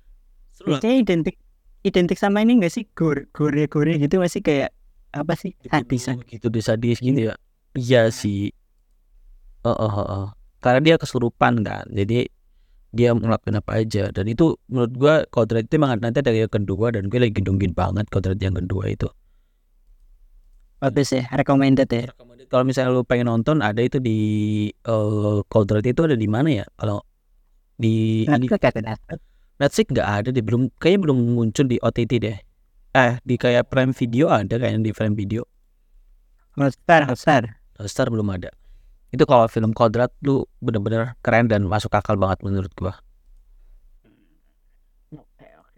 Biasanya 0.62 0.96
identik 1.02 1.36
identik 1.82 2.18
sama 2.22 2.46
ini 2.46 2.62
enggak 2.62 2.74
sih 2.74 2.86
gore 2.94 3.26
gore 3.34 3.66
gore 3.66 3.98
gitu 3.98 4.22
masih 4.22 4.46
kayak 4.46 4.70
apa 5.12 5.34
sih? 5.36 5.52
Dibunuh 5.60 6.24
gitu 6.28 6.48
disadis 6.48 7.00
gitu 7.04 7.32
ya. 7.32 7.36
Iya 7.76 8.12
sih. 8.12 8.52
Oh, 9.64 9.76
oh, 9.76 9.92
oh, 9.92 10.08
oh. 10.08 10.28
Karena 10.64 10.80
dia 10.82 10.96
kesurupan 10.98 11.64
kan. 11.64 11.86
Jadi 11.92 12.28
dia 12.92 13.16
ngelakuin 13.16 13.60
apa 13.60 13.72
aja. 13.80 14.12
Dan 14.12 14.28
itu 14.28 14.56
menurut 14.68 14.94
gua 14.96 15.16
kodrat 15.32 15.68
itu 15.68 15.80
emang 15.80 16.00
nanti 16.00 16.20
ada 16.20 16.32
yang 16.32 16.52
kedua 16.52 16.92
dan 16.92 17.08
gue 17.08 17.20
lagi 17.20 17.40
nungguin 17.40 17.72
banget 17.72 18.08
kodrat 18.12 18.40
yang 18.40 18.56
kedua 18.56 18.92
itu. 18.92 19.08
Bagus 20.82 21.14
ya 21.14 21.28
recommended 21.32 21.88
ya. 21.88 22.10
Kalau 22.52 22.68
misalnya 22.68 22.92
lu 22.92 23.08
pengen 23.08 23.32
nonton 23.32 23.64
ada 23.64 23.80
itu 23.80 24.02
di 24.04 24.20
uh, 24.84 25.40
kodrat 25.48 25.88
itu 25.88 26.04
ada 26.04 26.20
di 26.20 26.28
mana 26.28 26.52
ya? 26.52 26.66
Kalau 26.76 27.00
di 27.80 28.28
Netflix 28.28 28.60
ada 28.60 28.82
Netflix? 28.84 29.20
Netflix 29.62 29.88
nggak 29.94 30.10
ada 30.10 30.28
deh 30.34 30.44
belum 30.44 30.62
kayaknya 30.82 31.00
belum 31.06 31.18
muncul 31.38 31.66
di 31.70 31.78
OTT 31.80 32.12
deh 32.18 32.38
eh 32.92 33.18
di 33.24 33.36
kayak 33.40 33.72
Prime 33.72 33.96
Video 33.96 34.28
ada 34.28 34.60
kayaknya 34.60 34.92
di 34.92 34.94
Prime 34.96 35.16
Video. 35.16 35.48
Hotstar 36.60 37.08
Hotstar 37.08 37.44
Star 37.88 38.08
belum 38.12 38.28
ada. 38.30 38.52
Itu 39.10 39.26
kalau 39.26 39.48
film 39.50 39.72
kodrat 39.74 40.12
lu 40.24 40.46
bener-bener 40.62 41.16
keren 41.26 41.50
dan 41.50 41.66
masuk 41.66 41.92
akal 41.96 42.16
banget 42.20 42.44
menurut 42.46 42.72
gua. 42.78 42.94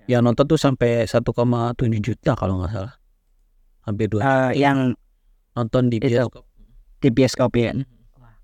Yang 0.04 0.22
nonton 0.26 0.46
tuh 0.52 0.60
sampai 0.60 1.08
1,7 1.08 2.02
juta 2.04 2.36
kalau 2.36 2.60
nggak 2.60 2.72
salah. 2.76 2.94
Hampir 3.88 4.08
dua 4.12 4.52
Eh, 4.52 4.60
yang 4.60 4.92
nonton 5.56 5.88
di 5.88 6.00
itu. 6.00 6.12
bioskop. 6.12 6.44
di 7.00 7.10
bioskop 7.12 7.52
ya. 7.56 7.72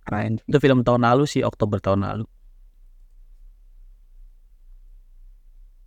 Keren. 0.07 0.39
Itu 0.47 0.57
film 0.63 0.83
tahun 0.87 1.03
lalu 1.03 1.23
sih 1.27 1.43
Oktober 1.43 1.79
tahun 1.83 2.03
lalu. 2.07 2.25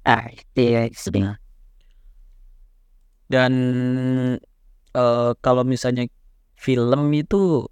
Ah 0.04 0.26
iya 0.58 0.90
sih 0.90 1.41
dan 3.32 3.52
eh 4.92 5.30
kalau 5.40 5.64
misalnya 5.64 6.04
film 6.60 7.08
itu 7.16 7.64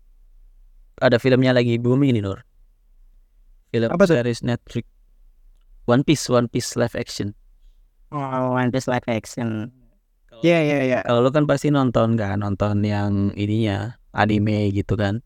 ada 0.97 1.21
filmnya 1.21 1.53
lagi 1.53 1.77
booming 1.77 2.17
nih 2.17 2.25
Nur. 2.25 2.41
Film 3.69 3.93
Apa 3.93 4.09
tuh? 4.09 4.17
series 4.17 4.41
Netflix. 4.41 4.89
One 5.85 6.03
Piece 6.03 6.25
One 6.33 6.49
Piece 6.49 6.81
live 6.81 6.97
action. 6.97 7.37
Oh 8.09 8.57
One 8.57 8.73
Piece 8.73 8.89
live 8.89 9.05
action. 9.05 9.69
Iya 10.41 10.59
iya 10.65 10.79
iya 10.89 10.99
kalau 11.05 11.21
lu 11.21 11.31
kan 11.37 11.45
pasti 11.45 11.69
nonton 11.69 12.17
kan 12.17 12.41
nonton 12.41 12.81
yang 12.81 13.37
ininya 13.37 14.01
anime 14.17 14.73
gitu 14.73 14.97
kan. 14.97 15.21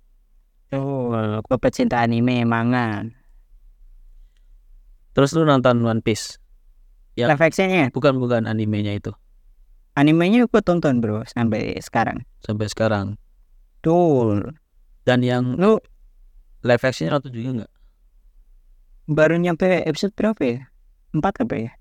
Tuh 0.74 1.14
gue 1.46 1.58
pecinta 1.62 2.02
anime 2.02 2.42
manga. 2.42 3.06
Terus 5.14 5.30
lu 5.38 5.46
nonton 5.46 5.78
One 5.86 6.02
Piece? 6.02 6.42
Ya. 7.14 7.30
live 7.30 7.38
actionnya? 7.46 7.94
Bukan 7.94 8.18
bukan 8.18 8.50
animenya 8.50 8.98
itu 8.98 9.14
animenya 9.94 10.46
gue 10.50 10.62
tonton 10.62 10.98
bro 10.98 11.22
sampai 11.26 11.78
sekarang. 11.78 12.26
Sampai 12.42 12.66
sekarang. 12.66 13.14
Tuh 13.82 14.42
dan 15.06 15.20
yang 15.22 15.54
lu 15.60 15.78
live 16.64 16.82
actionnya 16.82 17.16
nonton 17.16 17.30
juga 17.32 17.50
nggak? 17.62 17.72
Baru 19.12 19.34
nyampe 19.36 19.84
episode 19.84 20.16
berapa 20.16 20.42
ya? 20.42 20.60
Empat 21.14 21.44
apa 21.44 21.54
ya? 21.54 21.72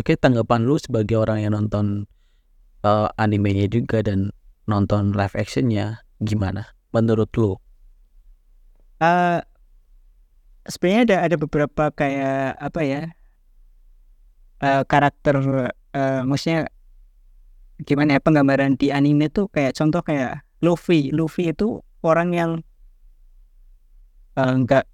Oke 0.00 0.16
tanggapan 0.16 0.64
lu 0.64 0.80
sebagai 0.80 1.20
orang 1.20 1.44
yang 1.44 1.52
nonton 1.52 2.08
eh, 2.82 3.08
animenya 3.20 3.68
juga 3.68 4.00
dan 4.00 4.32
nonton 4.64 5.12
live 5.12 5.36
actionnya 5.36 6.00
gimana 6.24 6.72
menurut 6.90 7.30
lu? 7.36 7.60
Eh 9.04 9.40
sebenarnya 10.66 11.02
ada 11.04 11.16
ada 11.28 11.36
beberapa 11.36 11.84
kayak 11.92 12.56
apa 12.58 12.80
ya? 12.82 13.02
Eh, 14.60 14.82
karakter 14.88 15.34
eh, 15.92 16.20
maksudnya 16.24 16.72
gimana 17.84 18.16
ya 18.16 18.20
penggambaran 18.20 18.76
di 18.76 18.92
anime 18.92 19.28
tuh 19.32 19.48
kayak 19.52 19.76
contoh 19.76 20.02
kayak 20.04 20.44
Luffy 20.60 21.12
Luffy 21.12 21.52
itu 21.52 21.80
orang 22.04 22.32
yang 22.36 22.50
eh, 24.36 24.52
enggak 24.52 24.84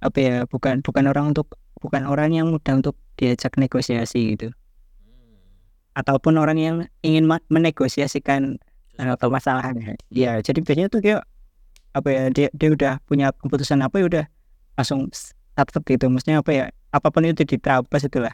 apa 0.00 0.18
ya 0.18 0.36
bukan 0.48 0.80
bukan 0.80 1.04
orang 1.12 1.36
untuk 1.36 1.56
bukan 1.80 2.08
orang 2.08 2.32
yang 2.32 2.48
mudah 2.52 2.80
untuk 2.80 2.96
diajak 3.20 3.56
negosiasi 3.60 4.36
gitu 4.36 4.52
ataupun 5.92 6.40
orang 6.40 6.58
yang 6.60 6.76
ingin 7.04 7.28
menegosiasikan 7.52 8.56
eh, 8.96 9.16
permasalahannya 9.20 10.00
ya 10.08 10.40
jadi 10.40 10.58
biasanya 10.64 10.88
tuh 10.88 11.00
kayak 11.04 11.22
apa 11.90 12.08
ya 12.08 12.22
dia 12.30 12.48
dia 12.54 12.68
udah 12.70 12.92
punya 13.04 13.34
keputusan 13.34 13.82
apa 13.82 13.98
ya 13.98 14.04
udah 14.06 14.24
langsung 14.78 15.10
tetap 15.58 15.82
gitu 15.84 16.06
maksudnya 16.08 16.40
apa 16.40 16.50
ya 16.54 16.64
apa 16.94 17.08
pun 17.12 17.26
itu 17.26 17.44
diterabas 17.44 18.06
itulah 18.06 18.32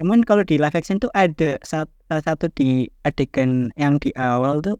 cuman 0.00 0.24
kalau 0.24 0.42
di 0.42 0.56
live 0.56 0.74
action 0.74 0.98
tuh 0.98 1.12
ada 1.12 1.60
salah 1.64 2.22
satu 2.22 2.48
di 2.52 2.88
adegan 3.04 3.72
yang 3.76 4.00
di 4.00 4.12
awal 4.16 4.60
tuh 4.64 4.76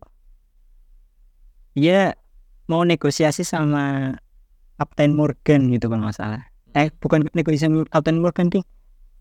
dia 1.72 2.16
mau 2.68 2.84
negosiasi 2.84 3.44
sama 3.44 4.16
Kapten 4.76 5.14
Morgan 5.14 5.70
gitu 5.70 5.86
kalau 5.88 6.08
nggak 6.08 6.16
salah. 6.16 6.42
Eh 6.74 6.90
bukan 7.00 7.28
negosiasi 7.36 7.68
sama 7.68 7.84
Kapten 7.88 8.18
Morgan 8.18 8.48
sih. 8.52 8.64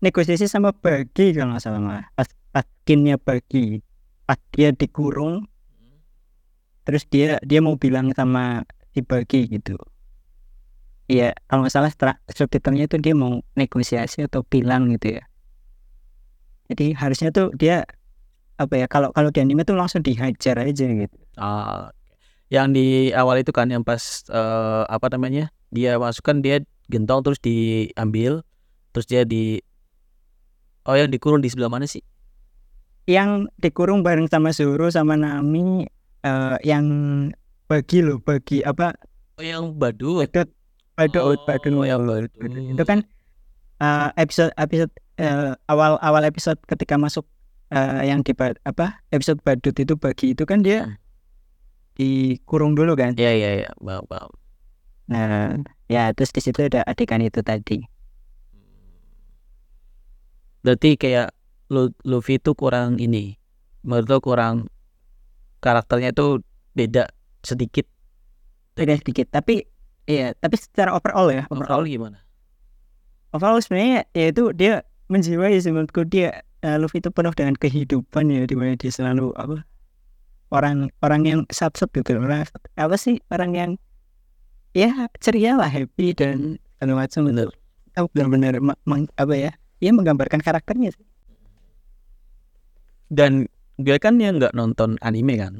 Negosiasi 0.02 0.50
sama 0.50 0.74
Bagi 0.74 1.32
kalau 1.36 1.54
nggak 1.54 1.62
salah 1.62 1.80
malah 1.80 2.06
pas 2.18 2.28
pas 2.50 2.66
skinnya 2.82 3.16
Bagi 3.16 3.78
pas 4.26 4.38
dia 4.50 4.74
dikurung 4.74 5.46
terus 6.82 7.06
dia 7.06 7.38
dia 7.46 7.62
mau 7.62 7.78
bilang 7.78 8.10
sama 8.12 8.66
si 8.90 9.00
Bagi 9.06 9.46
gitu. 9.46 9.78
Iya 11.06 11.36
kalau 11.46 11.64
nggak 11.64 11.72
salah 11.72 11.92
subtitlenya 12.26 12.90
itu 12.90 12.96
dia 12.98 13.14
mau 13.14 13.40
negosiasi 13.54 14.26
atau 14.26 14.42
bilang 14.42 14.90
gitu 14.92 15.20
ya 15.20 15.22
jadi 16.72 16.96
harusnya 16.96 17.28
tuh 17.30 17.52
dia 17.54 17.84
apa 18.56 18.74
ya 18.78 18.86
kalau 18.88 19.10
kalau 19.12 19.28
di 19.32 19.40
anime 19.40 19.64
tuh 19.64 19.76
langsung 19.76 20.00
dihajar 20.00 20.56
aja 20.60 20.86
gitu. 20.86 21.16
Ah, 21.36 21.90
yang 22.52 22.72
di 22.72 23.10
awal 23.12 23.40
itu 23.40 23.50
kan 23.50 23.68
yang 23.72 23.80
pas 23.82 24.24
eh, 24.28 24.82
apa 24.86 25.08
namanya 25.12 25.48
dia 25.72 25.96
masukkan 25.96 26.40
dia 26.44 26.60
gentong 26.92 27.24
terus 27.24 27.40
diambil 27.40 28.44
terus 28.92 29.08
dia 29.08 29.24
di 29.24 29.60
oh 30.84 30.94
yang 30.98 31.08
dikurung 31.08 31.40
di 31.40 31.48
sebelah 31.48 31.72
mana 31.72 31.88
sih? 31.88 32.04
Yang 33.08 33.50
dikurung 33.58 34.04
bareng 34.06 34.30
sama 34.30 34.54
Zoro 34.54 34.92
sama 34.92 35.16
Nami 35.18 35.88
eh, 36.22 36.56
yang 36.62 36.86
bagi 37.66 38.04
loh 38.04 38.20
bagi 38.20 38.60
apa? 38.62 38.92
Oh 39.40 39.44
yang 39.44 39.72
badut. 39.74 40.28
Badut 40.28 40.48
badut 40.92 41.22
Oh, 41.24 41.34
badut 41.48 41.72
yang 41.88 42.04
badut. 42.04 42.30
itu 42.76 42.84
kan 42.84 43.00
eh, 43.80 44.08
episode 44.20 44.52
episode 44.60 44.92
eh, 45.18 45.52
awal 45.68 45.98
awal 46.00 46.22
episode 46.24 46.60
ketika 46.64 46.96
masuk 46.96 47.24
eh, 47.72 48.08
yang 48.08 48.20
di 48.24 48.32
apa 48.64 49.00
episode 49.10 49.40
badut 49.44 49.76
itu 49.76 49.96
bagi 49.96 50.32
itu 50.36 50.44
kan 50.44 50.60
dia 50.64 50.84
Hmm. 50.86 50.96
dikurung 51.96 52.72
dulu 52.72 52.96
kan? 52.96 53.12
Iya 53.20 53.32
iya 53.36 53.50
iya. 53.64 53.70
Paham, 53.76 54.04
paham. 54.08 54.30
nah 55.12 55.60
ya 55.92 56.08
terus 56.16 56.32
di 56.32 56.40
situ 56.40 56.64
ada 56.64 56.80
adegan 56.88 57.20
itu 57.20 57.44
tadi. 57.44 57.84
Berarti 60.62 60.94
kayak 60.96 61.34
Lu- 61.72 61.96
Luffy 62.04 62.36
itu 62.36 62.52
kurang 62.52 63.00
ini. 63.00 63.36
Menurut 63.82 64.20
kurang 64.22 64.68
karakternya 65.58 66.12
itu 66.14 66.40
beda 66.72 67.10
sedikit. 67.42 67.88
Beda 68.72 68.96
sedikit 68.96 69.28
tapi 69.28 69.68
iya 70.08 70.32
tapi 70.38 70.56
secara 70.56 70.96
overall 70.96 71.28
ya 71.28 71.44
overall. 71.50 71.82
Overall 71.82 71.84
gimana? 71.88 72.18
Overall 73.32 73.60
sebenarnya 73.60 74.08
ya 74.12 74.26
itu 74.32 74.52
dia 74.56 74.84
menjiwai 75.12 75.60
sih 75.60 75.68
menurutku 75.68 76.08
dia 76.08 76.40
eh, 76.64 76.76
Luffy 76.80 77.04
itu 77.04 77.12
penuh 77.12 77.36
dengan 77.36 77.52
kehidupan 77.60 78.32
ya 78.32 78.48
di 78.48 78.56
mana 78.56 78.72
dia 78.80 78.88
selalu 78.88 79.36
apa 79.36 79.60
orang 80.48 80.88
orang 81.04 81.22
yang 81.28 81.40
sat 81.52 81.76
gitu 81.76 82.16
orang 82.16 82.48
apa 82.80 82.96
sih 82.96 83.20
orang 83.28 83.52
yang 83.52 83.70
ya 84.72 84.88
ceria 85.20 85.60
lah 85.60 85.68
happy 85.68 86.16
dan 86.16 86.56
segala 86.80 87.04
macam 87.04 87.28
bener 87.28 87.48
itu 87.92 88.08
benar-benar 88.16 88.54
apa 89.20 89.34
ya 89.36 89.52
dia 89.82 89.90
menggambarkan 89.92 90.40
karakternya 90.40 90.96
sih. 90.96 91.04
dan 93.12 93.44
gue 93.76 93.96
kan 94.00 94.16
yang 94.16 94.40
nggak 94.40 94.56
nonton 94.56 94.96
anime 95.04 95.36
kan 95.36 95.54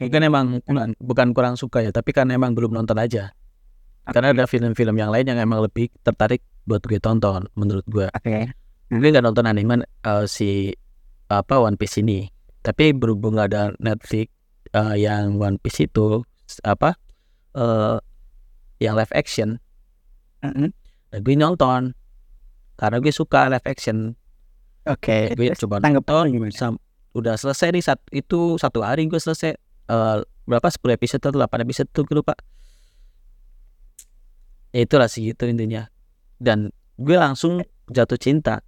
Oke. 0.00 0.06
Bukan 0.06 0.22
emang 0.22 0.46
bukan, 0.64 0.94
bukan 0.96 1.28
kurang 1.36 1.54
suka 1.60 1.82
ya, 1.84 1.90
tapi 1.92 2.16
kan 2.16 2.30
emang 2.32 2.56
belum 2.56 2.72
nonton 2.72 2.96
aja. 2.96 3.36
Karena 4.08 4.32
ada 4.32 4.44
film-film 4.48 4.96
yang 4.96 5.12
lain 5.12 5.28
yang 5.28 5.38
emang 5.38 5.60
lebih 5.60 5.92
tertarik 6.00 6.40
buat 6.64 6.80
gue 6.82 6.96
tonton 6.98 7.44
menurut 7.54 7.84
gue. 7.86 8.08
Oke. 8.10 8.48
Gue 8.90 9.08
nggak 9.12 9.22
nonton 9.22 9.46
anime 9.46 9.84
eh, 9.84 10.24
si 10.26 10.72
apa 11.28 11.60
One 11.60 11.76
Piece 11.76 12.00
ini. 12.00 12.26
Tapi 12.60 12.92
berhubung 12.92 13.38
ada 13.38 13.70
Netflix 13.78 14.32
eh, 14.72 14.96
yang 14.98 15.36
One 15.36 15.60
Piece 15.60 15.84
itu 15.84 16.24
apa 16.66 16.98
eh 17.54 17.98
yang 18.80 18.96
live 18.96 19.12
action, 19.12 19.60
Mm-mm. 20.40 20.72
nah 21.12 21.18
gue 21.20 21.34
nonton 21.36 21.92
karena 22.80 22.96
gue 22.96 23.12
suka 23.12 23.52
live 23.52 23.66
action. 23.68 24.16
Oke. 24.88 25.36
Gue 25.36 25.52
Terus 25.52 25.60
coba 25.68 25.84
nonton, 25.84 26.48
sam- 26.48 26.80
udah 27.12 27.36
selesai 27.36 27.76
nih 27.76 27.84
saat 27.84 28.00
itu 28.08 28.56
satu 28.56 28.80
hari 28.80 29.04
gue 29.04 29.20
selesai 29.20 29.52
eh, 29.92 30.18
berapa 30.48 30.66
10 30.66 30.96
episode 30.96 31.22
atau 31.22 31.36
8 31.36 31.60
episode 31.62 31.88
tuh 31.92 32.08
gue 32.08 32.16
lupa 32.24 32.32
ya 34.70 34.80
itulah 34.86 35.10
sih 35.10 35.34
itu 35.34 35.44
intinya. 35.46 35.86
Dan 36.40 36.70
gue 36.96 37.16
langsung 37.16 37.62
jatuh 37.90 38.18
cinta 38.20 38.62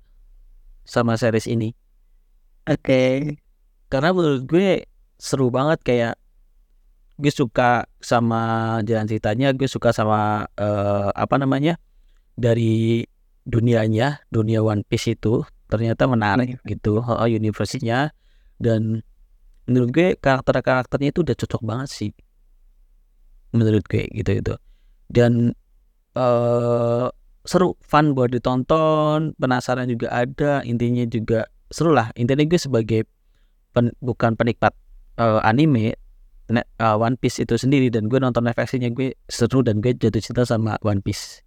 sama 0.82 1.14
series 1.14 1.46
ini. 1.46 1.70
Oke. 2.66 3.34
karena 3.92 4.08
menurut 4.16 4.48
gue 4.48 4.88
seru 5.20 5.52
banget 5.52 5.84
kayak 5.84 6.14
gue 7.20 7.28
suka 7.28 7.84
sama 8.00 8.80
jalan 8.88 9.04
ceritanya 9.04 9.52
gue 9.52 9.68
suka 9.68 9.92
sama 9.92 10.48
eh, 10.56 11.10
apa 11.12 11.36
namanya 11.36 11.76
dari 12.32 13.04
dunianya 13.44 14.24
dunia 14.32 14.64
One 14.64 14.80
Piece 14.88 15.12
itu 15.12 15.44
ternyata 15.68 16.08
menarik 16.08 16.56
gitu 16.64 17.04
oh, 17.04 17.28
universinya 17.28 18.16
dan 18.56 19.04
menurut 19.68 19.90
gue 19.92 20.08
karakter-karakternya 20.16 21.12
itu 21.12 21.20
udah 21.20 21.36
cocok 21.36 21.62
banget 21.62 21.88
sih. 21.92 22.10
Menurut 23.52 23.84
gue 23.84 24.08
gitu 24.08 24.32
itu 24.40 24.54
dan 25.12 25.52
uh, 26.16 27.08
seru 27.42 27.74
fun 27.82 28.14
buat 28.14 28.30
ditonton 28.30 29.34
penasaran 29.34 29.90
juga 29.90 30.14
ada 30.14 30.62
intinya 30.62 31.02
juga 31.06 31.50
seru 31.72 31.90
lah. 31.90 32.14
Intinya 32.14 32.46
gue 32.46 32.60
sebagai 32.60 33.00
pen, 33.74 33.90
bukan 33.98 34.38
penikmat 34.38 34.76
uh, 35.18 35.42
anime 35.42 35.96
uh, 36.52 36.96
One 37.00 37.16
Piece 37.18 37.42
itu 37.42 37.56
sendiri 37.56 37.88
dan 37.88 38.06
gue 38.06 38.20
nonton 38.20 38.46
actionnya 38.46 38.92
gue 38.92 39.16
seru 39.26 39.64
dan 39.64 39.80
gue 39.80 39.96
jatuh 39.96 40.22
cinta 40.22 40.44
sama 40.44 40.76
One 40.84 41.00
Piece. 41.00 41.42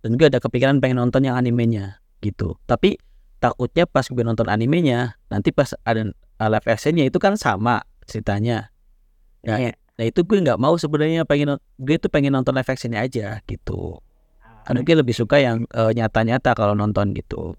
Dan 0.00 0.16
gue 0.16 0.28
ada 0.28 0.40
kepikiran 0.40 0.80
pengen 0.80 1.00
nonton 1.00 1.24
yang 1.24 1.36
animenya 1.36 2.00
gitu. 2.24 2.56
Tapi 2.64 2.96
takutnya 3.40 3.88
pas 3.88 4.04
gue 4.04 4.24
nonton 4.24 4.48
animenya 4.52 5.16
nanti 5.32 5.52
pas 5.52 5.72
ada 5.88 6.12
uh, 6.40 6.48
live 6.52 6.66
actionnya 6.68 7.08
itu 7.08 7.16
kan 7.16 7.36
sama 7.40 7.84
ceritanya. 8.04 8.72
Ya 9.40 9.56
yeah. 9.56 9.79
Nah 10.00 10.08
itu 10.08 10.24
gue 10.24 10.40
nggak 10.40 10.56
mau 10.56 10.72
sebenarnya 10.80 11.28
pengen 11.28 11.60
gue 11.76 11.96
tuh 12.00 12.08
pengen 12.08 12.32
nonton 12.32 12.56
live 12.56 12.64
actionnya 12.72 13.04
aja 13.04 13.44
gitu. 13.44 14.00
Karena 14.64 14.80
gue 14.80 14.96
lebih 14.96 15.12
suka 15.12 15.36
yang 15.36 15.68
uh, 15.76 15.92
nyata-nyata 15.92 16.56
kalau 16.56 16.72
nonton 16.72 17.12
gitu. 17.12 17.52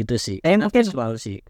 Gitu 0.00 0.16
sih. 0.16 0.40
Eh 0.40 0.56
mungkin 0.56 0.88
soal 0.88 1.20
sih? 1.20 1.44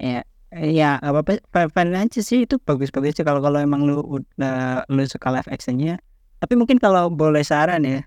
ya 0.00 0.24
ya 0.50 0.96
apa 0.98 1.38
apa 1.38 1.70
fan 1.70 1.94
aja 1.94 2.18
sih. 2.18 2.42
Itu 2.42 2.58
bagus-bagus 2.58 3.14
sih 3.14 3.22
kalau 3.22 3.38
kalau 3.38 3.62
emang 3.62 3.86
lu 3.86 4.02
udah 4.02 4.82
lu 4.90 5.06
suka 5.06 5.30
live 5.30 5.46
actionnya. 5.46 6.02
Tapi 6.42 6.58
mungkin 6.58 6.82
kalau 6.82 7.06
boleh 7.06 7.46
saran 7.46 7.86
ya 7.86 8.02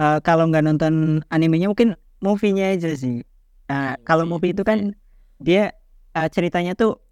uh, 0.00 0.18
kalau 0.22 0.48
nggak 0.48 0.64
nonton 0.64 1.24
animenya 1.32 1.72
mungkin 1.72 1.96
movie-nya 2.20 2.76
aja 2.76 2.92
sih. 2.96 3.24
Nah, 3.66 3.98
kalau 4.06 4.24
movie 4.28 4.54
itu 4.54 4.62
kan 4.62 4.94
dia 5.42 5.74
uh, 6.14 6.28
ceritanya 6.30 6.78
tuh 6.78 7.02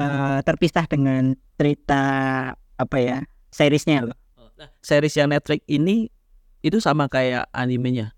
uh, 0.00 0.40
terpisah 0.42 0.88
dengan 0.88 1.36
cerita 1.58 2.02
apa 2.54 2.96
ya 3.02 3.26
seriesnya 3.50 4.06
loh. 4.06 4.16
Nah, 4.54 4.70
series 4.82 5.18
yang 5.18 5.34
Netflix 5.34 5.66
ini 5.66 6.06
itu 6.62 6.78
sama 6.78 7.10
kayak 7.10 7.50
animenya. 7.50 8.14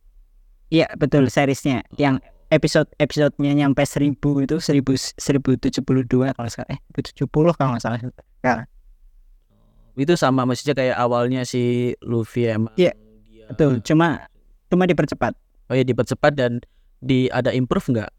Iya 0.68 0.92
betul 1.00 1.32
seriesnya 1.32 1.82
yang 1.96 2.20
episode 2.52 2.88
episodenya 3.00 3.56
nyampe 3.56 3.82
seribu 3.88 4.44
itu 4.44 4.60
seribu 4.60 4.94
seribu 4.96 5.56
tujuh 5.56 5.82
puluh 5.82 6.04
dua 6.04 6.36
kalau 6.36 6.48
salah 6.52 6.68
eh 6.76 6.80
tujuh 7.00 7.26
puluh 7.28 7.56
kalau 7.56 7.76
nggak 7.76 7.84
salah 7.84 7.98
ya. 8.44 8.64
Itu 9.96 10.14
sama 10.16 10.44
maksudnya 10.48 10.76
kayak 10.76 10.96
awalnya 10.96 11.42
si 11.44 11.92
Luffy 12.04 12.48
emang. 12.48 12.72
Iya 12.76 12.94
Betul, 13.50 13.82
cuma 13.82 14.30
cuma 14.70 14.86
dipercepat. 14.86 15.34
Oh 15.66 15.74
ya 15.74 15.82
dipercepat 15.82 16.38
dan 16.38 16.62
di 17.02 17.26
ada 17.34 17.50
improve 17.50 17.90
nggak? 17.90 18.10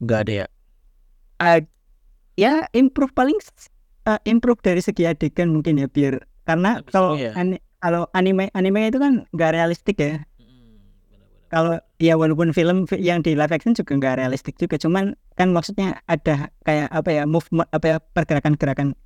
Nggak 0.00 0.18
ada 0.24 0.32
ya? 0.32 0.46
Uh, 1.36 1.60
ya 2.40 2.54
improve 2.72 3.12
paling 3.12 3.36
uh, 4.08 4.20
improve 4.28 4.60
dari 4.60 4.80
segi 4.80 5.08
adegan 5.08 5.52
mungkin 5.52 5.80
ya 5.80 5.88
biar 5.88 6.24
karena 6.44 6.80
Habis 6.80 6.92
kalau 6.92 7.12
ya? 7.16 7.32
ani, 7.36 7.56
kalau 7.80 8.08
anime 8.12 8.52
anime 8.52 8.88
itu 8.88 9.00
kan 9.00 9.24
nggak 9.32 9.50
realistik 9.56 9.96
ya. 10.00 10.24
Kalau 11.52 11.78
ya 12.02 12.18
walaupun 12.18 12.50
film 12.50 12.82
yang 12.98 13.22
di 13.22 13.38
live 13.38 13.52
action 13.54 13.78
juga 13.78 13.94
nggak 13.94 14.18
realistik 14.18 14.58
juga, 14.58 14.74
cuman 14.74 15.14
kan 15.38 15.54
maksudnya 15.54 16.02
ada 16.10 16.50
kayak 16.66 16.90
apa 16.90 17.10
ya 17.14 17.22
move 17.30 17.46
apa 17.70 17.86
ya 17.86 17.96
pergerakan-gerakan 18.02 18.98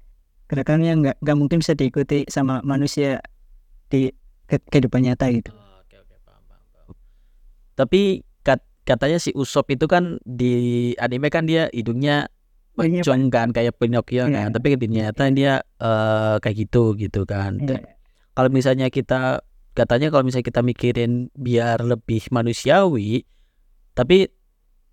gerakan 0.49 0.81
yang 0.81 1.05
nggak 1.05 1.21
nggak 1.21 1.37
mungkin 1.37 1.61
bisa 1.61 1.77
diikuti 1.77 2.25
sama 2.33 2.65
manusia 2.65 3.21
di 3.93 4.09
kehidupan 4.49 5.05
nyata 5.05 5.29
gitu. 5.29 5.53
Oh, 5.53 5.85
oke 5.85 5.97
oke 6.01 6.17
paham 6.25 6.43
paham. 6.49 6.65
paham. 6.73 6.97
Tapi 7.77 8.25
kat, 8.41 8.65
katanya 8.89 9.21
si 9.21 9.37
Usop 9.37 9.69
itu 9.69 9.85
kan 9.85 10.17
di 10.25 10.97
anime 10.97 11.29
kan 11.29 11.45
dia 11.45 11.69
hidungnya 11.69 12.33
mancung 12.79 13.27
kan 13.35 13.51
kayak 13.51 13.75
Pinocchio 13.75 14.31
yeah. 14.31 14.47
kan, 14.47 14.55
tapi 14.55 14.79
ternyata 14.79 15.27
dia 15.35 15.67
uh, 15.83 16.39
kayak 16.39 16.57
gitu 16.71 16.95
gitu 16.95 17.27
kan. 17.27 17.59
Yeah. 17.59 17.99
Kalau 18.39 18.55
misalnya 18.55 18.87
kita 18.87 19.43
katanya 19.75 20.15
kalau 20.15 20.23
misalnya 20.23 20.47
kita 20.47 20.63
mikirin 20.63 21.35
biar 21.35 21.83
lebih 21.83 22.31
manusiawi, 22.31 23.27
tapi 23.99 24.31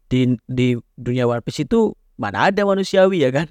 di 0.10 0.34
di 0.50 0.74
dunia 0.98 1.30
One 1.30 1.46
Piece 1.46 1.66
itu 1.66 1.94
mana 2.18 2.50
ada 2.50 2.66
manusiawi 2.66 3.22
ya 3.22 3.30
kan? 3.30 3.48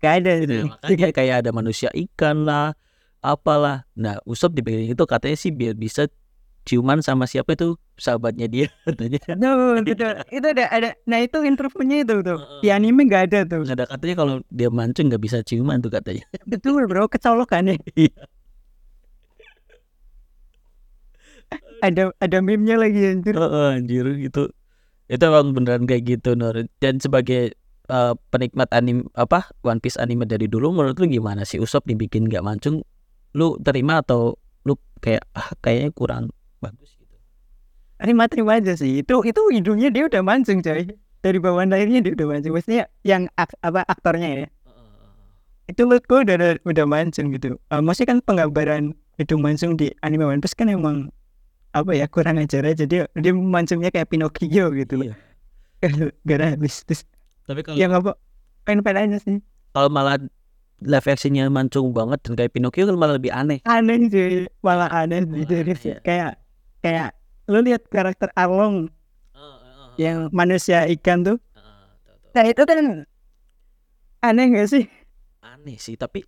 Gak 0.00 0.24
ada 0.24 0.32
itu. 0.40 0.64
Nah, 0.64 0.78
makanya 0.78 1.08
kayak 1.12 1.34
ada 1.44 1.50
manusia 1.52 1.88
ikan 1.92 2.48
lah, 2.48 2.72
apalah. 3.20 3.84
Nah, 3.92 4.16
Usop 4.24 4.56
dibikin 4.56 4.94
itu 4.94 5.04
katanya 5.04 5.36
sih 5.36 5.52
biar 5.52 5.76
bisa 5.76 6.08
ciuman 6.66 6.98
sama 7.00 7.30
siapa 7.30 7.54
itu 7.54 7.78
sahabatnya 7.94 8.50
dia 8.50 8.66
katanya. 8.86 9.22
No, 9.38 9.78
itu, 9.78 9.94
itu 10.34 10.46
ada 10.46 10.64
ada 10.68 10.88
nah 11.06 11.22
itu 11.22 11.38
introvertnya 11.46 12.02
itu 12.02 12.14
tuh. 12.26 12.38
Di 12.60 12.68
anime 12.74 13.06
nggak 13.06 13.22
ada 13.32 13.40
tuh. 13.46 13.62
Ada 13.62 13.86
katanya 13.86 14.14
kalau 14.18 14.34
dia 14.50 14.68
mancung 14.68 15.06
nggak 15.06 15.22
bisa 15.22 15.40
ciuman 15.46 15.78
tuh 15.78 15.94
katanya. 15.94 16.26
Betul, 16.50 16.90
Bro. 16.90 17.06
Kecolok 17.06 17.54
kan 17.54 17.70
ya. 17.70 17.78
Iya. 17.94 18.12
ada 21.78 22.10
ada 22.18 22.38
meme-nya 22.42 22.74
lagi 22.74 22.98
anjir. 23.06 23.38
Oh, 23.38 23.46
oh, 23.46 23.70
anjir 23.70 24.02
itu 24.18 24.50
itu 25.06 25.22
emang 25.22 25.54
beneran 25.54 25.86
kayak 25.86 26.18
gitu 26.18 26.34
Nur. 26.34 26.66
Dan 26.82 26.98
sebagai 26.98 27.54
uh, 27.90 28.18
penikmat 28.34 28.70
anime 28.74 29.06
apa 29.14 29.50
One 29.62 29.78
Piece 29.78 29.98
anime 29.98 30.26
dari 30.26 30.50
dulu 30.50 30.74
menurut 30.74 30.98
lu 30.98 31.06
gimana 31.06 31.46
sih 31.46 31.62
Usop 31.62 31.86
dibikin 31.86 32.26
nggak 32.26 32.42
mancung 32.42 32.82
lu 33.36 33.60
terima 33.62 34.02
atau 34.02 34.34
lu 34.66 34.74
kayak 34.98 35.22
ah 35.36 35.52
kayaknya 35.62 35.90
kurang 35.94 36.24
bagus 36.62 36.96
gitu. 36.96 37.16
Terima 37.96 38.28
terima 38.28 38.60
aja 38.60 38.72
sih. 38.76 39.00
Itu 39.00 39.24
itu 39.24 39.40
hidungnya 39.52 39.88
dia 39.88 40.08
udah 40.08 40.22
mancung 40.22 40.60
coy 40.60 40.86
dari 41.24 41.38
bawaan 41.40 41.72
lahirnya 41.72 42.04
dia 42.04 42.12
udah 42.12 42.26
mancung 42.28 42.52
maksudnya 42.54 42.84
yang 43.02 43.26
ak, 43.40 43.56
apa 43.64 43.82
aktornya 43.88 44.46
ya. 44.46 44.48
Itu 45.66 45.82
menurutku 45.88 46.22
udah 46.22 46.34
udah, 46.38 46.52
udah 46.62 46.84
mancung 46.86 47.34
gitu. 47.34 47.58
Uh, 47.72 47.82
maksudnya 47.82 48.14
kan 48.14 48.18
penggambaran 48.22 48.94
hidung 49.18 49.42
mancung 49.42 49.74
di 49.74 49.90
anime 50.06 50.28
One 50.28 50.38
Piece 50.38 50.54
kan 50.54 50.70
emang 50.70 51.10
apa 51.74 51.90
ya 51.96 52.06
kurang 52.06 52.38
ajar 52.38 52.62
aja. 52.62 52.84
Dia 52.86 53.10
dia 53.18 53.32
mancungnya 53.34 53.90
kayak 53.90 54.12
Pinocchio 54.12 54.70
gitu 54.72 54.94
loh. 55.02 55.06
Iya. 55.84 56.08
gak 56.24 56.40
realistis 56.40 57.04
tapi 57.46 57.62
kalau 57.62 57.78
yang 57.78 57.94
apa? 57.94 58.18
Pengen-pengen 58.66 59.14
aja 59.14 59.18
sih? 59.22 59.38
Kalau 59.70 59.86
malah 59.86 60.18
live 60.82 61.06
actionnya 61.06 61.46
mancung 61.46 61.94
banget 61.94 62.18
dan 62.26 62.34
kayak 62.34 62.52
Pinocchio 62.52 62.90
kan 62.90 62.98
malah 62.98 63.14
lebih 63.16 63.30
aneh. 63.30 63.62
Aneh 63.62 64.10
sih. 64.10 64.50
Malah 64.60 64.90
aneh 64.90 65.22
sih. 65.22 65.46
Iya. 65.46 66.02
kayak 66.02 66.42
kayak 66.80 67.16
lu 67.46 67.62
lihat 67.62 67.86
karakter 67.86 68.28
Arlong 68.34 68.90
uh, 69.32 69.38
uh, 69.38 69.56
uh, 69.62 69.88
yang 69.96 70.32
manusia 70.34 70.84
ikan 70.98 71.22
tuh? 71.22 71.38
Nah 72.36 72.44
itu 72.44 72.62
kan 72.68 73.08
aneh 74.20 74.46
gak 74.52 74.68
sih? 74.68 74.84
Aneh 75.40 75.80
sih 75.80 75.96
tapi 75.96 76.26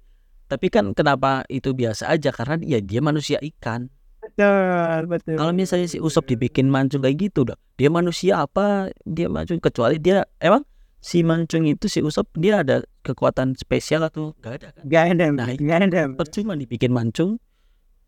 tapi 0.48 0.72
kan 0.72 0.96
kenapa 0.96 1.44
itu 1.52 1.76
biasa 1.76 2.08
aja? 2.08 2.32
Karena 2.32 2.56
ya 2.64 2.80
dia 2.80 3.04
manusia 3.04 3.36
ikan. 3.44 3.92
Betul 4.24 5.04
betul. 5.12 5.36
Kalau 5.36 5.52
misalnya 5.52 5.88
si 5.88 6.00
Usop 6.00 6.24
dibikin 6.24 6.72
mancung 6.72 7.04
kayak 7.04 7.28
gitu 7.28 7.44
dah 7.44 7.58
dia 7.76 7.92
manusia 7.92 8.40
apa? 8.40 8.88
Dia 9.04 9.28
mancung 9.28 9.60
kecuali 9.60 10.00
dia 10.00 10.24
emang 10.40 10.64
si 11.04 11.20
mancung 11.20 11.68
itu 11.68 11.92
si 11.92 12.00
Usop 12.00 12.32
dia 12.40 12.64
ada 12.64 12.80
kekuatan 13.04 13.52
spesial 13.60 14.08
atau 14.08 14.32
gak 14.40 14.64
ada 14.64 14.68
kan? 14.72 14.82
Gak 14.88 15.04
ada, 15.12 15.24
nah, 15.28 15.48
gak 15.52 15.80
ada. 15.92 16.00
Percuma 16.16 16.56
dibikin 16.56 16.96
mancung 16.96 17.36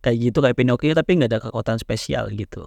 kayak 0.00 0.16
gitu 0.30 0.38
kayak 0.40 0.56
Pinocchio 0.56 0.96
tapi 0.96 1.20
nggak 1.20 1.30
ada 1.32 1.40
kekuatan 1.40 1.76
spesial 1.80 2.28
gitu. 2.32 2.64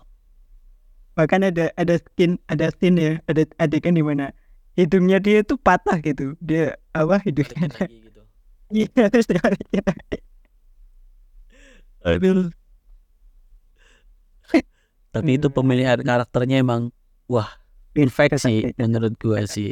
Bahkan 1.13 1.53
ada 1.53 1.69
ada 1.77 1.95
skin 1.97 2.41
ada 2.49 2.73
scene 2.73 2.97
ya 2.97 3.13
ada 3.29 3.45
adegan 3.61 3.93
di 3.93 4.01
mana 4.01 4.33
hidungnya 4.73 5.21
dia 5.21 5.45
itu 5.45 5.53
patah 5.57 6.01
gitu 6.01 6.33
dia 6.41 6.77
apa 6.97 7.21
hidungnya 7.21 7.69
gitu. 7.85 8.21
iya 8.89 9.05
terus 9.09 9.29
Aduh. 12.03 12.51
tapi 15.13 15.38
itu 15.38 15.47
pemilihan 15.53 16.01
karakternya 16.01 16.65
emang 16.65 16.89
wah 17.29 17.47
perfect 17.93 18.41
sih 18.41 18.73
menurut 18.81 19.13
gue 19.21 19.41
sih 19.45 19.71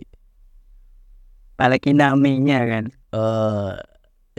apalagi 1.57 1.97
namanya 1.97 2.61
kan 2.69 2.83
uh, 3.13 3.73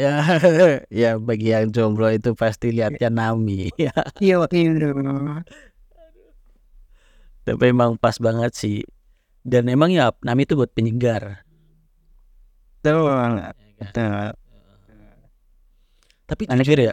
ya 0.02 0.14
ya 1.02 1.10
bagi 1.22 1.54
yang 1.54 1.70
jomblo 1.70 2.10
itu 2.10 2.34
pasti 2.34 2.74
lihatnya 2.74 3.08
Nami. 3.08 3.70
Iya 3.78 3.94
iya 4.18 4.36
tapi 7.42 7.74
emang 7.74 7.98
pas 7.98 8.16
banget 8.22 8.54
sih. 8.54 8.86
Dan 9.42 9.66
emang 9.66 9.90
ya 9.90 10.14
Nami 10.22 10.46
itu 10.46 10.54
buat 10.54 10.70
penyegar. 10.70 11.42
Betul 12.82 13.06
banget 13.06 13.54
ya 13.82 13.86
kan? 13.90 14.34
tapi 16.22 16.48
jujur 16.48 16.78
ya 16.80 16.92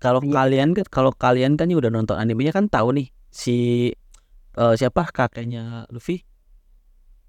kalau 0.00 0.24
iya. 0.24 0.32
kalian 0.32 0.72
kan 0.72 0.86
kalau 0.88 1.12
kalian 1.12 1.60
kan 1.60 1.68
udah 1.68 1.92
nonton 1.92 2.16
animenya 2.16 2.56
kan 2.56 2.64
tahu 2.72 2.96
nih 2.96 3.12
si 3.28 3.90
uh, 4.56 4.72
siapa? 4.72 5.12
Kakeknya 5.12 5.84
Luffy? 5.92 6.24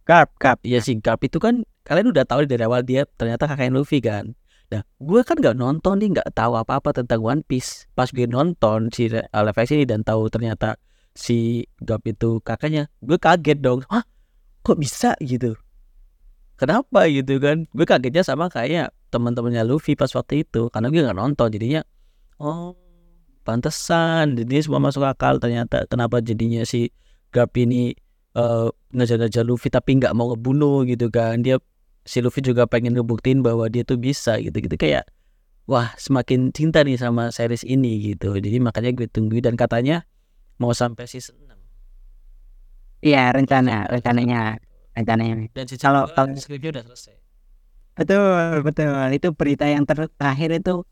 Garp, 0.07 0.32
Garp. 0.39 0.63
Iya 0.63 0.80
si 0.80 0.95
Garp 1.03 1.19
itu 1.28 1.43
kan 1.43 1.67
kalian 1.84 2.15
udah 2.15 2.24
tahu 2.24 2.47
dari 2.47 2.63
awal 2.63 2.88
dia 2.88 3.03
ternyata 3.19 3.51
kakaknya 3.51 3.76
Luffy 3.76 3.99
kan 3.99 4.32
nah 4.72 4.82
gue 5.03 5.22
kan 5.28 5.36
nggak 5.36 5.59
nonton 5.59 5.99
nih 5.99 6.09
nggak 6.15 6.32
tahu 6.32 6.55
apa-apa 6.55 6.95
tentang 7.03 7.19
One 7.19 7.43
Piece. 7.43 7.91
Pas 7.91 8.07
gue 8.07 8.24
nonton 8.24 8.88
si 8.95 9.11
live 9.11 9.57
action 9.59 9.78
ini 9.78 9.86
dan 9.86 10.01
tahu 10.07 10.32
ternyata 10.32 10.80
si 11.11 11.67
Gap 11.84 12.07
itu 12.07 12.39
kakaknya 12.39 12.88
gue 13.03 13.19
kaget 13.19 13.59
dong. 13.59 13.84
Hah? 13.91 14.07
Kok 14.63 14.78
bisa 14.80 15.19
gitu? 15.19 15.59
Kenapa 16.55 17.09
gitu 17.11 17.41
kan? 17.43 17.67
Gue 17.76 17.84
kagetnya 17.84 18.24
sama 18.24 18.47
kayak 18.47 18.95
teman-temannya 19.11 19.67
Luffy 19.67 19.99
pas 19.99 20.09
waktu 20.15 20.47
itu 20.47 20.72
karena 20.72 20.88
gue 20.88 21.01
nggak 21.03 21.17
nonton. 21.19 21.51
Jadinya 21.51 21.82
oh 22.39 22.78
pantesan 23.41 24.38
jadi 24.38 24.63
semua 24.63 24.80
masuk 24.80 25.03
akal 25.03 25.41
ternyata. 25.41 25.84
Kenapa 25.91 26.24
jadinya 26.24 26.63
si 26.63 26.93
Garp 27.34 27.57
ini 27.59 27.91
eh, 28.38 28.69
ngejar-ngejar 28.95 29.43
Luffy 29.43 29.67
tapi 29.67 29.99
nggak 29.99 30.15
mau 30.15 30.32
ngebunuh 30.32 30.88
gitu 30.88 31.11
kan? 31.11 31.43
Dia 31.43 31.59
si 32.03 32.19
Luffy 32.19 32.41
juga 32.41 32.65
pengen 32.65 32.93
ngebuktiin 32.93 33.41
bahwa 33.41 33.69
dia 33.69 33.83
tuh 33.83 33.97
bisa 33.97 34.37
gitu 34.37 34.53
gitu. 34.55 34.75
Kayak 34.75 35.05
wah 35.65 35.93
semakin 35.95 36.49
cinta 36.51 36.81
nih 36.81 36.97
sama 36.97 37.29
series 37.29 37.61
ini 37.63 38.13
gitu. 38.13 38.33
Jadi 38.35 38.57
makanya 38.57 38.91
gue 38.91 39.07
tunggu 39.07 39.37
dan 39.39 39.53
katanya 39.53 40.03
mau 40.57 40.71
sampai 40.71 41.05
season 41.05 41.37
6 41.41 41.57
Iya 43.01 43.33
rencana 43.33 43.89
rencananya 43.89 44.61
rencananya. 44.93 45.49
dan 45.53 45.65
season 45.65 45.81
Kalau- 45.81 46.07
kalau- 46.11 46.37
skripnya 46.37 46.69
udah 46.75 46.83
selesai. 46.85 47.15
Betul 47.91 48.61
betul. 48.61 48.93
Itu 49.11 49.33
berita 49.33 49.65
yang 49.65 49.83
ter- 49.83 50.09
terakhir 50.13 50.53
itu 50.55 50.85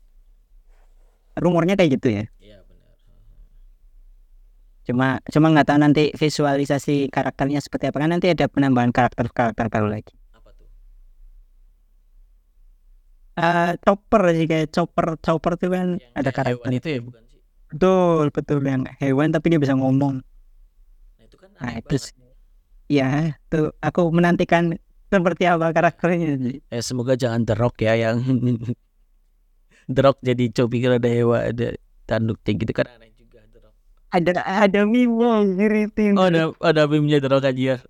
rumornya 1.34 1.74
kayak 1.74 1.96
gitu 1.96 2.08
ya. 2.12 2.24
iya 2.38 2.58
benar. 2.60 2.92
Cuma 4.84 5.08
cuma 5.24 5.46
nggak 5.48 5.66
tahu 5.66 5.78
nanti 5.78 6.04
visualisasi 6.12 7.08
karakternya 7.08 7.62
seperti 7.62 7.88
apa. 7.88 7.98
Kan 7.98 8.10
nanti 8.10 8.26
ada 8.28 8.46
penambahan 8.46 8.90
karakter 8.90 9.30
karakter 9.30 9.66
baru 9.70 9.88
lagi. 9.88 10.12
apa 10.34 10.50
tuh 10.52 10.66
Eh 13.38 13.70
chopper 13.84 14.22
sih 14.34 14.46
kayak 14.50 14.66
chopper 14.74 15.06
chopper 15.22 15.52
tuh 15.56 15.70
kan 15.70 15.86
yang 15.96 16.12
ada 16.14 16.30
kayak 16.30 16.46
hewan 16.50 16.66
karakter. 16.66 16.76
itu 16.76 16.88
ya 16.90 17.00
bukan 17.00 17.22
sih 17.26 17.38
Betul 17.70 18.24
betul 18.34 18.58
yang 18.66 18.82
hewan 18.98 19.28
tapi 19.30 19.46
dia 19.48 19.60
bisa 19.62 19.74
ngomong. 19.78 20.20
nah 21.16 21.22
itu 21.22 21.36
kan 21.38 21.48
Nah, 21.54 21.70
aneh 21.70 21.78
itu. 21.78 21.96
Ya 22.90 23.38
tuh 23.46 23.70
aku 23.78 24.10
menantikan 24.10 24.74
seperti 25.06 25.46
apa 25.46 25.70
karakternya 25.70 26.34
sih. 26.38 26.56
Eh 26.68 26.82
semoga 26.82 27.14
jangan 27.14 27.44
The 27.44 27.54
Rock 27.54 27.80
ya 27.80 27.94
yang 27.94 28.18
The 29.94 30.00
Rock 30.02 30.18
jadi 30.20 30.50
coba 30.50 30.68
pikir 30.70 30.90
ada 30.98 31.08
hewan 31.08 31.40
ada 31.50 31.66
tanduknya 32.04 32.52
gitu 32.58 32.72
kan 32.74 32.86
aneh 32.90 33.10
juga 33.14 33.38
The 33.46 33.58
Rock. 33.62 33.74
Ada 34.10 34.30
ada 34.66 34.80
mimo 34.84 35.30
ngiritin. 35.46 36.18
Oh 36.18 36.26
ada 36.26 36.50
ada 36.58 36.82
meme-nya 36.86 37.22
The 37.22 37.30
Rock 37.30 37.46
aja. 37.46 37.78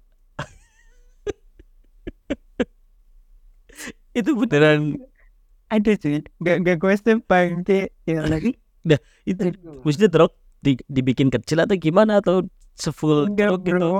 itu 4.18 4.30
beneran 4.34 4.98
ada 5.70 5.92
sih. 5.94 6.20
Gak 6.38 6.66
gak 6.66 6.78
kostum 6.78 7.22
bangke 7.22 7.94
ya 8.04 8.26
lagi. 8.26 8.58
Itu 9.22 9.54
maksudnya 9.80 10.10
Rock 10.16 10.34
di- 10.58 10.82
dibikin 10.86 11.28
kecil 11.28 11.62
atau 11.62 11.76
gimana? 11.76 12.18
Atau 12.18 12.48
sefull 12.74 13.28
enggak 13.28 13.60
gitu. 13.60 13.76
bro. 13.76 13.96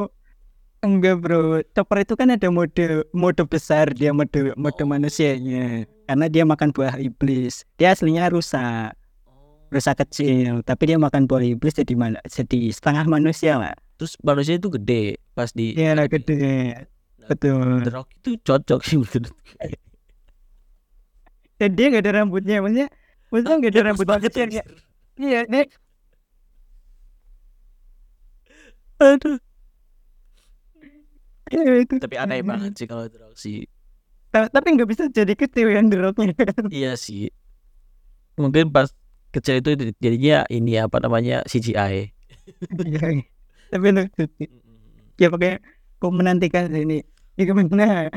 Enggak 0.81 1.21
bro. 1.21 1.61
Chopper 1.73 2.03
itu 2.03 2.15
kan 2.17 2.33
ada 2.33 2.49
mode 2.49 3.05
mode 3.13 3.45
besar. 3.45 3.93
Dia 3.93 4.11
mode 4.11 4.57
mode 4.57 4.81
Oh. 4.81 4.89
manusianya. 4.89 5.85
Karena 6.05 6.27
dia 6.27 6.43
makan 6.43 6.73
buah 6.73 6.97
iblis. 6.97 7.63
Dia 7.77 7.93
aslinya 7.93 8.27
rusak. 8.29 8.97
Rusak 9.71 10.03
kecil. 10.03 10.65
Tapi 10.65 10.83
dia 10.89 10.99
makan 10.99 11.29
buah 11.29 11.45
iblis 11.45 11.77
jadi 11.77 11.95
mana 11.95 12.19
jadi 12.27 12.73
setengah 12.73 13.07
manusia 13.07 13.61
lah. 13.61 13.77
Terus 14.01 14.17
manusia 14.25 14.57
itu 14.57 14.73
gede 14.73 15.21
pas 15.37 15.53
di 15.53 15.77
lah 15.77 16.09
gede. 16.09 16.89
Betul. 17.29 17.85
The 17.85 17.93
Rock 17.93 18.09
itu 18.17 18.31
cocok 18.41 18.81
sih 18.83 18.97
menurut 18.97 19.31
gue. 19.31 19.77
Dan 21.61 21.71
dia 21.77 21.87
gak 21.93 22.03
ada 22.09 22.13
rambutnya 22.25 22.57
maksudnya 22.65 22.89
maksudnya 23.29 23.57
gak 23.61 23.73
ada 23.77 23.83
rambut 23.93 24.07
banget 24.09 24.33
ya. 24.33 24.65
iya 25.21 25.41
nih 25.47 25.67
Aduh. 29.01 29.41
iya, 31.53 31.73
itu 31.81 31.95
Tapi 31.97 32.17
aneh 32.21 32.41
banget 32.45 32.73
sih 32.77 32.87
kalau 32.89 33.09
Rock 33.09 33.37
sih. 33.41 33.65
Ta- 34.31 34.47
tapi 34.53 34.77
nggak 34.77 34.89
bisa 34.93 35.05
jadi 35.11 35.33
kecil 35.35 35.73
yang 35.73 35.89
deroknya 35.91 36.37
Iya 36.69 36.95
sih. 37.01 37.33
Mungkin 38.37 38.71
pas 38.71 38.93
kecil 39.35 39.61
itu 39.65 39.71
jadinya 40.05 40.45
ini 40.53 40.77
apa 40.79 41.01
namanya 41.01 41.43
CGI. 41.49 42.13
Iya. 42.85 43.25
tapi 43.71 43.87
lucu 43.95 44.23
sih. 44.37 44.49
ya 45.17 45.31
pakai 45.31 45.63
kok 46.03 46.13
menantikan 46.13 46.67
ini 46.75 47.01
ya 47.39 47.43
gimana 47.47 48.11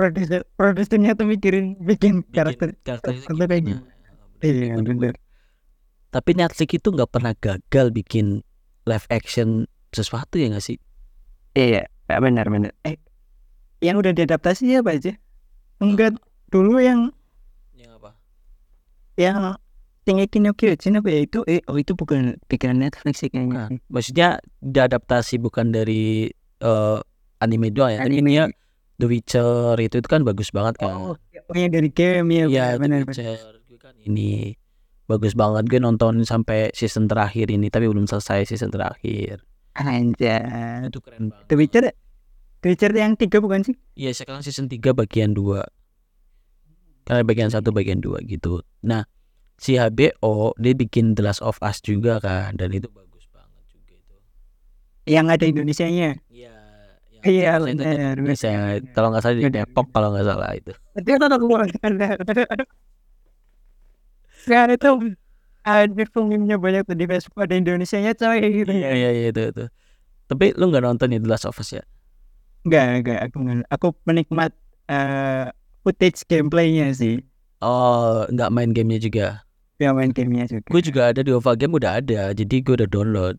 produser 0.00 0.40
produsernya 0.56 1.12
tuh 1.12 1.28
mikirin 1.28 1.76
bikin 1.84 2.24
karakter 2.32 2.72
karakter 2.80 3.12
itu 3.20 3.28
karakter 3.28 3.46
kayak 3.52 3.64
gimana. 3.68 3.92
iya 4.40 4.74
bener 4.80 5.14
Tapi 6.10 6.30
Netflix 6.34 6.70
itu 6.74 6.88
nggak 6.90 7.10
pernah 7.12 7.36
gagal 7.36 7.92
bikin 7.92 8.40
live 8.82 9.06
action 9.12 9.68
sesuatu 9.92 10.40
ya 10.40 10.48
nggak 10.50 10.64
sih? 10.64 10.78
iya 11.52 11.84
ya, 12.08 12.16
benar 12.18 12.48
benar 12.48 12.72
eh 12.82 12.96
yang 13.80 14.00
udah 14.00 14.12
diadaptasi 14.12 14.72
apa 14.74 14.96
aja 14.96 15.12
enggak 15.78 16.16
dulu 16.48 16.80
yang 16.80 17.12
Yang 17.72 17.92
apa? 17.98 18.10
yang 19.16 19.38
Shingeki 20.02 20.38
no 20.42 20.50
Kyojin 20.56 20.98
apa 20.98 21.08
ya 21.12 21.20
itu 21.22 21.38
eh 21.46 21.60
oh 21.70 21.78
itu 21.78 21.94
bukan 21.94 22.34
pikiran 22.50 22.80
Netflix 22.80 23.22
sih 23.22 23.30
kayaknya 23.30 23.70
Bukan. 23.70 23.78
Maksudnya 23.86 24.28
diadaptasi 24.58 25.38
bukan 25.38 25.70
dari 25.70 26.26
eh, 26.58 26.98
anime 27.38 27.68
doang 27.70 27.94
ya. 27.94 27.98
Tapi 28.02 28.18
Anime. 28.18 28.30
dia 28.34 28.44
The 29.00 29.08
Witcher 29.08 29.80
itu, 29.80 29.96
itu 30.04 30.08
kan 30.08 30.20
bagus 30.22 30.52
banget 30.52 30.76
kan. 30.76 30.92
oh 30.92 31.16
pokoknya 31.48 31.68
dari 31.80 31.90
game 31.90 32.28
ya 32.30 32.44
Iya, 32.46 32.66
The 32.76 32.80
benar 32.84 33.00
benar 33.08 33.16
Witcher 33.16 33.52
gue 33.66 33.78
kan 33.80 33.94
ini 34.04 34.54
bagus 35.10 35.34
banget. 35.34 35.66
Gue 35.66 35.80
nonton 35.82 36.22
sampai 36.22 36.70
season 36.70 37.10
terakhir 37.10 37.50
ini 37.50 37.66
tapi 37.66 37.90
belum 37.90 38.06
selesai 38.06 38.46
season 38.46 38.70
terakhir. 38.70 39.42
anjay. 39.74 40.86
Itu 40.86 41.00
keren 41.02 41.34
banget. 41.34 41.48
The 41.50 41.56
Witcher 41.58 41.84
The 42.60 42.66
Witcher 42.76 42.92
yang 42.92 43.16
tiga 43.16 43.40
bukan 43.40 43.64
sih? 43.64 43.74
Iya 43.96 44.12
sekarang 44.12 44.44
season 44.44 44.68
3 44.68 44.92
bagian 44.92 45.32
2 45.32 45.64
Karena 47.08 47.24
bagian 47.24 47.48
satu 47.48 47.72
bagian 47.72 48.04
2 48.04 48.20
gitu. 48.28 48.60
Nah 48.84 49.08
si 49.56 49.80
HBO 49.80 50.52
dia 50.60 50.76
bikin 50.76 51.16
The 51.16 51.24
Last 51.24 51.40
of 51.40 51.56
Us 51.64 51.80
juga 51.80 52.20
kan 52.20 52.60
Dan 52.60 52.76
itu 52.76 52.92
bagus 52.92 53.24
banget 53.32 53.64
juga 53.72 53.96
itu. 53.96 54.14
Yang 55.08 55.26
ada 55.32 55.44
Indonesianya? 55.48 56.10
Iya 56.28 56.49
Iya, 57.20 57.60
itu 57.60 57.84
benar, 57.84 58.16
benar. 58.16 58.80
Kalau 58.96 59.08
nggak 59.12 59.22
salah 59.22 59.36
di. 59.36 59.44
Depok 59.52 59.86
kalau 59.92 60.08
nggak 60.16 60.26
salah 60.26 60.50
itu 60.56 60.72
Dia 61.04 61.16
kan 61.20 61.30
aku 61.32 61.46
Kan 64.48 64.72
itu 64.72 64.90
ada 65.60 66.04
filmnya 66.08 66.56
banyak 66.56 66.88
tuh 66.88 66.96
di 66.96 67.04
Facebook 67.04 67.44
ada 67.44 67.52
Indonesianya 67.52 68.16
coy 68.16 68.40
gitu. 68.40 68.72
Iya 68.72 68.90
iya 68.96 69.10
iya 69.12 69.26
itu, 69.28 69.52
itu 69.52 69.64
Tapi 70.32 70.56
lu 70.56 70.72
nggak 70.72 70.84
nonton 70.88 71.12
ya 71.12 71.20
The 71.20 71.28
Last 71.28 71.44
of 71.44 71.60
Us 71.60 71.76
ya 71.76 71.84
Enggak, 72.64 72.84
enggak 73.04 73.18
aku 73.28 73.36
enggak. 73.40 73.56
Aku 73.72 73.86
penikmat 74.04 74.52
eh, 74.88 75.48
footage 75.84 76.24
gameplaynya 76.28 76.92
sih. 76.96 77.20
Oh 77.60 78.24
nggak 78.32 78.48
main 78.48 78.72
gamenya 78.72 79.00
juga 79.04 79.26
Yang 79.76 79.94
main 79.96 80.10
gamenya 80.16 80.44
juga. 80.48 80.68
Gue 80.72 80.82
juga 80.84 81.02
ada 81.12 81.20
di 81.20 81.32
OVA 81.32 81.52
Game 81.56 81.76
udah 81.76 81.92
ada 82.00 82.32
Jadi 82.32 82.56
gue 82.64 82.74
udah 82.80 82.88
download 82.88 83.36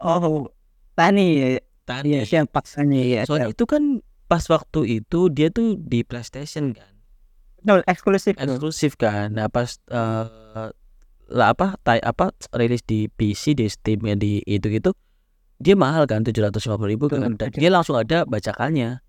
Oh, 0.00 0.52
Tani 0.96 1.26
ya. 1.40 1.48
Tadi 1.86 2.18
Iya, 2.18 2.22
siapa 2.26 2.50
paksanya 2.50 2.98
ya. 2.98 3.20
Soalnya 3.22 3.54
itu 3.54 3.64
kan 3.64 4.02
pas 4.26 4.42
waktu 4.50 5.00
itu 5.00 5.30
dia 5.30 5.54
tuh 5.54 5.78
di 5.78 6.02
PlayStation 6.02 6.74
kan? 6.74 6.90
No, 7.62 7.78
eksklusif. 7.86 8.34
eksklusif 8.34 8.98
kan. 8.98 9.38
Nah 9.38 9.46
pas 9.46 9.78
eh, 9.90 10.68
lah 11.30 11.48
apa 11.54 11.78
tay 11.86 12.02
apa 12.02 12.34
rilis 12.58 12.82
di 12.82 13.06
PC 13.06 13.54
di 13.54 13.70
Steam 13.70 14.02
ya, 14.02 14.18
di 14.18 14.42
itu 14.46 14.66
gitu 14.70 14.94
dia 15.56 15.72
mahal 15.72 16.04
kan 16.04 16.20
tujuh 16.20 16.42
ratus 16.44 16.68
lima 16.68 16.76
puluh 16.76 16.90
ribu 16.92 17.04
kan. 17.08 17.38
Dan 17.38 17.48
dia 17.54 17.70
langsung 17.70 17.96
ada 17.96 18.26
bacakannya. 18.26 19.00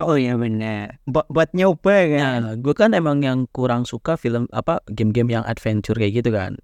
Oh 0.00 0.16
iya 0.16 0.34
benar. 0.40 1.04
Buat 1.04 1.28
buat 1.28 1.48
nyoba 1.52 1.96
kan. 2.08 2.38
nah 2.40 2.54
gue 2.56 2.72
kan 2.72 2.96
emang 2.96 3.20
yang 3.20 3.44
kurang 3.52 3.84
suka 3.84 4.16
film 4.16 4.48
apa 4.56 4.80
game-game 4.88 5.28
yang 5.36 5.44
adventure 5.44 5.94
kayak 5.94 6.24
gitu 6.24 6.32
kan. 6.32 6.56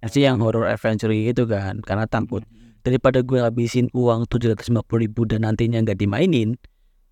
Pasti 0.00 0.24
yang 0.24 0.40
horror 0.40 0.64
adventure 0.64 1.12
kayak 1.12 1.36
gitu 1.36 1.44
kan 1.44 1.84
karena 1.84 2.08
takut 2.08 2.42
daripada 2.82 3.22
gue 3.22 3.38
habisin 3.38 3.86
uang 3.94 4.26
tujuh 4.26 4.54
ratus 4.54 4.70
lima 4.70 4.82
puluh 4.82 5.06
ribu 5.06 5.26
dan 5.26 5.46
nantinya 5.46 5.82
nggak 5.82 5.98
dimainin 5.98 6.58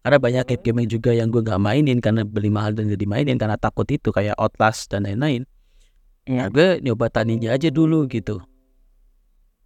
karena 0.01 0.17
banyak 0.17 0.45
game-game 0.49 0.79
yang 0.85 0.91
juga 0.91 1.11
yang 1.13 1.29
gue 1.29 1.43
nggak 1.45 1.61
mainin 1.61 1.99
karena 2.01 2.25
beli 2.25 2.49
mahal 2.49 2.73
dan 2.73 2.89
gak 2.89 3.05
dimainin 3.05 3.37
karena 3.37 3.61
takut 3.61 3.85
itu 3.85 4.09
kayak 4.09 4.33
Outlast 4.41 4.89
dan 4.89 5.05
lain-lain 5.05 5.45
Iya. 6.31 6.47
Nah, 6.47 6.49
gue 6.53 6.69
nyoba 6.85 7.11
taninya 7.11 7.51
aja 7.51 7.69
dulu 7.73 8.05
gitu. 8.07 8.39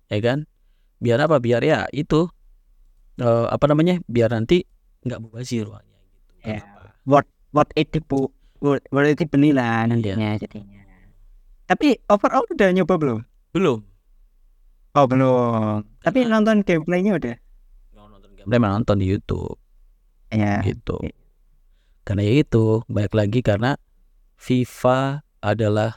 Ya 0.09 0.19
kan? 0.25 0.49
Biar 1.03 1.21
apa? 1.21 1.37
Biar 1.43 1.61
ya 1.61 1.85
itu 1.91 2.31
eh, 3.21 3.47
apa 3.53 3.65
namanya? 3.67 3.99
Biar 4.07 4.33
nanti 4.33 4.65
nggak 5.05 5.21
mubazir 5.21 5.69
uangnya 5.69 6.01
gitu. 6.09 6.25
Ya. 6.49 6.61
Kenapa? 6.65 6.81
Worth 7.05 7.31
worth 7.53 7.73
it 7.77 7.93
bu. 8.09 8.33
Worth, 8.65 8.87
worth 8.89 9.21
it 9.21 9.29
beli 9.29 9.53
lah 9.53 9.85
nantinya 9.85 10.41
jadinya. 10.41 10.81
Tapi 11.69 12.01
overall 12.09 12.49
udah 12.49 12.69
nyoba 12.73 12.95
belum? 12.97 13.21
Belum. 13.53 13.81
Oh 14.95 15.05
belum. 15.05 15.85
Tapi 16.05 16.29
nonton 16.29 16.61
gameplaynya 16.61 17.17
udah. 17.17 17.37
Nonton 17.97 18.31
gameplay 18.37 18.59
malah 18.61 18.77
nonton 18.79 19.01
di 19.01 19.07
YouTube 19.09 19.57
Ya. 20.29 20.61
gitu. 20.61 21.01
Oke. 21.01 21.15
Karena 22.05 22.23
ya 22.27 22.45
itu, 22.45 22.85
balik 22.91 23.17
lagi 23.17 23.41
karena 23.41 23.81
FIFA 24.37 25.25
adalah 25.41 25.97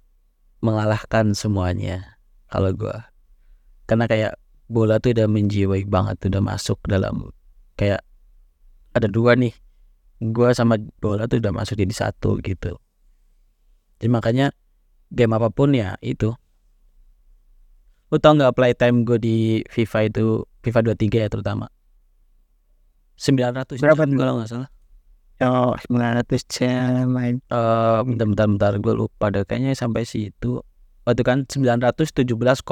mengalahkan 0.64 1.36
semuanya 1.36 2.18
kalau 2.48 2.72
gua. 2.72 3.12
Karena 3.84 4.08
kayak 4.08 4.40
bola 4.68 5.00
tuh 5.00 5.16
udah 5.16 5.28
menjiwai 5.32 5.88
banget 5.88 6.28
udah 6.28 6.44
masuk 6.44 6.76
dalam 6.84 7.32
kayak 7.80 8.04
ada 8.92 9.08
dua 9.08 9.40
nih 9.40 9.56
gua 10.20 10.52
sama 10.52 10.76
bola 11.00 11.24
tuh 11.32 11.40
udah 11.40 11.56
masuk 11.56 11.80
jadi 11.80 11.96
satu 11.96 12.36
gitu 12.44 12.76
jadi 13.98 14.12
makanya 14.12 14.52
game 15.08 15.32
apa 15.40 15.48
pun 15.56 15.72
ya 15.72 15.96
itu 16.04 16.36
lu 18.08 18.18
tau 18.24 18.34
nggak 18.36 18.56
playtime 18.56 19.04
gue 19.04 19.18
di 19.20 19.38
FIFA 19.68 20.00
itu 20.08 20.48
FIFA 20.64 20.96
23 20.96 21.24
ya 21.24 21.30
terutama? 21.32 21.68
900 23.20 23.82
Berapa 23.82 24.06
jam 24.06 24.14
tuh? 24.14 24.20
kalau 24.20 24.34
nggak 24.40 24.50
salah. 24.50 24.70
Oh 25.38 25.74
900 25.76 26.42
jam 26.50 27.12
main. 27.12 27.44
Eh 27.52 28.00
bentar 28.08 28.26
bentar 28.26 28.48
bentar 28.48 28.74
gue 28.80 28.94
lupa 28.96 29.30
deh. 29.30 29.44
Kayaknya 29.44 29.76
sampai 29.76 30.08
situ. 30.08 30.64
Waktu 31.04 31.24
kan 31.24 31.38
917,6 31.48 32.64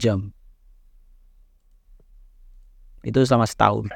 jam. 0.00 0.32
Itu 3.00 3.24
selama 3.24 3.48
setahun. 3.48 3.88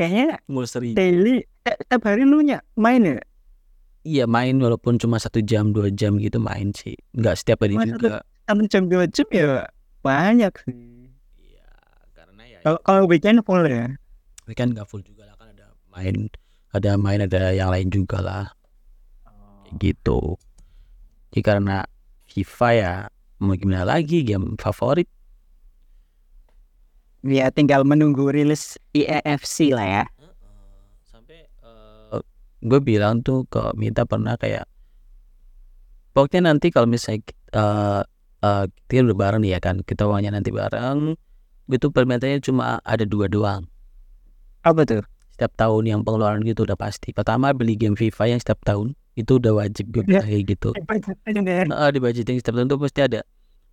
Kayaknya 0.00 0.40
Mulseri 0.48 0.96
daily 0.96 1.44
eh, 1.68 1.76
Setiap 1.84 2.08
hari 2.08 2.24
lu 2.24 2.40
nya 2.40 2.64
main 2.72 3.04
ya 3.04 3.20
iya 4.10 4.26
main 4.26 4.58
walaupun 4.58 4.98
cuma 4.98 5.22
satu 5.22 5.38
jam 5.38 5.70
dua 5.70 5.86
jam 5.94 6.18
gitu 6.18 6.42
main 6.42 6.74
sih. 6.74 6.98
Nggak 7.14 7.38
setiap 7.38 7.62
hari 7.62 7.78
Masa 7.78 7.86
juga. 7.94 8.08
Satu 8.50 8.66
jam 8.66 8.82
dua 8.90 9.06
jam 9.06 9.26
ya 9.30 9.70
Banyak 10.02 10.52
sih. 10.66 11.06
Iya 11.38 11.70
karena 12.18 12.42
ya 12.42 12.58
Kalau 12.66 12.78
kalau 12.82 13.02
weekend 13.06 13.38
full 13.46 13.62
ya? 13.62 13.94
Weekend 14.50 14.74
nggak 14.74 14.90
full 14.90 15.06
juga 15.06 15.30
lah 15.30 15.38
kan 15.38 15.54
ada 15.54 15.70
main 15.94 16.26
ada 16.74 16.90
main 16.98 17.20
ada 17.22 17.54
yang 17.54 17.70
lain 17.70 17.88
juga 17.94 18.18
lah. 18.18 18.46
Kayak 19.70 19.74
gitu. 19.78 20.34
Jadi 21.30 21.40
karena 21.46 21.86
FIFA 22.26 22.68
ya 22.74 22.94
mau 23.38 23.54
gimana 23.54 23.86
lagi 23.86 24.26
game 24.26 24.58
favorit? 24.58 25.06
Ya 27.22 27.52
tinggal 27.54 27.86
menunggu 27.86 28.32
rilis 28.34 28.74
IEFC 28.96 29.70
lah 29.76 29.86
ya 29.86 30.04
gue 32.60 32.80
bilang 32.80 33.24
tuh 33.24 33.48
ke 33.48 33.72
Mita 33.76 34.04
pernah 34.04 34.36
kayak 34.36 34.68
pokoknya 36.12 36.52
nanti 36.52 36.68
kalau 36.68 36.86
misalnya 36.88 37.24
uh, 37.56 38.02
uh, 38.44 38.64
kita 38.88 39.06
udah 39.08 39.18
bareng 39.18 39.40
nih 39.44 39.56
ya 39.56 39.60
kan 39.60 39.80
kita 39.80 40.04
uangnya 40.04 40.36
nanti 40.36 40.52
bareng 40.52 41.16
itu 41.70 41.86
permintaannya 41.88 42.42
cuma 42.42 42.82
ada 42.82 43.06
dua 43.06 43.30
doang. 43.30 43.62
Apa 44.66 44.82
tuh? 44.82 45.06
setiap 45.40 45.56
tahun 45.56 45.88
yang 45.88 46.00
pengeluaran 46.04 46.44
gitu 46.44 46.68
udah 46.68 46.76
pasti. 46.76 47.16
Pertama 47.16 47.56
beli 47.56 47.72
game 47.72 47.96
FIFA 47.96 48.36
yang 48.36 48.40
setiap 48.44 48.60
tahun 48.60 48.92
itu 49.16 49.40
udah 49.40 49.56
wajib 49.56 49.88
gue 49.88 50.04
kayak 50.04 50.52
gitu. 50.52 50.76
Nah, 51.64 51.88
di 51.88 51.96
budgeting 51.96 52.36
setiap 52.44 52.60
tahun 52.60 52.68
tuh 52.68 52.76
pasti 52.76 53.00
ada 53.00 53.24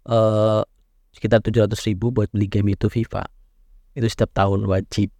eh 0.07 0.63
sekitar 1.11 1.43
700 1.43 1.75
ribu 1.91 2.15
buat 2.15 2.31
beli 2.31 2.47
game 2.47 2.71
itu 2.71 2.88
FIFA. 2.88 3.27
Itu 3.99 4.07
setiap 4.07 4.31
tahun 4.31 4.63
wajib. 4.63 5.11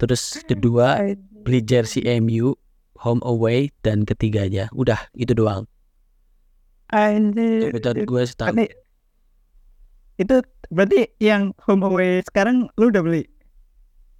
Terus 0.00 0.40
kedua 0.48 0.96
beli 1.48 1.64
jersey 1.64 2.04
MU 2.20 2.52
home 3.00 3.24
away 3.24 3.72
dan 3.80 4.04
ketiganya. 4.04 4.68
Udah 4.76 5.08
itu 5.16 5.32
doang. 5.32 5.64
Budget 7.72 8.04
gue 8.04 8.22
setahun 8.28 8.68
itu 10.18 10.42
berarti 10.74 11.14
yang 11.22 11.54
home 11.62 11.86
away 11.86 12.18
sekarang 12.26 12.66
lu 12.74 12.90
udah 12.90 13.02
beli? 13.06 13.22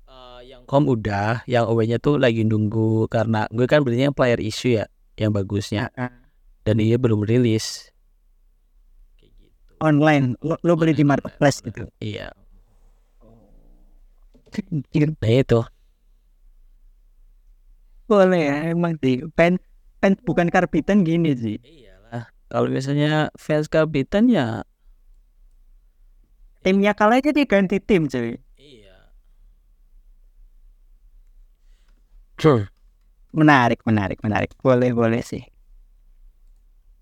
Eh, 0.06 0.40
yang 0.46 0.62
home 0.70 0.86
udah 0.86 1.42
yang 1.50 1.66
away-nya 1.66 1.98
tuh 1.98 2.22
lagi 2.22 2.46
nunggu 2.46 3.10
karena 3.10 3.50
gue 3.50 3.66
kan 3.66 3.82
belinya 3.82 4.08
yang 4.08 4.16
player 4.16 4.38
issue 4.38 4.78
ya 4.78 4.86
yang 5.18 5.34
bagusnya. 5.34 5.90
Dan 6.62 6.78
dia 6.78 6.94
belum 7.02 7.26
rilis. 7.26 7.90
Gitu. 9.18 9.50
Online, 9.82 10.38
lu, 10.38 10.54
lu 10.62 10.72
beli 10.78 10.94
di 10.94 11.02
marketplace 11.02 11.66
gitu. 11.66 11.90
iya. 11.98 12.30
Anjir, 14.48 15.12
nah 15.22 15.32
itu 15.34 15.60
Boleh 18.09 18.40
ya, 18.48 18.54
emang 18.74 18.92
sih. 19.02 19.16
Pen, 19.36 19.52
pen 20.00 20.12
bukan 20.26 20.48
karbitan 20.54 20.98
gini 21.09 21.30
sih. 21.36 21.56
iyalah 21.62 22.24
kalau 22.50 22.66
biasanya 22.72 23.30
fans 23.42 23.66
kapitan 23.74 24.24
ya 24.36 24.46
Timnya 26.64 26.92
kalah 26.98 27.18
aja 27.20 27.30
diganti 27.38 27.76
tim 27.88 28.02
cuy. 28.12 28.30
iya 28.59 28.96
Menarik, 33.38 33.80
menarik, 33.88 34.18
menarik. 34.24 34.50
Boleh, 34.64 34.90
boleh 34.98 35.22
sih. 35.30 35.42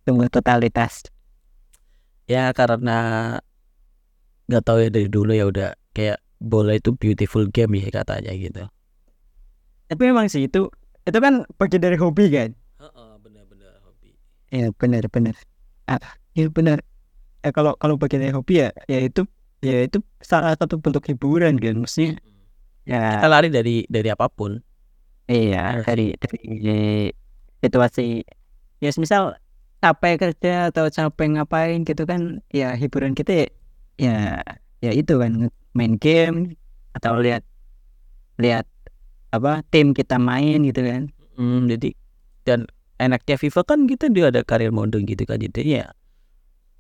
Tunggu 0.07 0.27
totalitas. 0.31 0.95
ya 2.27 2.51
karena 2.59 2.93
nggak 4.49 4.63
tahu 4.67 4.79
ya 4.85 4.89
dari 4.95 5.09
dulu 5.11 5.33
ya 5.41 5.45
udah 5.51 5.69
kayak 5.97 6.19
bola 6.51 6.73
itu 6.79 6.91
beautiful 7.01 7.45
game 7.55 7.73
ya 7.83 7.89
katanya 7.99 8.33
gitu 8.45 8.63
Tapi 9.91 10.03
memang 10.11 10.27
sih 10.33 10.43
itu 10.51 10.71
itu 11.07 11.19
kan 11.23 11.35
bagian 11.59 11.83
dari 11.83 11.97
hobi 11.97 12.25
kan. 12.35 12.51
benar-benar 13.23 13.81
hobi 13.87 14.11
Iya 14.53 14.71
benar 14.75 15.05
benar. 15.11 15.35
Ah, 15.87 16.03
iya 16.35 16.51
benar. 16.51 16.83
Eh 17.47 17.53
kalau 17.55 17.79
kalau 17.79 17.95
bagian 17.97 18.23
dari 18.27 18.35
hobi 18.35 18.63
ya, 18.63 18.69
ya 18.91 18.99
itu 19.03 19.23
ya 19.63 19.87
itu 19.87 19.99
salah 20.21 20.55
satu 20.59 20.79
bentuk 20.83 21.07
hiburan 21.07 21.57
kan. 21.63 21.75
Maksudnya 21.79 22.19
ya 22.87 23.19
kita 23.19 23.29
lari 23.31 23.49
dari 23.51 23.83
dari 23.91 24.09
apa 24.15 24.31
pun 24.31 24.63
iya 25.27 25.83
dari 25.83 26.15
dari 26.15 27.11
situasi 27.59 28.23
ya 28.79 28.91
misal 28.95 29.35
capek 29.83 30.15
kerja 30.23 30.71
atau 30.71 30.87
capek 30.87 31.27
ngapain 31.35 31.83
gitu 31.83 32.07
kan 32.07 32.41
ya 32.55 32.79
hiburan 32.79 33.13
kita 33.19 33.33
ya 33.35 33.47
ya, 33.99 34.15
ya 34.85 34.91
itu 34.95 35.19
kan 35.19 35.51
main 35.75 35.99
game 35.99 36.55
atau 36.97 37.19
lihat 37.19 37.43
lihat 38.39 38.65
apa 39.33 39.63
tim 39.73 39.97
kita 39.97 40.17
main 40.21 40.63
gitu 40.63 40.81
kan. 40.83 41.03
Hmm, 41.37 41.69
jadi 41.69 41.93
dan 42.47 42.65
enaknya 42.97 43.37
FIFA 43.37 43.63
kan 43.67 43.79
kita 43.85 44.09
dia 44.09 44.33
ada 44.33 44.41
karir 44.47 44.73
mode 44.73 44.97
gitu 45.05 45.29
kan 45.29 45.37
jadi 45.37 45.61
ya 45.85 45.87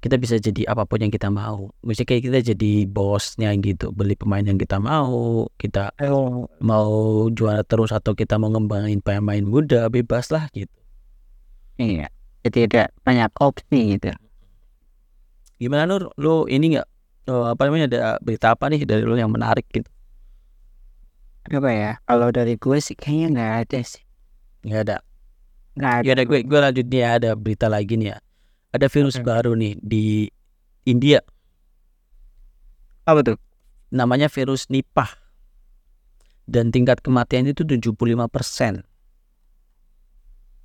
kita 0.00 0.16
bisa 0.22 0.36
jadi 0.38 0.70
apa 0.70 0.86
pun 0.86 1.02
yang 1.02 1.10
kita 1.10 1.32
mau. 1.32 1.72
Misalnya 1.82 2.14
kayak 2.14 2.22
kita 2.30 2.38
jadi 2.54 2.72
bosnya 2.86 3.50
gitu 3.58 3.90
beli 3.90 4.14
pemain 4.14 4.44
yang 4.44 4.60
kita 4.60 4.78
mau 4.78 5.48
kita 5.58 5.90
oh 6.06 6.46
mau 6.62 7.26
juara 7.32 7.66
terus 7.66 7.90
atau 7.90 8.14
kita 8.14 8.38
mau 8.38 8.52
ngembangin 8.52 9.02
pemain 9.02 9.42
muda 9.42 9.90
bebas 9.90 10.30
lah 10.30 10.46
gitu. 10.54 10.70
Iya 11.80 12.06
jadi 12.46 12.58
ada 12.70 12.82
banyak 13.02 13.30
opsi 13.42 13.98
gitu. 13.98 14.14
Gimana 15.58 15.88
Nur? 15.90 16.14
Lu 16.20 16.46
ini 16.46 16.78
nggak 16.78 16.86
eh, 17.26 17.46
apa 17.50 17.60
namanya 17.66 17.86
ada 17.90 18.00
berita 18.22 18.54
apa 18.54 18.70
nih 18.70 18.86
dari 18.86 19.02
lu 19.02 19.18
yang 19.18 19.32
menarik 19.32 19.66
gitu 19.74 19.90
apa 21.46 21.70
ya 21.70 21.92
kalau 22.06 22.28
dari 22.34 22.58
gue 22.58 22.78
sih 22.82 22.98
kayaknya 22.98 23.26
nggak 23.34 23.52
ada 23.66 23.80
sih. 23.86 24.02
Nggak 24.66 24.80
ada. 24.90 24.96
Nggak 25.78 25.92
ada. 25.92 26.04
Ya 26.06 26.12
ada 26.18 26.24
gue 26.26 26.38
gue 26.42 26.58
lanjut 26.58 26.86
nih 26.90 27.00
ya 27.00 27.08
ada 27.20 27.30
berita 27.38 27.66
lagi 27.70 27.94
nih 27.94 28.08
ya. 28.14 28.18
Ada 28.74 28.86
virus 28.90 29.16
Oke. 29.20 29.24
baru 29.24 29.52
nih 29.54 29.78
di 29.78 30.28
India. 30.84 31.22
Apa 33.06 33.22
tuh? 33.22 33.38
Namanya 33.94 34.26
virus 34.26 34.66
Nipah. 34.68 35.08
Dan 36.46 36.70
tingkat 36.70 37.02
kematian 37.02 37.46
itu 37.50 37.66
75 37.66 37.94
persen. 38.30 38.86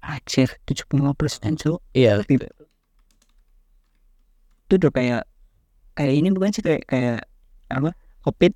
Anjir, 0.02 0.58
75 0.66 1.14
persen 1.14 1.58
tuh 1.58 1.78
iya. 1.94 2.18
Itu 4.66 4.74
udah 4.78 4.92
kayak 4.94 5.24
kayak 5.94 6.14
ini 6.18 6.34
bukan 6.34 6.50
sih 6.54 6.66
kayak 6.66 6.90
kayak 6.90 7.30
apa? 7.70 7.94
Covid 8.26 8.54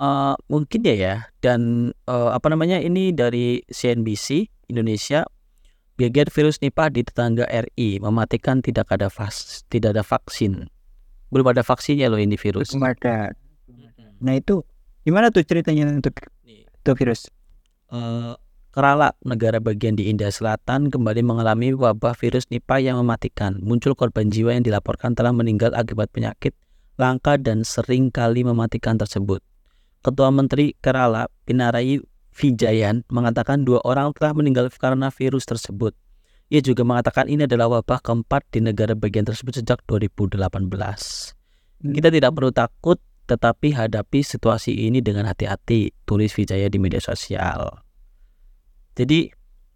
Eh, 0.00 0.34
mungkin 0.48 0.80
ya 0.80 0.96
ya. 0.96 1.14
Dan 1.44 1.92
eh, 2.08 2.30
apa 2.32 2.48
namanya 2.48 2.80
ini 2.80 3.12
dari 3.12 3.60
CNBC 3.68 4.48
Indonesia 4.72 5.28
geger 6.00 6.32
virus 6.32 6.56
Nipah 6.64 6.88
di 6.88 7.04
tetangga 7.04 7.44
RI 7.44 8.00
mematikan 8.00 8.64
tidak 8.64 8.88
ada 8.88 9.12
vas 9.12 9.60
tidak 9.68 10.00
ada 10.00 10.04
vaksin. 10.04 10.72
Belum 11.28 11.46
ada 11.52 11.60
vaksinnya 11.60 12.08
loh 12.08 12.16
ini 12.16 12.40
virus. 12.40 12.72
Belum 12.72 12.88
ada. 12.88 13.36
Nah 14.24 14.34
itu 14.40 14.64
gimana 15.04 15.28
tuh 15.28 15.44
ceritanya 15.44 15.92
untuk 15.92 16.16
itu 16.48 16.90
virus? 16.96 17.28
Eh, 17.92 18.34
Kerala, 18.70 19.18
negara 19.26 19.58
bagian 19.58 19.98
di 19.98 20.06
India 20.06 20.30
Selatan, 20.30 20.94
kembali 20.94 21.26
mengalami 21.26 21.74
wabah 21.74 22.14
virus 22.14 22.46
Nipah 22.54 22.78
yang 22.78 23.02
mematikan. 23.02 23.58
Muncul 23.58 23.98
korban 23.98 24.30
jiwa 24.30 24.54
yang 24.54 24.62
dilaporkan 24.62 25.18
telah 25.18 25.34
meninggal 25.34 25.74
akibat 25.74 26.06
penyakit 26.14 26.54
langka 26.94 27.34
dan 27.34 27.66
sering 27.66 28.14
kali 28.14 28.46
mematikan 28.46 28.94
tersebut. 28.94 29.42
Ketua 30.00 30.32
Menteri 30.32 30.72
Kerala, 30.80 31.28
Pinarayi 31.44 32.00
Vijayan, 32.32 33.04
mengatakan 33.12 33.68
dua 33.68 33.84
orang 33.84 34.16
telah 34.16 34.32
meninggal 34.32 34.72
karena 34.72 35.12
virus 35.12 35.44
tersebut. 35.44 35.92
Ia 36.48 36.64
juga 36.64 36.82
mengatakan 36.82 37.28
ini 37.28 37.44
adalah 37.44 37.68
wabah 37.78 38.00
keempat 38.00 38.48
di 38.48 38.64
negara 38.64 38.96
bagian 38.96 39.28
tersebut 39.28 39.60
sejak 39.60 39.84
2018. 39.86 40.40
Kita 41.80 42.08
tidak 42.08 42.30
perlu 42.32 42.50
takut, 42.50 42.98
tetapi 43.28 43.76
hadapi 43.76 44.24
situasi 44.24 44.72
ini 44.88 45.04
dengan 45.04 45.28
hati-hati, 45.28 45.92
tulis 46.08 46.32
Vijaya 46.32 46.66
di 46.72 46.80
media 46.80 46.98
sosial. 46.98 47.84
Jadi 48.96 49.30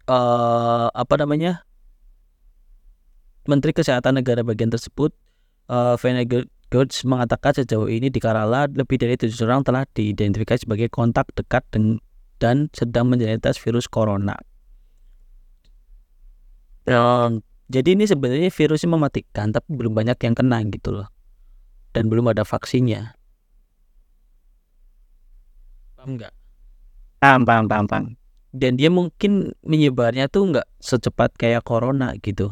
eh 0.09 0.87
apa 0.89 1.15
namanya? 1.21 1.63
Menteri 3.45 3.77
Kesehatan 3.77 4.17
negara 4.17 4.41
bagian 4.41 4.73
tersebut, 4.73 5.13
uh, 5.69 5.93
Gertz 6.75 7.07
mengatakan 7.07 7.55
sejauh 7.55 7.87
ini 7.87 8.11
di 8.11 8.19
Kerala 8.19 8.67
lebih 8.67 8.99
dari 8.99 9.15
tujuh 9.15 9.47
orang 9.47 9.63
telah 9.63 9.87
diidentifikasi 9.87 10.67
sebagai 10.67 10.91
kontak 10.91 11.31
dekat 11.31 11.63
dan, 11.71 12.03
dan 12.35 12.67
sedang 12.75 13.07
menjalani 13.07 13.39
tes 13.39 13.55
virus 13.63 13.87
corona. 13.87 14.35
Um, 16.83 17.39
jadi 17.71 17.95
ini 17.95 18.03
sebenarnya 18.03 18.51
virusnya 18.51 18.91
mematikan, 18.91 19.55
tapi 19.55 19.71
belum 19.71 19.95
banyak 19.95 20.19
yang 20.19 20.35
kena 20.35 20.59
gitu 20.67 20.99
loh, 20.99 21.07
dan 21.95 22.11
belum 22.11 22.35
ada 22.35 22.43
vaksinnya. 22.43 23.15
Paham 25.95 26.19
nggak? 26.19 26.33
Paham, 27.23 27.41
paham, 27.47 27.65
paham, 27.71 27.85
paham. 27.87 28.05
Dan 28.51 28.75
dia 28.75 28.91
mungkin 28.91 29.55
menyebarnya 29.63 30.27
tuh 30.27 30.51
nggak 30.51 30.67
secepat 30.83 31.39
kayak 31.39 31.63
corona 31.63 32.19
gitu. 32.19 32.51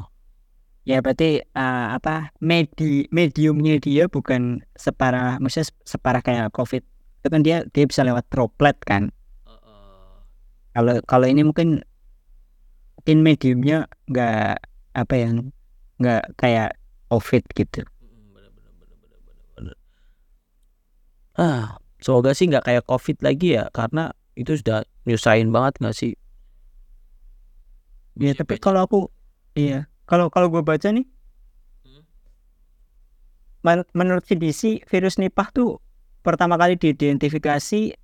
Ya 0.83 0.99
berarti 0.99 1.39
uh, 1.55 1.95
apa 1.95 2.35
medi 2.43 3.07
mediumnya 3.07 3.79
dia 3.79 4.11
bukan 4.11 4.59
separah, 4.75 5.39
maksudnya 5.39 5.71
separah 5.87 6.19
kayak 6.19 6.51
COVID. 6.51 6.83
Itu 7.23 7.27
kan 7.31 7.39
dia 7.39 7.63
dia 7.71 7.87
bisa 7.87 8.03
lewat 8.03 8.27
droplet 8.27 8.75
kan. 8.83 9.07
Kalau 10.75 10.99
kalau 11.07 11.23
ini 11.29 11.47
mungkin 11.47 11.87
mungkin 12.99 13.17
mediumnya 13.23 13.87
nggak 14.11 14.59
apa 14.91 15.13
yang 15.15 15.55
nggak 16.03 16.35
kayak 16.35 16.75
COVID 17.07 17.43
gitu. 17.55 17.87
Ah, 21.39 21.79
semoga 22.03 22.35
sih 22.35 22.51
nggak 22.51 22.67
kayak 22.67 22.83
COVID 22.85 23.23
lagi 23.23 23.55
ya, 23.55 23.71
karena 23.71 24.11
itu 24.35 24.59
sudah 24.59 24.83
nyusahin 25.07 25.49
banget 25.49 25.79
nggak 25.79 25.95
sih? 25.95 26.13
Ya 28.19 28.35
tapi 28.35 28.59
kalau 28.59 28.83
aku 28.85 28.99
iya 29.55 29.92
kalau 30.05 30.27
kalau 30.27 30.47
gue 30.51 30.63
baca 30.63 30.89
nih 30.91 31.05
hmm? 31.87 32.03
men 33.63 33.87
menurut 33.95 34.23
CDC 34.23 34.87
virus 34.87 35.19
Nipah 35.19 35.49
tuh 35.51 35.79
pertama 36.23 36.55
kali 36.55 36.79
diidentifikasi 36.79 37.95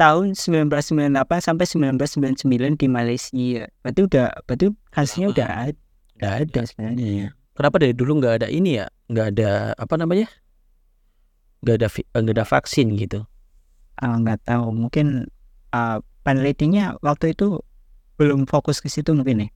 tahun 0.00 0.34
1998 0.34 1.14
sampai 1.46 1.66
1999 2.02 2.74
di 2.74 2.86
Malaysia. 2.90 3.70
Berarti 3.86 4.00
udah 4.02 4.26
berarti 4.50 4.66
hasilnya 4.90 5.28
udah 5.30 5.48
ada, 5.70 5.80
udah 6.18 6.30
ada 6.42 6.60
sebenarnya. 6.66 7.38
Kenapa 7.54 7.76
dari 7.78 7.94
dulu 7.94 8.18
nggak 8.18 8.34
ada 8.42 8.48
ini 8.50 8.82
ya? 8.82 8.90
Nggak 9.06 9.26
ada 9.38 9.50
apa 9.78 9.94
namanya? 9.94 10.26
Nggak 11.62 11.76
ada 11.78 11.88
nggak 12.18 12.34
ada 12.34 12.46
vaksin 12.48 12.98
gitu? 12.98 13.22
uh, 14.00 14.16
nggak 14.22 14.48
tahu 14.48 14.72
mungkin 14.72 15.30
uh, 15.74 15.98
penelitinya 16.26 16.96
waktu 17.04 17.36
itu 17.36 17.62
belum 18.16 18.46
fokus 18.50 18.82
ke 18.82 18.90
situ 18.90 19.12
mungkin 19.12 19.46
nih 19.46 19.50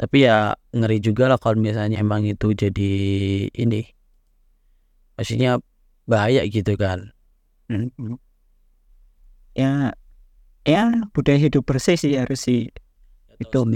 tapi 0.00 0.24
ya 0.24 0.56
ngeri 0.72 0.96
juga 1.04 1.28
lah 1.28 1.36
kalau 1.36 1.60
misalnya 1.60 2.00
emang 2.00 2.24
itu 2.24 2.56
jadi 2.56 2.92
ini. 3.52 3.84
Maksudnya 5.20 5.60
bahaya 6.08 6.40
gitu 6.48 6.72
kan. 6.80 7.12
Hmm. 7.68 8.16
ya 9.52 9.94
ya 10.66 10.82
budaya 11.12 11.36
hidup 11.36 11.68
bersih 11.68 12.00
sih 12.00 12.16
harus 12.16 12.40
sih. 12.48 12.72
Itu. 13.36 13.68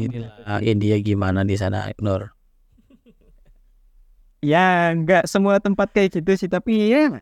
India 0.65 0.97
gimana 1.05 1.45
di 1.45 1.61
sana 1.61 1.93
Nur? 2.01 2.33
Ya 4.41 4.97
nggak 4.97 5.29
semua 5.29 5.61
tempat 5.61 5.93
kayak 5.93 6.25
gitu 6.25 6.33
sih 6.41 6.49
tapi 6.49 6.89
ya 6.89 7.21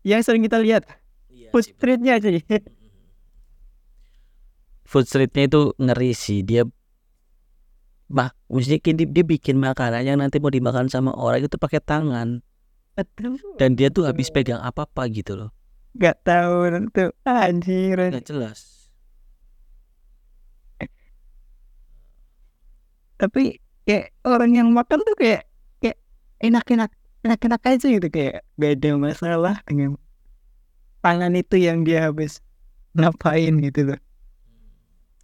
yang 0.00 0.24
sering 0.24 0.44
kita 0.44 0.56
lihat 0.60 0.88
iya, 1.28 1.52
food 1.52 1.64
streetnya 1.64 2.16
aja 2.20 2.40
food 4.88 5.04
streetnya 5.04 5.44
itu 5.44 5.76
ngeri 5.76 6.16
sih. 6.16 6.40
Dia 6.40 6.64
bah 8.10 8.34
mesti 8.50 8.82
dia, 8.82 9.06
dia 9.06 9.24
bikin 9.24 9.62
makanan 9.62 10.02
yang 10.02 10.18
nanti 10.18 10.42
mau 10.42 10.50
dimakan 10.50 10.90
sama 10.90 11.14
orang 11.14 11.46
itu 11.46 11.54
pakai 11.54 11.78
tangan. 11.78 12.42
Betul. 12.90 13.56
dan 13.56 13.78
dia 13.78 13.88
tuh 13.88 14.04
habis 14.04 14.28
pegang 14.28 14.60
apa 14.60 14.84
apa 14.84 15.08
gitu 15.08 15.38
loh. 15.38 15.50
Nggak 15.96 16.16
tahu 16.26 16.68
tuh 16.92 17.14
anjir. 17.24 17.96
Nggak 17.96 18.26
jelas. 18.28 18.90
Tapi 23.16 23.56
kayak 23.88 24.12
orang 24.26 24.52
yang 24.52 24.68
makan 24.74 25.00
tuh 25.00 25.16
kayak 25.16 25.48
kayak 25.80 25.96
enak-enak 26.42 26.90
enak-enak 27.24 27.62
aja 27.62 27.86
gitu. 27.88 28.08
Kayak 28.12 28.44
gak 28.58 28.72
ada 28.76 28.90
masalah 29.00 29.56
dengan 29.64 29.96
tangan 31.00 31.32
itu 31.32 31.56
yang 31.56 31.84
dia 31.84 32.12
habis 32.12 32.44
ngapain 32.92 33.54
gitu 33.62 33.92
loh 33.92 34.00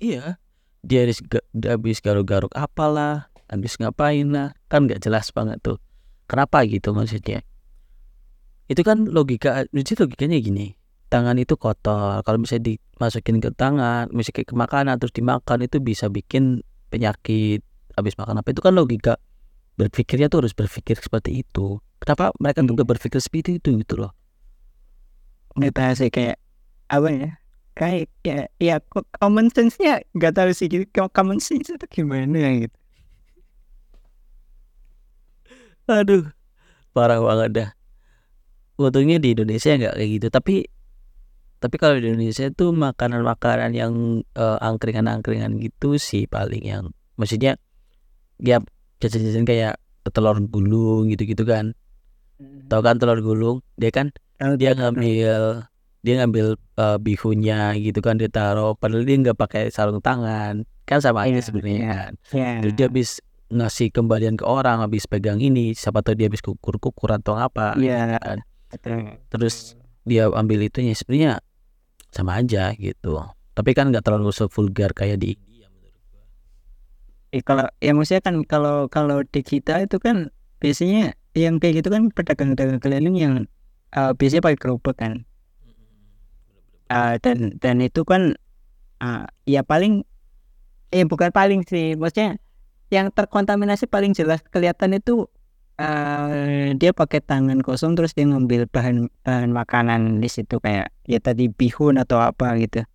iya 0.01 0.41
dia 0.87 1.03
habis 1.03 1.19
habis 1.67 1.99
garuk-garuk 1.99 2.55
apalah 2.55 3.35
habis 3.51 3.75
ngapain 3.77 4.31
lah. 4.31 4.55
Kan 4.71 4.87
nggak 4.87 5.03
jelas 5.03 5.35
banget 5.35 5.59
tuh 5.59 5.83
kenapa 6.31 6.63
gitu 6.71 6.95
maksudnya. 6.95 7.43
Itu 8.71 8.87
kan 8.87 9.11
logika 9.11 9.67
jadi 9.71 9.95
logikanya 10.07 10.39
gini 10.39 10.67
tangan 11.11 11.39
itu 11.39 11.59
kotor. 11.59 12.23
Kalau 12.23 12.39
misalnya 12.39 12.79
dimasukin 12.79 13.43
ke 13.43 13.51
tangan 13.55 14.11
misalnya 14.15 14.47
ke 14.47 14.55
makanan 14.55 14.95
terus 15.03 15.15
dimakan 15.15 15.67
itu 15.67 15.83
bisa 15.83 16.07
bikin 16.07 16.63
penyakit. 16.91 17.67
Habis 17.99 18.15
makan 18.21 18.43
apa 18.43 18.55
itu 18.55 18.63
kan 18.63 18.75
logika. 18.75 19.15
Berpikirnya 19.77 20.31
tuh 20.33 20.47
harus 20.47 20.55
berpikir 20.55 20.97
seperti 21.03 21.43
itu. 21.45 21.83
Kenapa 22.01 22.33
mereka 22.41 22.63
hmm. 22.65 22.71
tuh 22.73 22.87
berpikir 22.87 23.21
seperti 23.21 23.59
itu 23.59 23.77
gitu 23.83 23.99
loh? 23.99 24.13
Nggak 25.57 25.97
sih 25.97 26.13
kayak 26.13 26.37
apa 26.87 27.09
ya 27.11 27.31
kayak 27.77 28.09
ya 28.25 28.49
ya 28.57 28.77
common 29.21 29.53
sense-nya 29.53 30.01
nggak 30.17 30.33
tahu 30.33 30.51
sih 30.57 30.67
gitu. 30.73 30.89
Common 31.13 31.39
sense 31.39 31.69
itu 31.69 31.87
gimana 31.93 32.65
gitu. 32.65 32.77
Aduh 35.87 36.25
parah 36.97 37.21
banget 37.21 37.51
dah. 37.53 37.71
Untungnya 38.81 39.21
di 39.21 39.37
Indonesia 39.37 39.77
nggak 39.77 39.95
kayak 39.95 40.11
gitu. 40.17 40.27
Tapi 40.33 40.55
tapi 41.61 41.77
kalau 41.77 42.01
di 42.01 42.09
Indonesia 42.09 42.49
itu 42.49 42.73
makanan-makanan 42.73 43.73
yang 43.77 43.93
uh, 44.37 44.59
angkringan-angkringan 44.61 45.61
gitu 45.61 45.97
sih 45.97 46.29
paling 46.29 46.65
yang 46.65 46.93
maksudnya 47.17 47.57
ya 48.41 48.61
jajan-jajan 49.01 49.45
kayak 49.45 49.75
telur 50.13 50.41
gulung 50.49 51.13
gitu-gitu 51.13 51.45
kan. 51.45 51.77
Hmm. 52.37 52.69
tau 52.69 52.85
kan 52.85 53.01
telur 53.01 53.21
gulung? 53.25 53.65
Dia 53.81 53.93
kan 53.93 54.13
dia 54.61 54.77
ngambil 54.77 55.65
dia 56.07 56.23
ngambil 56.23 56.55
uh, 56.79 57.03
bihunya 57.03 57.75
gitu 57.83 57.99
kan 57.99 58.15
dia 58.15 58.31
taruh 58.31 58.79
padahal 58.79 59.03
dia 59.03 59.17
nggak 59.19 59.35
pakai 59.35 59.75
sarung 59.75 59.99
tangan. 59.99 60.63
Kan 60.87 61.03
sama 61.03 61.27
aja 61.27 61.35
yeah, 61.35 61.43
sebenarnya 61.43 61.81
yeah, 61.83 61.91
kan. 61.91 62.13
Yeah. 62.31 62.57
Terus 62.63 62.75
dia 62.79 62.87
habis 62.87 63.11
ngasih 63.51 63.89
kembalian 63.91 64.39
ke 64.39 64.47
orang 64.47 64.87
habis 64.87 65.11
pegang 65.11 65.43
ini 65.43 65.75
siapa 65.75 66.07
tahu 66.07 66.15
dia 66.15 66.31
habis 66.31 66.43
kukur 66.47 66.79
kukur 66.79 67.11
atau 67.11 67.35
apa 67.35 67.75
yeah. 67.79 68.19
kan. 68.23 68.39
terus 69.31 69.79
dia 70.03 70.31
ambil 70.31 70.63
itunya 70.63 70.95
sebenarnya 70.95 71.43
sama 72.15 72.39
aja 72.39 72.71
gitu. 72.79 73.19
Tapi 73.59 73.75
kan 73.75 73.91
nggak 73.91 74.07
terlalu 74.07 74.31
vulgar 74.31 74.95
kayak 74.95 75.19
di 75.19 75.35
India 75.35 75.67
eh, 77.35 77.43
kalau 77.43 77.67
ya 77.83 77.93
maksudnya 77.93 78.23
kan 78.23 78.37
kalau 78.47 78.87
kalau 78.87 79.27
di 79.27 79.43
kita 79.43 79.83
itu 79.83 79.99
kan 79.99 80.31
biasanya 80.63 81.19
yang 81.37 81.61
kayak 81.61 81.85
gitu 81.85 81.93
kan 81.93 82.09
pedagang-pedagang 82.15 82.81
keliling 82.81 83.17
yang 83.19 83.35
uh, 83.93 84.17
biasanya 84.17 84.43
pakai 84.47 84.59
gerobak 84.59 84.97
kan 84.97 85.29
uh, 86.91 87.15
dan 87.21 87.57
dan 87.59 87.83
itu 87.83 88.03
kan 88.03 88.35
uh, 89.03 89.25
ya 89.49 89.63
paling 89.63 90.07
eh 90.95 91.05
bukan 91.05 91.35
paling 91.35 91.67
sih 91.67 91.99
maksudnya 91.99 92.39
yang 92.95 93.11
terkontaminasi 93.11 93.91
paling 93.91 94.15
jelas 94.15 94.39
kelihatan 94.55 94.95
itu 94.95 95.27
uh, 95.81 96.71
dia 96.79 96.91
pakai 96.95 97.19
tangan 97.19 97.61
kosong 97.61 97.99
terus 97.99 98.15
dia 98.15 98.27
ngambil 98.29 98.71
bahan 98.71 99.11
bahan 99.27 99.51
makanan 99.51 100.23
di 100.23 100.29
situ 100.31 100.63
kayak 100.63 100.95
ya 101.11 101.19
tadi 101.19 101.51
bihun 101.51 101.99
atau 101.99 102.23
apa 102.23 102.55
gitu. 102.63 102.87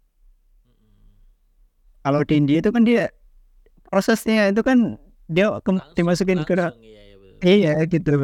Kalau 2.01 2.25
di 2.25 2.33
India 2.33 2.57
itu 2.63 2.73
kan 2.73 2.81
dia 2.81 3.13
prosesnya 3.91 4.49
itu 4.49 4.65
kan 4.65 4.97
dia 5.29 5.53
ke, 5.61 5.71
dimasukin 5.93 6.41
ke 6.47 6.55
iya, 6.81 7.03
iya 7.45 7.71
gitu. 7.85 8.17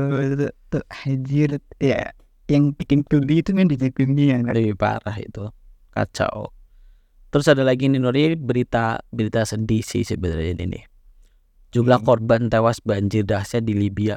Tuh 0.71 0.83
anjir 1.05 1.61
ya 1.77 2.15
yang 2.47 2.71
bikin 2.73 3.03
geli 3.05 3.43
itu 3.43 3.51
kan 3.51 3.67
di 3.67 3.75
dunia 3.75 4.39
kan? 4.39 4.55
lebih 4.55 4.79
parah 4.79 5.17
itu 5.19 5.51
kacau. 5.97 6.53
Terus 7.33 7.45
ada 7.51 7.65
lagi 7.65 7.91
nih 7.91 7.99
Nuri 7.99 8.37
berita 8.39 9.03
berita 9.11 9.43
sedih 9.43 9.83
sih 9.83 10.05
sebenarnya 10.05 10.55
ini 10.57 10.65
nih. 10.77 10.83
Jumlah 11.75 11.99
hmm. 11.99 12.07
korban 12.07 12.41
tewas 12.47 12.79
banjir 12.79 13.27
dahsyat 13.27 13.67
di 13.67 13.75
Libya. 13.75 14.15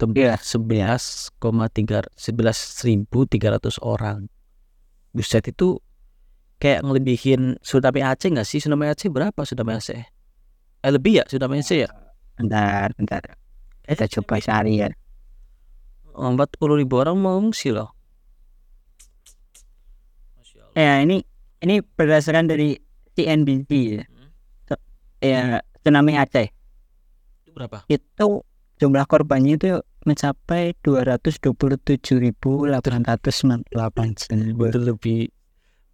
Tembus 0.00 0.24
iya. 0.24 0.36
sebelas 0.40 1.28
koma 1.36 1.68
tiga 1.68 2.00
sebelas 2.16 2.56
ribu 2.86 3.28
tiga 3.28 3.52
ratus 3.52 3.76
orang. 3.84 4.30
Buset 5.12 5.50
itu 5.50 5.76
kayak 6.62 6.86
ngelebihin 6.86 7.60
tsunami 7.60 8.00
Aceh 8.00 8.30
nggak 8.32 8.46
sih? 8.48 8.64
Tsunami 8.64 8.88
Aceh 8.88 9.12
berapa 9.12 9.36
tsunami 9.44 9.76
Aceh? 9.76 10.00
Eh 10.80 10.90
lebih 10.94 11.20
ya 11.20 11.24
tsunami 11.28 11.60
Aceh 11.60 11.84
ya? 11.84 11.90
Bentar 12.40 12.94
bentar. 12.96 13.20
Kita 13.84 14.08
coba 14.08 14.40
cari 14.40 14.80
ya. 14.80 14.88
Empat 16.16 16.56
puluh 16.56 16.80
ribu 16.80 16.96
orang 16.96 17.20
mengungsi 17.20 17.74
loh. 17.74 17.92
Ya 20.80 21.04
ini 21.04 21.20
ini 21.60 21.84
berdasarkan 21.84 22.48
dari 22.48 22.80
CNBC 23.12 23.70
ya. 23.92 24.04
ya 25.20 25.42
tsunami 25.84 26.16
Aceh 26.16 26.48
Itu 27.44 27.50
berapa? 27.52 27.84
itu 27.84 28.26
jumlah 28.80 29.04
korbannya 29.04 29.60
itu 29.60 29.84
mencapai 30.08 30.72
227.898 30.80 32.00
jiwa. 34.16 34.64
Itu 34.72 34.80
lebih 34.80 35.28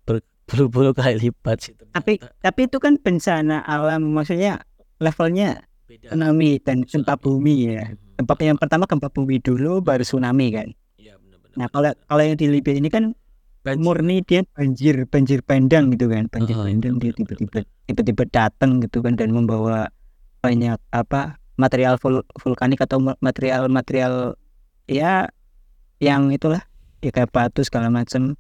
berpuluh-puluh 0.07 0.95
kali 0.95 1.19
lipat 1.19 1.57
sih. 1.59 1.75
Tapi 1.91 2.23
ternyata. 2.23 2.39
tapi 2.39 2.61
itu 2.71 2.79
kan 2.79 2.95
bencana 3.03 3.67
alam 3.67 4.15
maksudnya 4.15 4.63
levelnya 5.03 5.67
beda. 5.91 6.15
tsunami 6.15 6.63
dan 6.63 6.87
gempa 6.87 7.19
bumi 7.19 7.75
ya. 7.75 7.91
Mhm. 7.91 8.23
Gempa 8.23 8.35
yang 8.39 8.59
pertama 8.63 8.87
gempa 8.87 9.11
bumi 9.11 9.43
dulu 9.43 9.83
baru 9.83 10.07
tsunami 10.07 10.55
kan. 10.55 10.71
Iya 10.95 11.19
benar-benar. 11.19 11.59
Nah 11.59 11.67
kalau 11.75 11.91
kalau 12.07 12.23
yang 12.23 12.39
di 12.39 12.47
Libya 12.47 12.79
ini 12.79 12.87
kan 12.87 13.19
Banjir. 13.67 13.83
murni 13.83 14.17
dia 14.23 14.41
banjir 14.55 14.95
banjir 15.11 15.41
bandang 15.43 15.91
gitu 15.91 16.07
kan 16.07 16.31
banjir 16.31 16.55
Oh, 16.55 16.65
bandang 16.65 17.03
dia 17.03 17.11
benar, 17.11 17.19
tiba-tiba 17.19 17.59
tiba-tiba 17.85 18.23
datang 18.31 18.79
gitu 18.79 19.03
kan 19.03 19.19
dan 19.19 19.35
membawa 19.35 19.91
banyak 20.39 20.79
apa 20.95 21.43
material 21.59 21.99
vul- 21.99 22.23
vulkanik 22.39 22.79
atau 22.79 23.03
ma- 23.03 23.19
material-material 23.19 24.39
ya 24.87 25.27
yang 25.99 26.31
itulah 26.31 26.63
ya 27.03 27.11
kayak 27.11 27.35
batu 27.35 27.67
segala 27.67 27.91
macam 27.91 28.39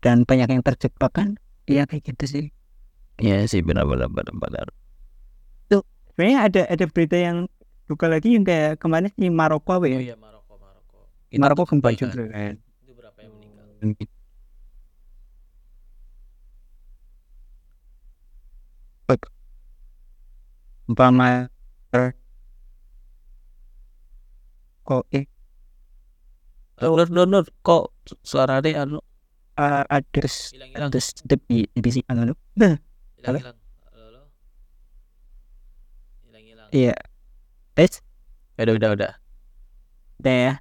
dan 0.00 0.22
banyak 0.22 0.48
yang 0.48 0.62
terjebak 0.62 1.12
kan 1.12 1.28
iya 1.66 1.84
kayak 1.84 2.04
gitu 2.06 2.24
sih 2.26 2.46
Iya 3.16 3.48
sih 3.48 3.60
benar-benar 3.60 4.08
benar-benar. 4.08 4.68
sebenarnya 6.12 6.38
ada 6.48 6.62
ada 6.68 6.84
berita 6.84 7.16
yang 7.16 7.48
buka 7.84 8.08
lagi 8.08 8.36
yang 8.36 8.44
kayak 8.44 8.76
kemarin 8.76 9.12
di 9.12 9.28
Maroko 9.28 9.76
apa 9.76 9.84
Oh 9.84 9.88
ya 9.88 10.00
iya 10.00 10.16
Maroko 10.16 10.56
Maroko. 10.56 10.96
Maroko 11.32 11.62
tuh 11.64 11.68
gempa 11.76 11.90
juga 11.92 12.24
kan 12.28 12.56
yang 13.80 13.92
meninggal? 13.96 14.14
umpama 20.86 21.50
kok 24.86 25.02
eh. 25.10 25.26
Nur 26.78 27.08
Nur 27.10 27.26
Nur 27.26 27.44
kok 27.66 27.90
suaranya 28.22 28.86
anu? 28.86 28.98
Uh, 29.56 29.82
ada 29.88 30.28
s- 30.28 30.52
hilang-hilang 30.52 30.92
ada 30.92 31.00
step 31.00 31.40
di 31.48 31.64
di 31.72 31.90
sini 31.90 32.06
anu. 32.12 32.36
Hilang-hilang. 32.54 33.56
Halo, 33.90 34.02
halo. 34.06 34.22
Hilang-hilang. 36.28 36.68
iya. 36.70 36.94
Tes 37.74 38.04
Udah 38.56 38.72
udah 38.76 38.90
udah. 38.94 39.12
udah 40.22 40.36
ya. 40.36 40.52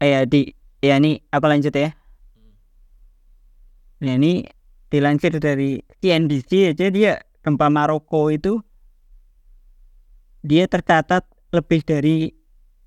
Eh 0.00 0.10
ya 0.16 0.20
di 0.24 0.52
ya 0.80 0.96
ini 0.96 1.20
apa 1.28 1.44
lanjut 1.44 1.76
ya 1.76 1.92
nah 4.00 4.16
ini 4.16 4.48
dilansir 4.88 5.36
dari 5.36 5.84
CNBC 6.00 6.72
aja 6.72 6.88
dia 6.88 7.20
gempa 7.44 7.68
Maroko 7.68 8.32
itu 8.32 8.64
dia 10.40 10.64
tercatat 10.64 11.28
lebih 11.52 11.84
dari 11.84 12.32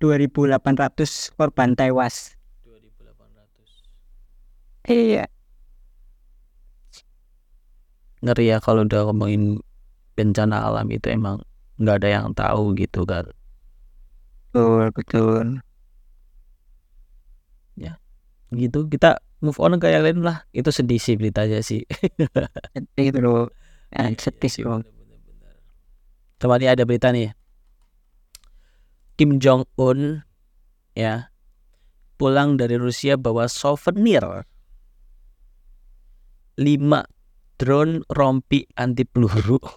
2.800 0.02 1.38
korban 1.38 1.78
tewas 1.78 2.34
2800. 2.66 4.90
iya 4.90 5.30
Ngeri 8.24 8.50
ya 8.50 8.58
kalau 8.64 8.88
udah 8.88 9.12
ngomongin 9.12 9.62
bencana 10.18 10.66
alam 10.66 10.88
itu 10.90 11.12
emang 11.12 11.44
nggak 11.78 11.98
ada 12.02 12.10
yang 12.10 12.28
tahu 12.34 12.72
gitu 12.80 13.04
kan. 13.04 13.28
betul 14.54 14.88
betul 14.96 15.46
Gitu 18.54 18.88
kita 18.88 19.20
move 19.44 19.60
on 19.60 19.78
ke 19.82 19.90
yang 19.92 20.06
lain 20.06 20.24
lah. 20.24 20.46
Itu 20.56 20.72
sedih 20.72 21.02
sih 21.02 21.18
beritanya 21.20 21.60
sih. 21.66 21.84
itu 22.98 23.20
loh 23.20 23.50
Iya, 23.94 24.10
Nah, 24.10 24.18
sedih 24.18 24.50
sih. 24.50 24.66
Teman 26.42 26.60
ini 26.60 26.68
ada 26.68 26.84
berita 26.84 27.14
nih. 27.14 27.30
Kim 29.14 29.38
Jong 29.38 29.70
Un 29.78 30.26
ya 30.98 31.30
pulang 32.18 32.58
dari 32.58 32.82
Rusia 32.82 33.14
bawa 33.14 33.46
souvenir 33.46 34.26
5 36.58 37.06
drone 37.62 38.02
rompi 38.10 38.66
anti 38.74 39.06
peluru. 39.06 39.62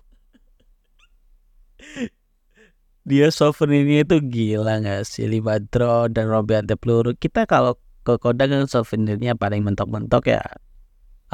Dia 3.07 3.29
souvenirnya 3.29 4.09
itu 4.09 4.17
gila 4.25 4.81
nggak 4.81 5.05
sih 5.05 5.29
5 5.29 5.69
drone 5.69 6.17
dan 6.17 6.33
rompi 6.33 6.57
anti 6.57 6.73
peluru. 6.73 7.13
Kita 7.13 7.45
kalau 7.45 7.77
ke 8.07 8.15
Kodang 8.23 8.55
kan 8.55 8.71
souvenirnya 8.71 9.35
paling 9.35 9.67
mentok-mentok 9.67 10.31
ya 10.31 10.43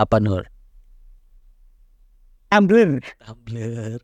apa 0.01 0.17
Nur? 0.17 0.49
tumbler. 2.53 3.01
Tumbler. 3.21 4.01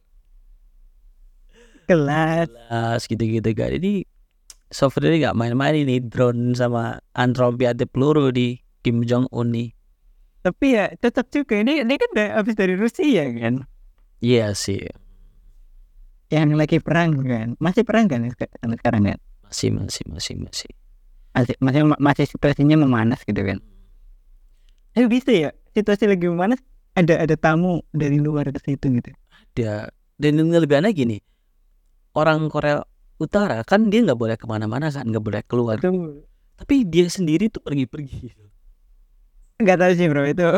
gelas. 1.89 2.49
Jelas 2.49 3.01
gitu-gitu 3.09 3.49
kan 3.57 3.73
ini 3.73 4.05
ini 4.69 5.17
nggak 5.25 5.37
main-main 5.37 5.73
ini 5.73 6.05
drone 6.05 6.53
sama 6.53 7.01
antropi 7.17 7.65
anti 7.65 7.89
peluru 7.89 8.29
di 8.29 8.61
Kim 8.85 9.05
Jong 9.05 9.29
Un 9.33 9.53
nih. 9.53 9.73
Tapi 10.45 10.67
ya 10.77 10.93
tetap 10.97 11.33
juga. 11.33 11.57
Ini 11.61 11.85
ini 11.85 11.95
kan 11.97 12.09
udah 12.13 12.29
habis 12.41 12.57
dari 12.57 12.77
Rusia 12.77 13.25
kan? 13.37 13.65
Iya 14.21 14.53
sih. 14.53 14.85
Yang 16.29 16.61
lagi 16.61 16.79
perang 16.85 17.25
kan? 17.25 17.57
Masih 17.57 17.85
perang 17.85 18.09
kan 18.09 18.29
sekarang 18.29 19.09
kan? 19.09 19.19
Masih 19.49 19.73
masih 19.73 20.05
masih 20.13 20.35
masih 20.37 20.73
masih 21.39 21.55
masih 21.63 21.83
masih 22.03 22.27
situasinya 22.27 22.75
memanas 22.75 23.23
gitu 23.23 23.39
kan. 23.39 23.63
Eh 24.99 25.07
bisa 25.07 25.31
ya? 25.31 25.51
Situasi 25.71 26.11
lagi 26.11 26.27
memanas 26.27 26.59
ada 26.99 27.23
ada 27.23 27.39
tamu 27.39 27.87
dari 27.95 28.19
luar 28.19 28.51
ke 28.51 28.59
situ 28.59 28.91
gitu. 28.99 29.15
Dia 29.55 29.87
dan 30.19 30.43
yang 30.43 30.51
lebih 30.51 30.83
aneh 30.83 30.91
gini 30.91 31.19
orang 32.19 32.51
Korea 32.51 32.83
Utara 33.19 33.63
kan 33.63 33.91
dia 33.91 34.03
nggak 34.03 34.19
boleh 34.19 34.37
ke 34.39 34.47
mana-mana 34.51 34.91
kan 34.91 35.07
nggak 35.07 35.23
boleh 35.23 35.43
keluar. 35.47 35.79
Itu 35.79 36.23
tapi 36.59 36.83
dia 36.83 37.07
sendiri 37.07 37.47
tuh 37.47 37.63
pergi-pergi. 37.63 38.35
Nggak 39.63 39.79
tahu 39.79 39.93
sih 39.95 40.07
bro 40.11 40.23
itu. 40.27 40.51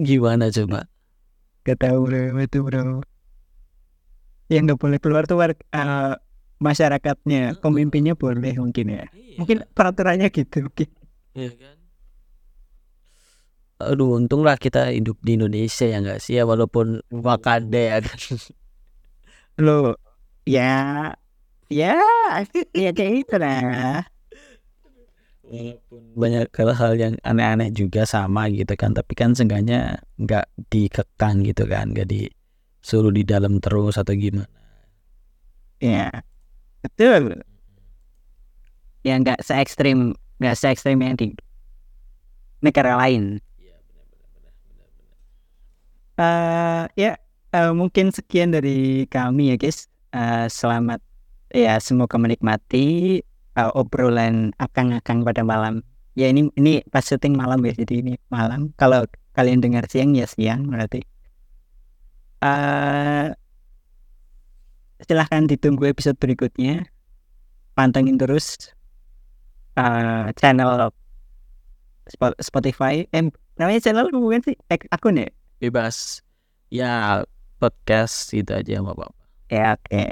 Gimana 0.00 0.48
coba? 0.52 0.88
Nggak 1.64 1.78
tahu 1.80 1.98
bro 2.08 2.40
itu 2.40 2.58
bro. 2.64 3.04
Yang 4.52 4.62
nggak 4.68 4.80
boleh 4.80 4.98
keluar 5.00 5.24
tuh 5.28 5.40
eh, 5.40 6.12
masyarakatnya 6.64 7.60
pemimpinnya 7.60 8.16
boleh 8.16 8.56
mungkin 8.56 8.86
ya. 8.88 9.04
Mungkin 9.36 9.68
peraturannya 9.76 10.32
gitu 10.32 10.64
mungkin. 10.64 10.88
Iya 11.36 11.52
kan? 11.60 11.76
Aduh, 13.84 14.16
untung 14.16 14.46
lah 14.46 14.56
kita 14.56 14.94
hidup 14.96 15.20
di 15.20 15.36
Indonesia 15.36 15.84
ya 15.84 16.00
nggak 16.00 16.20
sih 16.24 16.40
ya 16.40 16.48
walaupun 16.48 17.04
Wakanda 17.12 17.76
ya 17.76 17.98
kan. 18.00 18.18
lo 19.60 19.94
ya 20.48 21.12
ya 21.68 22.00
ya 22.72 22.90
kayak 22.96 23.14
itu 23.28 23.36
lah. 23.36 24.08
Walaupun 25.44 26.16
banyak 26.16 26.48
hal-hal 26.56 26.92
yang 26.96 27.14
aneh-aneh 27.20 27.68
juga 27.68 28.08
sama 28.08 28.48
gitu 28.48 28.72
kan, 28.80 28.96
tapi 28.96 29.12
kan 29.12 29.36
seenggaknya 29.36 30.00
nggak 30.16 30.48
dikekang 30.72 31.44
gitu 31.44 31.68
kan, 31.68 31.92
nggak 31.92 32.08
disuruh 32.08 33.12
di 33.12 33.28
dalam 33.28 33.60
terus 33.60 34.00
atau 34.00 34.16
gimana. 34.16 34.48
ya 35.84 36.24
betul. 36.84 37.40
Ya 39.04 39.16
nggak 39.16 39.40
se 39.40 39.56
ekstrim 39.56 40.12
nggak 40.40 40.56
se 40.56 40.68
ekstrim 40.68 41.00
yang 41.00 41.16
di 41.16 41.32
negara 42.60 42.96
lain. 43.00 43.40
Iya 43.60 43.76
benar-benar 43.84 44.24
benar-benar. 44.36 44.78
eh 46.20 46.84
ya 47.00 47.12
eh, 47.56 47.72
mungkin 47.72 48.12
sekian 48.12 48.52
dari 48.52 49.08
kami 49.08 49.52
ya 49.52 49.56
guys. 49.56 49.88
Eh, 50.14 50.46
selamat 50.46 51.00
ya 51.50 51.76
semoga 51.82 52.16
menikmati 52.20 53.20
eh, 53.56 53.70
obrolan 53.76 54.52
akang-akang 54.60 55.24
pada 55.24 55.42
malam. 55.44 55.80
Ya 56.14 56.30
ini 56.30 56.46
ini 56.54 56.80
pas 56.92 57.02
syuting 57.02 57.34
malam 57.34 57.60
ya 57.66 57.74
jadi 57.74 57.94
ini 58.04 58.12
malam. 58.30 58.70
Kalau 58.78 59.04
kalian 59.34 59.58
dengar 59.64 59.84
siang 59.90 60.14
ya 60.14 60.28
siang 60.30 60.68
berarti. 60.70 61.02
Eh 62.44 63.26
silahkan 65.04 65.44
ditunggu 65.46 65.92
episode 65.92 66.16
berikutnya 66.18 66.88
pantengin 67.76 68.16
terus 68.16 68.72
eh, 69.76 70.26
channel 70.40 70.90
Spo- 72.04 72.36
Spotify 72.40 73.08
eh 73.12 73.24
namanya 73.56 73.80
channel 73.80 74.12
bukan 74.12 74.40
sih 74.44 74.56
akun 74.92 75.20
ya 75.20 75.28
Bebas. 75.62 76.20
Ya 76.68 77.22
podcast 77.56 78.28
itu 78.36 78.50
aja 78.52 78.82
nggak 78.82 78.92
apa-apa. 78.92 79.22
Ya 79.48 79.78
oke. 79.78 80.04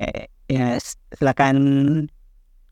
Ya 0.49 0.78
s- 0.80 0.97
silakan 1.18 1.57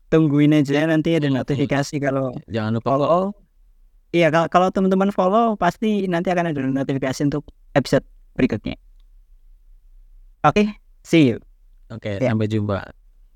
tungguin 0.09 0.55
aja 0.55 0.87
nanti 0.89 1.13
ada 1.13 1.29
notifikasi 1.29 2.01
kalau 2.01 2.33
Jangan 2.49 2.79
lupa 2.79 2.97
follow. 2.97 3.35
Iya 4.15 4.33
kalau 4.33 4.47
kalau 4.49 4.67
teman-teman 4.73 5.13
follow 5.13 5.53
pasti 5.55 6.09
nanti 6.09 6.33
akan 6.33 6.49
ada 6.49 6.61
notifikasi 6.65 7.21
untuk 7.29 7.45
episode 7.77 8.03
berikutnya. 8.33 8.75
Oke, 10.41 10.73
see 11.05 11.29
you. 11.29 11.37
Oke, 11.91 12.17
Ya. 12.23 12.31
sampai 12.31 12.47
jumpa. 12.47 13.00